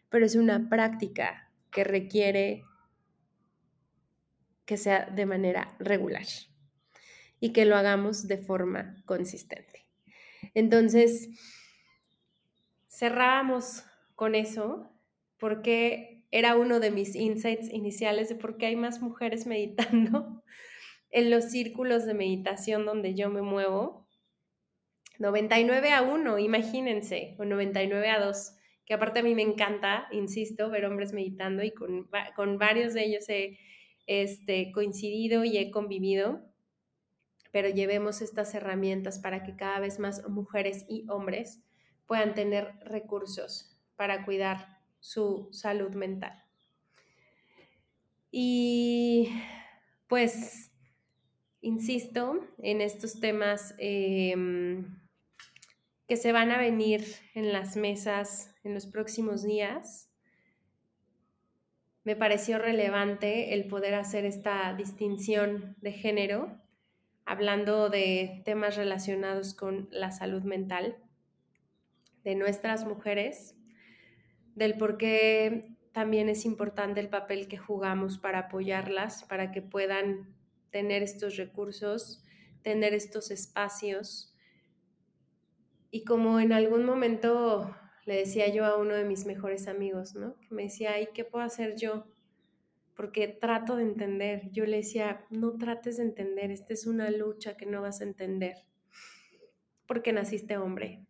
pero 0.09 0.25
es 0.25 0.35
una 0.35 0.69
práctica 0.69 1.51
que 1.71 1.83
requiere 1.83 2.63
que 4.65 4.77
sea 4.77 5.07
de 5.07 5.25
manera 5.25 5.75
regular 5.79 6.25
y 7.39 7.51
que 7.51 7.65
lo 7.65 7.75
hagamos 7.75 8.27
de 8.27 8.37
forma 8.37 8.95
consistente. 9.05 9.87
Entonces, 10.53 11.29
cerrábamos 12.87 13.83
con 14.15 14.35
eso 14.35 14.89
porque 15.37 16.23
era 16.29 16.55
uno 16.55 16.79
de 16.79 16.91
mis 16.91 17.15
insights 17.15 17.71
iniciales 17.73 18.29
de 18.29 18.35
por 18.35 18.57
qué 18.57 18.67
hay 18.67 18.75
más 18.75 19.01
mujeres 19.01 19.47
meditando 19.47 20.43
en 21.13 21.29
los 21.29 21.45
círculos 21.45 22.05
de 22.05 22.13
meditación 22.13 22.85
donde 22.85 23.15
yo 23.15 23.29
me 23.29 23.41
muevo. 23.41 24.05
99 25.19 25.91
a 25.91 26.01
1, 26.01 26.39
imagínense, 26.39 27.35
o 27.39 27.45
99 27.45 28.09
a 28.09 28.19
2, 28.19 28.55
que 28.85 28.93
aparte 28.93 29.19
a 29.19 29.23
mí 29.23 29.33
me 29.35 29.43
encanta, 29.43 30.07
insisto, 30.11 30.69
ver 30.69 30.85
hombres 30.85 31.13
meditando 31.13 31.63
y 31.63 31.71
con, 31.71 32.09
varios 32.57 32.93
de 32.93 33.05
ellos 33.05 33.29
he 33.29 33.57
este, 34.07 34.71
coincidido 34.73 35.45
y 35.45 35.57
he 35.57 35.71
convivido 35.71 36.53
pero 37.53 37.69
llevemos 37.69 38.23
estas 38.23 38.55
herramientas 38.55 39.19
para 39.19 39.43
que 39.43 39.55
cada 39.55 39.79
vez 39.79 39.99
más 39.99 40.27
mujeres 40.27 40.85
y 40.89 41.05
hombres 41.07 41.61
puedan 42.07 42.33
tener 42.33 42.73
recursos 42.83 43.77
para 43.95 44.25
cuidar 44.25 44.79
su 44.99 45.49
salud 45.51 45.93
mental. 45.93 46.43
Y 48.31 49.29
pues, 50.07 50.72
insisto 51.63 52.45
en 52.59 52.81
estos 52.81 53.19
temas 53.19 53.73
em, 53.79 54.99
que 56.07 56.17
se 56.17 56.31
van 56.31 56.51
a 56.51 56.59
venir 56.59 57.03
en 57.33 57.51
las 57.51 57.75
mesas 57.77 58.53
en 58.63 58.73
los 58.73 58.85
próximos 58.85 59.43
días. 59.43 60.11
Me 62.03 62.15
pareció 62.17 62.59
relevante 62.59 63.53
el 63.53 63.67
poder 63.67 63.95
hacer 63.95 64.25
esta 64.25 64.73
distinción 64.73 65.75
de 65.81 65.93
género 65.93 66.61
hablando 67.25 67.89
de 67.89 68.41
temas 68.43 68.75
relacionados 68.75 69.53
con 69.53 69.87
la 69.89 70.11
salud 70.11 70.43
mental 70.43 70.97
de 72.25 72.35
nuestras 72.35 72.85
mujeres, 72.85 73.55
del 74.55 74.75
por 74.75 74.97
qué 74.97 75.77
también 75.93 76.27
es 76.27 76.43
importante 76.43 76.99
el 76.99 77.07
papel 77.07 77.47
que 77.47 77.57
jugamos 77.57 78.17
para 78.17 78.39
apoyarlas, 78.39 79.23
para 79.23 79.51
que 79.51 79.61
puedan 79.61 80.35
tener 80.73 81.03
estos 81.03 81.37
recursos, 81.37 82.21
tener 82.63 82.93
estos 82.93 83.31
espacios. 83.31 84.35
Y 85.89 86.03
como 86.03 86.41
en 86.41 86.51
algún 86.51 86.83
momento 86.83 87.73
le 88.05 88.17
decía 88.17 88.49
yo 88.49 88.65
a 88.65 88.77
uno 88.77 88.93
de 88.93 89.05
mis 89.05 89.25
mejores 89.25 89.69
amigos, 89.69 90.15
¿no? 90.15 90.35
Me 90.49 90.63
decía, 90.63 90.99
¿y 90.99 91.07
qué 91.13 91.23
puedo 91.23 91.45
hacer 91.45 91.77
yo 91.77 92.07
porque 92.95 93.27
trato 93.27 93.75
de 93.75 93.83
entender. 93.83 94.49
Yo 94.51 94.65
le 94.65 94.77
decía, 94.77 95.25
no 95.29 95.57
trates 95.57 95.97
de 95.97 96.03
entender, 96.03 96.51
esta 96.51 96.73
es 96.73 96.85
una 96.85 97.09
lucha 97.09 97.57
que 97.57 97.65
no 97.65 97.81
vas 97.81 98.01
a 98.01 98.05
entender, 98.05 98.55
porque 99.87 100.13
naciste 100.13 100.57
hombre, 100.57 101.05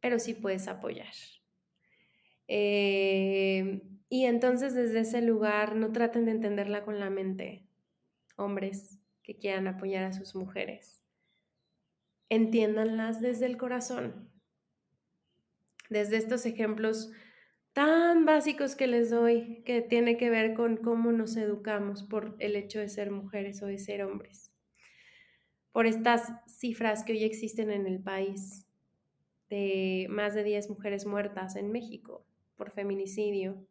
pero 0.00 0.18
sí 0.18 0.34
puedes 0.34 0.68
apoyar. 0.68 1.12
Eh, 2.48 3.82
y 4.08 4.26
entonces 4.26 4.74
desde 4.74 5.00
ese 5.00 5.22
lugar 5.22 5.76
no 5.76 5.92
traten 5.92 6.26
de 6.26 6.32
entenderla 6.32 6.84
con 6.84 6.98
la 6.98 7.08
mente, 7.08 7.66
hombres 8.36 8.98
que 9.22 9.36
quieran 9.36 9.66
apoyar 9.66 10.04
a 10.04 10.12
sus 10.12 10.34
mujeres. 10.34 11.02
Entiéndanlas 12.28 13.20
desde 13.20 13.46
el 13.46 13.56
corazón. 13.56 14.30
Desde 15.90 16.16
estos 16.16 16.46
ejemplos 16.46 17.10
tan 17.72 18.24
básicos 18.24 18.76
que 18.76 18.86
les 18.86 19.10
doy, 19.10 19.62
que 19.64 19.82
tiene 19.82 20.16
que 20.16 20.30
ver 20.30 20.54
con 20.54 20.76
cómo 20.76 21.12
nos 21.12 21.36
educamos 21.36 22.02
por 22.02 22.36
el 22.38 22.56
hecho 22.56 22.80
de 22.80 22.88
ser 22.88 23.10
mujeres 23.10 23.62
o 23.62 23.66
de 23.66 23.78
ser 23.78 24.02
hombres. 24.02 24.52
Por 25.72 25.86
estas 25.86 26.32
cifras 26.46 27.04
que 27.04 27.12
hoy 27.12 27.24
existen 27.24 27.70
en 27.70 27.86
el 27.86 28.02
país, 28.02 28.66
de 29.48 30.06
más 30.08 30.34
de 30.34 30.44
10 30.44 30.70
mujeres 30.70 31.04
muertas 31.06 31.56
en 31.56 31.70
México 31.70 32.26
por 32.56 32.70
feminicidio, 32.70 33.66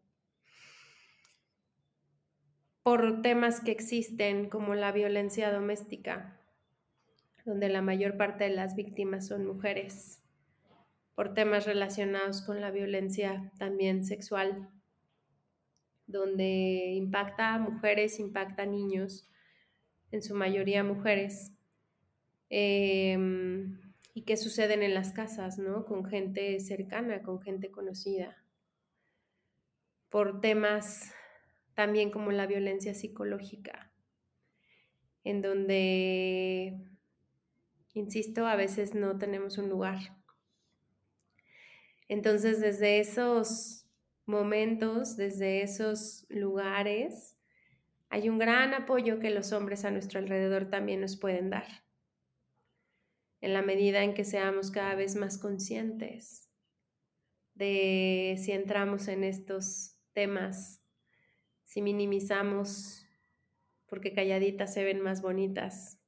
por 2.83 3.21
temas 3.21 3.61
que 3.61 3.71
existen 3.71 4.49
como 4.49 4.75
la 4.75 4.91
violencia 4.91 5.51
doméstica, 5.51 6.39
donde 7.45 7.69
la 7.69 7.81
mayor 7.81 8.17
parte 8.17 8.45
de 8.45 8.51
las 8.51 8.75
víctimas 8.75 9.27
son 9.27 9.45
mujeres 9.45 10.21
por 11.15 11.33
temas 11.33 11.65
relacionados 11.65 12.41
con 12.41 12.61
la 12.61 12.71
violencia 12.71 13.51
también 13.59 14.03
sexual, 14.05 14.69
donde 16.07 16.93
impacta 16.95 17.53
a 17.53 17.59
mujeres, 17.59 18.19
impacta 18.19 18.63
a 18.63 18.65
niños, 18.65 19.29
en 20.11 20.21
su 20.21 20.35
mayoría 20.35 20.83
mujeres, 20.83 21.51
em, 22.49 23.79
y 24.13 24.23
qué 24.23 24.35
suceden 24.35 24.83
en 24.83 24.93
las 24.93 25.13
casas, 25.13 25.57
¿no? 25.57 25.85
Con 25.85 26.05
gente 26.05 26.59
cercana, 26.59 27.21
con 27.21 27.39
gente 27.39 27.69
conocida, 27.71 28.43
por 30.09 30.41
temas 30.41 31.13
también 31.73 32.11
como 32.11 32.31
la 32.31 32.47
violencia 32.47 32.93
psicológica, 32.93 33.93
en 35.23 35.41
donde, 35.41 36.79
insisto, 37.93 38.45
a 38.47 38.55
veces 38.55 38.95
no 38.95 39.17
tenemos 39.17 39.57
un 39.57 39.69
lugar. 39.69 39.99
Entonces, 42.07 42.59
desde 42.59 42.99
esos 42.99 43.85
momentos, 44.25 45.15
desde 45.15 45.61
esos 45.61 46.25
lugares, 46.29 47.37
hay 48.09 48.27
un 48.27 48.37
gran 48.37 48.73
apoyo 48.73 49.19
que 49.19 49.29
los 49.29 49.53
hombres 49.53 49.85
a 49.85 49.91
nuestro 49.91 50.19
alrededor 50.19 50.69
también 50.69 50.99
nos 50.99 51.15
pueden 51.15 51.49
dar. 51.49 51.85
En 53.39 53.53
la 53.53 53.61
medida 53.61 54.03
en 54.03 54.13
que 54.13 54.25
seamos 54.25 54.69
cada 54.69 54.95
vez 54.95 55.15
más 55.15 55.37
conscientes 55.37 56.49
de 57.53 58.35
si 58.37 58.51
entramos 58.51 59.07
en 59.07 59.23
estos 59.23 59.95
temas, 60.13 60.80
si 61.71 61.81
minimizamos 61.81 63.07
porque 63.85 64.13
calladitas 64.13 64.73
se 64.73 64.83
ven 64.83 64.99
más 64.99 65.21
bonitas, 65.21 66.01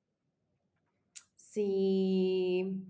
si 1.36 2.86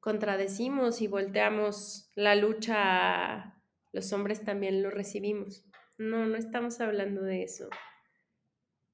contradecimos 0.00 1.02
y 1.02 1.06
volteamos 1.06 2.10
la 2.14 2.34
lucha, 2.34 3.60
los 3.92 4.10
hombres 4.14 4.42
también 4.42 4.82
lo 4.82 4.88
recibimos. 4.88 5.66
No, 5.98 6.24
no 6.24 6.36
estamos 6.36 6.80
hablando 6.80 7.20
de 7.20 7.42
eso. 7.42 7.68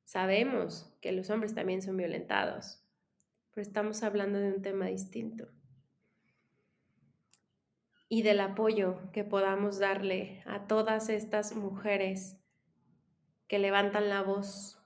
Sabemos 0.02 0.92
que 1.00 1.12
los 1.12 1.30
hombres 1.30 1.54
también 1.54 1.82
son 1.82 1.96
violentados, 1.96 2.82
pero 3.52 3.64
estamos 3.64 4.02
hablando 4.02 4.40
de 4.40 4.48
un 4.54 4.60
tema 4.60 4.86
distinto. 4.86 5.46
Y 8.08 8.22
del 8.22 8.40
apoyo 8.40 8.98
que 9.12 9.22
podamos 9.22 9.78
darle 9.78 10.42
a 10.46 10.66
todas 10.66 11.08
estas 11.08 11.54
mujeres 11.54 12.39
que 13.50 13.58
levantan 13.58 14.08
la 14.08 14.22
voz, 14.22 14.78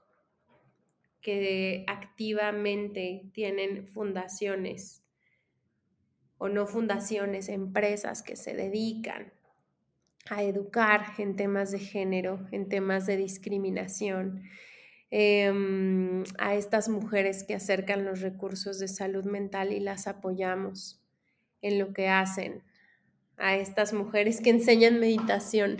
que 1.20 1.84
activamente 1.86 3.30
tienen 3.32 3.86
fundaciones 3.86 5.04
o 6.38 6.48
no 6.48 6.66
fundaciones, 6.66 7.48
empresas 7.48 8.24
que 8.24 8.34
se 8.34 8.56
dedican 8.56 9.32
a 10.28 10.42
educar 10.42 11.12
en 11.18 11.36
temas 11.36 11.70
de 11.70 11.78
género, 11.78 12.48
en 12.50 12.68
temas 12.68 13.06
de 13.06 13.16
discriminación, 13.16 14.42
Em, 15.16 16.24
a 16.38 16.56
estas 16.56 16.88
mujeres 16.88 17.44
que 17.44 17.54
acercan 17.54 18.04
los 18.04 18.20
recursos 18.20 18.80
de 18.80 18.88
salud 18.88 19.24
mental 19.24 19.72
y 19.72 19.78
las 19.78 20.08
apoyamos 20.08 21.00
en 21.62 21.78
lo 21.78 21.92
que 21.92 22.08
hacen, 22.08 22.64
a 23.36 23.54
estas 23.54 23.92
mujeres 23.92 24.40
que 24.40 24.50
enseñan 24.50 24.98
meditación. 24.98 25.76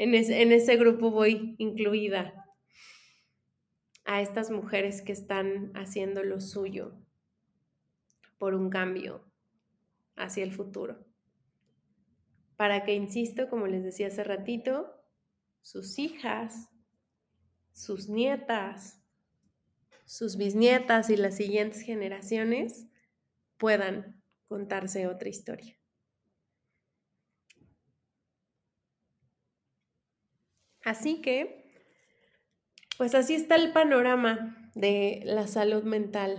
En, 0.00 0.14
ese 0.14 0.76
grupo 0.76 1.10
voy 1.10 1.56
incluida. 1.58 2.46
A 4.04 4.22
estas 4.22 4.48
mujeres 4.48 5.02
que 5.02 5.10
están 5.10 5.72
haciendo 5.74 6.22
lo 6.22 6.40
suyo 6.40 6.96
por 8.38 8.54
un 8.54 8.70
cambio 8.70 9.28
hacia 10.14 10.44
el 10.44 10.52
futuro. 10.52 11.04
Para 12.56 12.84
que, 12.84 12.94
insisto, 12.94 13.50
como 13.50 13.66
les 13.66 13.82
decía 13.82 14.06
hace 14.06 14.22
ratito, 14.22 14.86
sus 15.62 15.98
hijas, 15.98 16.68
sus 17.72 18.08
nietas, 18.08 19.02
sus 20.04 20.36
bisnietas 20.36 21.10
y 21.10 21.16
las 21.16 21.36
siguientes 21.36 21.82
generaciones 21.82 22.86
puedan 23.56 24.22
contarse 24.46 25.08
otra 25.08 25.28
historia. 25.28 25.77
Así 30.88 31.20
que, 31.20 31.70
pues 32.96 33.14
así 33.14 33.34
está 33.34 33.56
el 33.56 33.74
panorama 33.74 34.72
de 34.74 35.20
la 35.22 35.46
salud 35.46 35.82
mental 35.82 36.38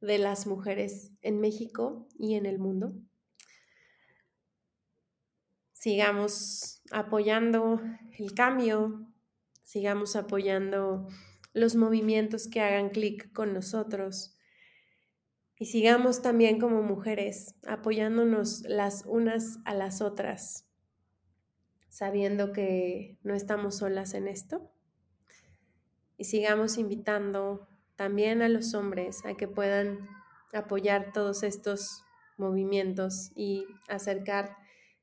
de 0.00 0.16
las 0.16 0.46
mujeres 0.46 1.12
en 1.20 1.38
México 1.38 2.08
y 2.18 2.34
en 2.36 2.46
el 2.46 2.58
mundo. 2.58 2.94
Sigamos 5.72 6.80
apoyando 6.90 7.78
el 8.18 8.32
cambio, 8.32 9.06
sigamos 9.64 10.16
apoyando 10.16 11.06
los 11.52 11.76
movimientos 11.76 12.48
que 12.48 12.62
hagan 12.62 12.88
clic 12.88 13.30
con 13.34 13.52
nosotros 13.52 14.34
y 15.58 15.66
sigamos 15.66 16.22
también 16.22 16.58
como 16.58 16.82
mujeres 16.82 17.54
apoyándonos 17.66 18.62
las 18.62 19.04
unas 19.04 19.58
a 19.66 19.74
las 19.74 20.00
otras, 20.00 20.69
sabiendo 21.90 22.52
que 22.52 23.18
no 23.22 23.34
estamos 23.34 23.78
solas 23.78 24.14
en 24.14 24.28
esto. 24.28 24.72
Y 26.16 26.24
sigamos 26.24 26.78
invitando 26.78 27.68
también 27.96 28.40
a 28.40 28.48
los 28.48 28.72
hombres 28.74 29.24
a 29.26 29.34
que 29.34 29.48
puedan 29.48 30.08
apoyar 30.54 31.12
todos 31.12 31.42
estos 31.42 32.04
movimientos 32.38 33.32
y 33.34 33.66
acercar 33.88 34.56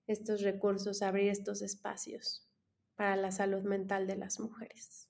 estos 0.07 0.41
recursos, 0.41 1.01
abrir 1.01 1.29
estos 1.29 1.61
espacios 1.61 2.47
para 2.95 3.15
la 3.15 3.31
salud 3.31 3.61
mental 3.63 4.07
de 4.07 4.15
las 4.15 4.39
mujeres. 4.39 5.09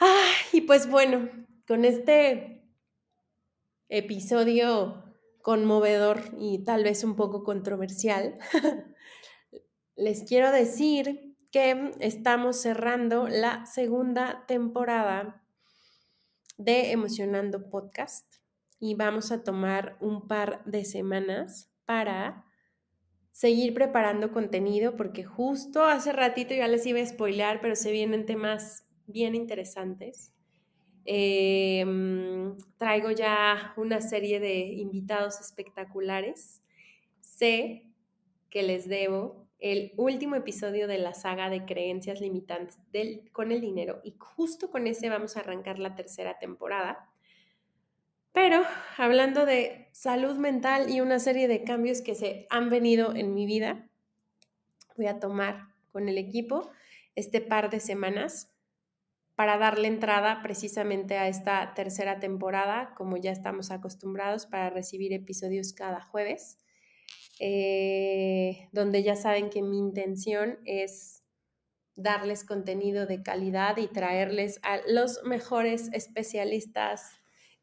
Ah, 0.00 0.32
y 0.52 0.62
pues 0.62 0.88
bueno, 0.88 1.28
con 1.66 1.84
este 1.84 2.64
episodio 3.88 5.07
conmovedor 5.42 6.22
y 6.38 6.64
tal 6.64 6.84
vez 6.84 7.04
un 7.04 7.16
poco 7.16 7.44
controversial, 7.44 8.38
les 9.96 10.24
quiero 10.24 10.50
decir 10.52 11.36
que 11.50 11.92
estamos 12.00 12.60
cerrando 12.60 13.28
la 13.28 13.66
segunda 13.66 14.44
temporada 14.46 15.42
de 16.56 16.92
Emocionando 16.92 17.70
Podcast 17.70 18.34
y 18.80 18.94
vamos 18.94 19.32
a 19.32 19.42
tomar 19.42 19.96
un 20.00 20.28
par 20.28 20.64
de 20.64 20.84
semanas 20.84 21.70
para 21.84 22.44
seguir 23.32 23.72
preparando 23.72 24.32
contenido 24.32 24.96
porque 24.96 25.24
justo 25.24 25.84
hace 25.84 26.12
ratito 26.12 26.54
ya 26.54 26.68
les 26.68 26.84
iba 26.86 27.00
a 27.00 27.06
spoilear, 27.06 27.60
pero 27.60 27.76
se 27.76 27.92
vienen 27.92 28.26
temas 28.26 28.86
bien 29.06 29.34
interesantes. 29.34 30.34
Em, 31.10 32.58
traigo 32.76 33.10
ya 33.10 33.72
una 33.78 34.02
serie 34.02 34.40
de 34.40 34.58
invitados 34.58 35.40
espectaculares. 35.40 36.62
Sé 37.22 37.86
que 38.50 38.62
les 38.62 38.86
debo 38.86 39.48
el 39.58 39.94
último 39.96 40.36
episodio 40.36 40.86
de 40.86 40.98
la 40.98 41.14
saga 41.14 41.48
de 41.48 41.64
creencias 41.64 42.20
limitantes 42.20 42.78
del, 42.92 43.30
con 43.32 43.52
el 43.52 43.62
dinero 43.62 44.02
y 44.04 44.16
justo 44.18 44.70
con 44.70 44.86
ese 44.86 45.08
vamos 45.08 45.38
a 45.38 45.40
arrancar 45.40 45.78
la 45.78 45.94
tercera 45.94 46.38
temporada. 46.38 47.08
Pero 48.32 48.62
hablando 48.98 49.46
de 49.46 49.88
salud 49.92 50.36
mental 50.36 50.90
y 50.90 51.00
una 51.00 51.20
serie 51.20 51.48
de 51.48 51.64
cambios 51.64 52.02
que 52.02 52.14
se 52.14 52.46
han 52.50 52.68
venido 52.68 53.14
en 53.14 53.32
mi 53.32 53.46
vida, 53.46 53.88
voy 54.94 55.06
a 55.06 55.20
tomar 55.20 55.68
con 55.90 56.10
el 56.10 56.18
equipo 56.18 56.70
este 57.14 57.40
par 57.40 57.70
de 57.70 57.80
semanas 57.80 58.52
para 59.38 59.56
darle 59.56 59.86
entrada 59.86 60.42
precisamente 60.42 61.16
a 61.16 61.28
esta 61.28 61.72
tercera 61.74 62.18
temporada, 62.18 62.92
como 62.96 63.16
ya 63.16 63.30
estamos 63.30 63.70
acostumbrados, 63.70 64.46
para 64.46 64.68
recibir 64.68 65.12
episodios 65.12 65.72
cada 65.72 66.00
jueves, 66.00 66.58
eh, 67.38 68.68
donde 68.72 69.04
ya 69.04 69.14
saben 69.14 69.48
que 69.48 69.62
mi 69.62 69.78
intención 69.78 70.58
es 70.64 71.22
darles 71.94 72.42
contenido 72.42 73.06
de 73.06 73.22
calidad 73.22 73.76
y 73.76 73.86
traerles 73.86 74.58
a 74.64 74.78
los 74.88 75.22
mejores 75.22 75.88
especialistas 75.92 77.12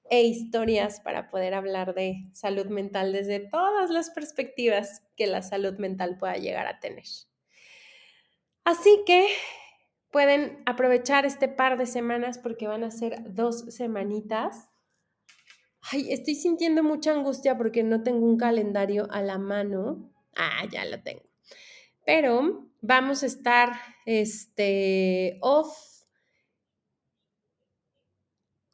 e 0.09 0.21
historias 0.21 1.01
para 1.01 1.29
poder 1.29 1.53
hablar 1.53 1.93
de 1.93 2.29
salud 2.31 2.67
mental 2.67 3.11
desde 3.11 3.41
todas 3.41 3.89
las 3.89 4.11
perspectivas 4.11 5.03
que 5.17 5.27
la 5.27 5.41
salud 5.41 5.77
mental 5.77 6.17
pueda 6.17 6.35
llegar 6.35 6.67
a 6.67 6.79
tener. 6.79 7.03
Así 8.63 9.03
que 9.05 9.27
pueden 10.15 10.63
aprovechar 10.65 11.25
este 11.25 11.49
par 11.49 11.77
de 11.77 11.85
semanas 11.85 12.37
porque 12.37 12.67
van 12.67 12.85
a 12.85 12.89
ser 12.89 13.33
dos 13.33 13.65
semanitas. 13.75 14.69
Ay, 15.81 16.13
estoy 16.13 16.35
sintiendo 16.35 16.83
mucha 16.83 17.11
angustia 17.11 17.57
porque 17.57 17.83
no 17.83 18.01
tengo 18.01 18.25
un 18.25 18.37
calendario 18.37 19.11
a 19.11 19.21
la 19.21 19.37
mano. 19.37 20.09
Ah, 20.33 20.63
ya 20.71 20.85
lo 20.85 21.03
tengo. 21.03 21.23
Pero 22.05 22.65
vamos 22.79 23.23
a 23.23 23.25
estar 23.25 23.73
este, 24.05 25.37
off 25.41 25.77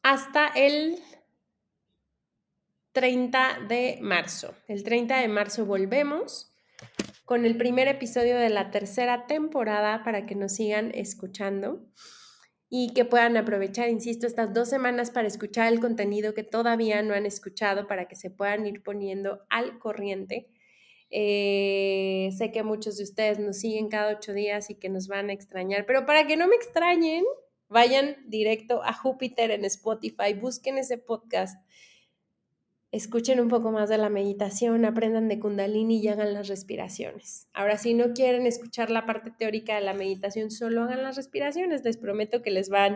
hasta 0.03 0.45
el 0.49 0.99
30 2.91 3.61
de 3.67 3.97
marzo. 3.99 4.53
El 4.67 4.83
30 4.83 5.21
de 5.21 5.27
marzo 5.27 5.65
volvemos 5.65 6.50
con 7.31 7.45
el 7.45 7.55
primer 7.55 7.87
episodio 7.87 8.35
de 8.35 8.49
la 8.49 8.71
tercera 8.71 9.25
temporada 9.25 10.03
para 10.03 10.25
que 10.25 10.35
nos 10.35 10.51
sigan 10.51 10.91
escuchando 10.93 11.81
y 12.67 12.91
que 12.93 13.05
puedan 13.05 13.37
aprovechar, 13.37 13.87
insisto, 13.87 14.27
estas 14.27 14.53
dos 14.53 14.67
semanas 14.67 15.11
para 15.11 15.29
escuchar 15.29 15.71
el 15.71 15.79
contenido 15.79 16.33
que 16.33 16.43
todavía 16.43 17.01
no 17.03 17.13
han 17.13 17.25
escuchado 17.25 17.87
para 17.87 18.09
que 18.09 18.17
se 18.17 18.31
puedan 18.31 18.67
ir 18.67 18.83
poniendo 18.83 19.45
al 19.49 19.79
corriente. 19.79 20.49
Eh, 21.09 22.31
sé 22.37 22.51
que 22.51 22.63
muchos 22.63 22.97
de 22.97 23.05
ustedes 23.05 23.39
nos 23.39 23.59
siguen 23.59 23.87
cada 23.87 24.11
ocho 24.11 24.33
días 24.33 24.69
y 24.69 24.75
que 24.75 24.89
nos 24.89 25.07
van 25.07 25.29
a 25.29 25.33
extrañar, 25.33 25.85
pero 25.85 26.05
para 26.05 26.27
que 26.27 26.35
no 26.35 26.49
me 26.49 26.55
extrañen, 26.55 27.23
Vayan 27.71 28.17
directo 28.27 28.83
a 28.83 28.91
Júpiter 28.91 29.49
en 29.49 29.63
Spotify, 29.63 30.33
busquen 30.33 30.77
ese 30.77 30.97
podcast, 30.97 31.55
escuchen 32.91 33.39
un 33.39 33.47
poco 33.47 33.71
más 33.71 33.89
de 33.89 33.97
la 33.97 34.09
meditación, 34.09 34.83
aprendan 34.85 35.29
de 35.29 35.39
Kundalini 35.39 35.99
y 35.99 36.07
hagan 36.09 36.33
las 36.33 36.49
respiraciones. 36.49 37.47
Ahora, 37.53 37.77
si 37.77 37.93
no 37.93 38.13
quieren 38.13 38.45
escuchar 38.45 38.91
la 38.91 39.05
parte 39.05 39.31
teórica 39.31 39.75
de 39.75 39.81
la 39.81 39.93
meditación, 39.93 40.51
solo 40.51 40.83
hagan 40.83 41.03
las 41.03 41.15
respiraciones. 41.15 41.83
Les 41.85 41.97
prometo 41.97 42.41
que 42.41 42.51
les 42.51 42.69
van 42.69 42.95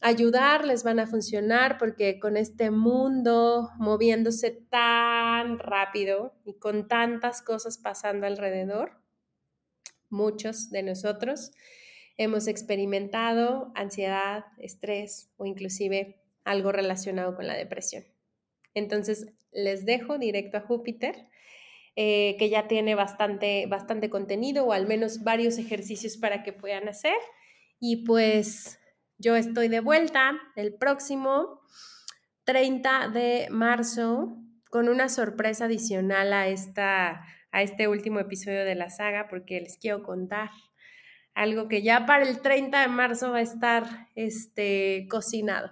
a 0.00 0.08
ayudar, 0.08 0.66
les 0.66 0.82
van 0.82 0.98
a 0.98 1.06
funcionar, 1.06 1.78
porque 1.78 2.18
con 2.18 2.36
este 2.36 2.72
mundo 2.72 3.70
moviéndose 3.78 4.50
tan 4.50 5.60
rápido 5.60 6.34
y 6.44 6.54
con 6.54 6.88
tantas 6.88 7.40
cosas 7.40 7.78
pasando 7.78 8.26
alrededor, 8.26 8.98
muchos 10.10 10.70
de 10.70 10.82
nosotros 10.82 11.52
hemos 12.16 12.48
experimentado 12.48 13.72
ansiedad, 13.76 14.44
estrés 14.58 15.30
o 15.36 15.46
inclusive 15.46 16.20
algo 16.44 16.72
relacionado 16.72 17.34
con 17.34 17.46
la 17.46 17.54
depresión. 17.54 18.04
Entonces, 18.74 19.26
les 19.52 19.86
dejo 19.86 20.18
directo 20.18 20.58
a 20.58 20.60
Júpiter, 20.60 21.28
eh, 21.96 22.36
que 22.38 22.50
ya 22.50 22.66
tiene 22.66 22.94
bastante, 22.94 23.66
bastante 23.66 24.10
contenido 24.10 24.64
o 24.64 24.72
al 24.72 24.86
menos 24.86 25.22
varios 25.22 25.58
ejercicios 25.58 26.16
para 26.16 26.42
que 26.42 26.52
puedan 26.52 26.88
hacer. 26.88 27.16
Y 27.78 28.04
pues 28.04 28.80
yo 29.18 29.36
estoy 29.36 29.68
de 29.68 29.80
vuelta 29.80 30.32
el 30.56 30.74
próximo 30.74 31.60
30 32.44 33.08
de 33.08 33.46
marzo 33.50 34.36
con 34.70 34.88
una 34.88 35.08
sorpresa 35.08 35.66
adicional 35.66 36.32
a, 36.32 36.48
esta, 36.48 37.24
a 37.52 37.62
este 37.62 37.86
último 37.86 38.18
episodio 38.18 38.64
de 38.64 38.74
la 38.74 38.90
saga 38.90 39.28
porque 39.28 39.60
les 39.60 39.78
quiero 39.78 40.02
contar 40.02 40.50
algo 41.34 41.68
que 41.68 41.82
ya 41.82 42.06
para 42.06 42.28
el 42.28 42.40
30 42.40 42.80
de 42.80 42.88
marzo 42.88 43.30
va 43.30 43.38
a 43.38 43.42
estar 43.42 44.08
este, 44.14 45.06
cocinado. 45.08 45.70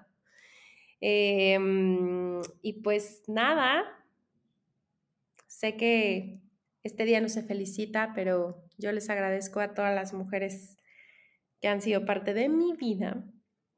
Em, 1.04 2.40
y 2.62 2.74
pues 2.74 3.24
nada, 3.26 3.84
sé 5.48 5.76
que 5.76 6.40
este 6.84 7.04
día 7.04 7.20
no 7.20 7.28
se 7.28 7.42
felicita, 7.42 8.12
pero 8.14 8.64
yo 8.78 8.92
les 8.92 9.10
agradezco 9.10 9.58
a 9.58 9.74
todas 9.74 9.92
las 9.92 10.12
mujeres 10.12 10.78
que 11.60 11.66
han 11.66 11.82
sido 11.82 12.06
parte 12.06 12.34
de 12.34 12.48
mi 12.48 12.72
vida, 12.74 13.24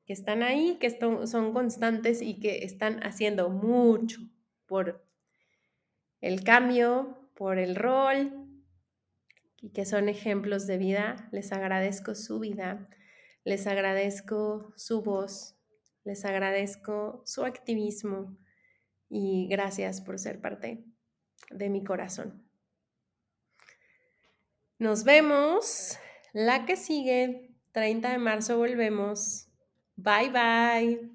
que 0.04 0.12
están 0.12 0.42
ahí, 0.42 0.76
que 0.78 0.90
son 0.90 1.54
constantes 1.54 2.20
y 2.20 2.40
que 2.40 2.64
están 2.64 3.02
haciendo 3.02 3.48
mucho 3.48 4.20
por 4.66 5.08
el 6.20 6.44
cambio, 6.44 7.30
por 7.34 7.58
el 7.58 7.74
rol, 7.74 8.44
y 9.62 9.70
que 9.70 9.86
son 9.86 10.10
ejemplos 10.10 10.66
de 10.66 10.76
vida. 10.76 11.30
Les 11.32 11.52
agradezco 11.52 12.14
su 12.14 12.38
vida, 12.38 12.86
les 13.44 13.66
agradezco 13.66 14.74
su 14.76 15.00
voz, 15.00 15.53
les 16.04 16.24
agradezco 16.24 17.22
su 17.24 17.44
activismo 17.44 18.36
y 19.08 19.48
gracias 19.48 20.00
por 20.00 20.18
ser 20.18 20.40
parte 20.40 20.84
de 21.50 21.70
mi 21.70 21.84
corazón. 21.84 22.46
Nos 24.78 25.04
vemos 25.04 25.98
la 26.32 26.66
que 26.66 26.76
sigue, 26.76 27.54
30 27.72 28.10
de 28.10 28.18
marzo 28.18 28.58
volvemos. 28.58 29.48
Bye 29.96 30.30
bye. 30.30 31.13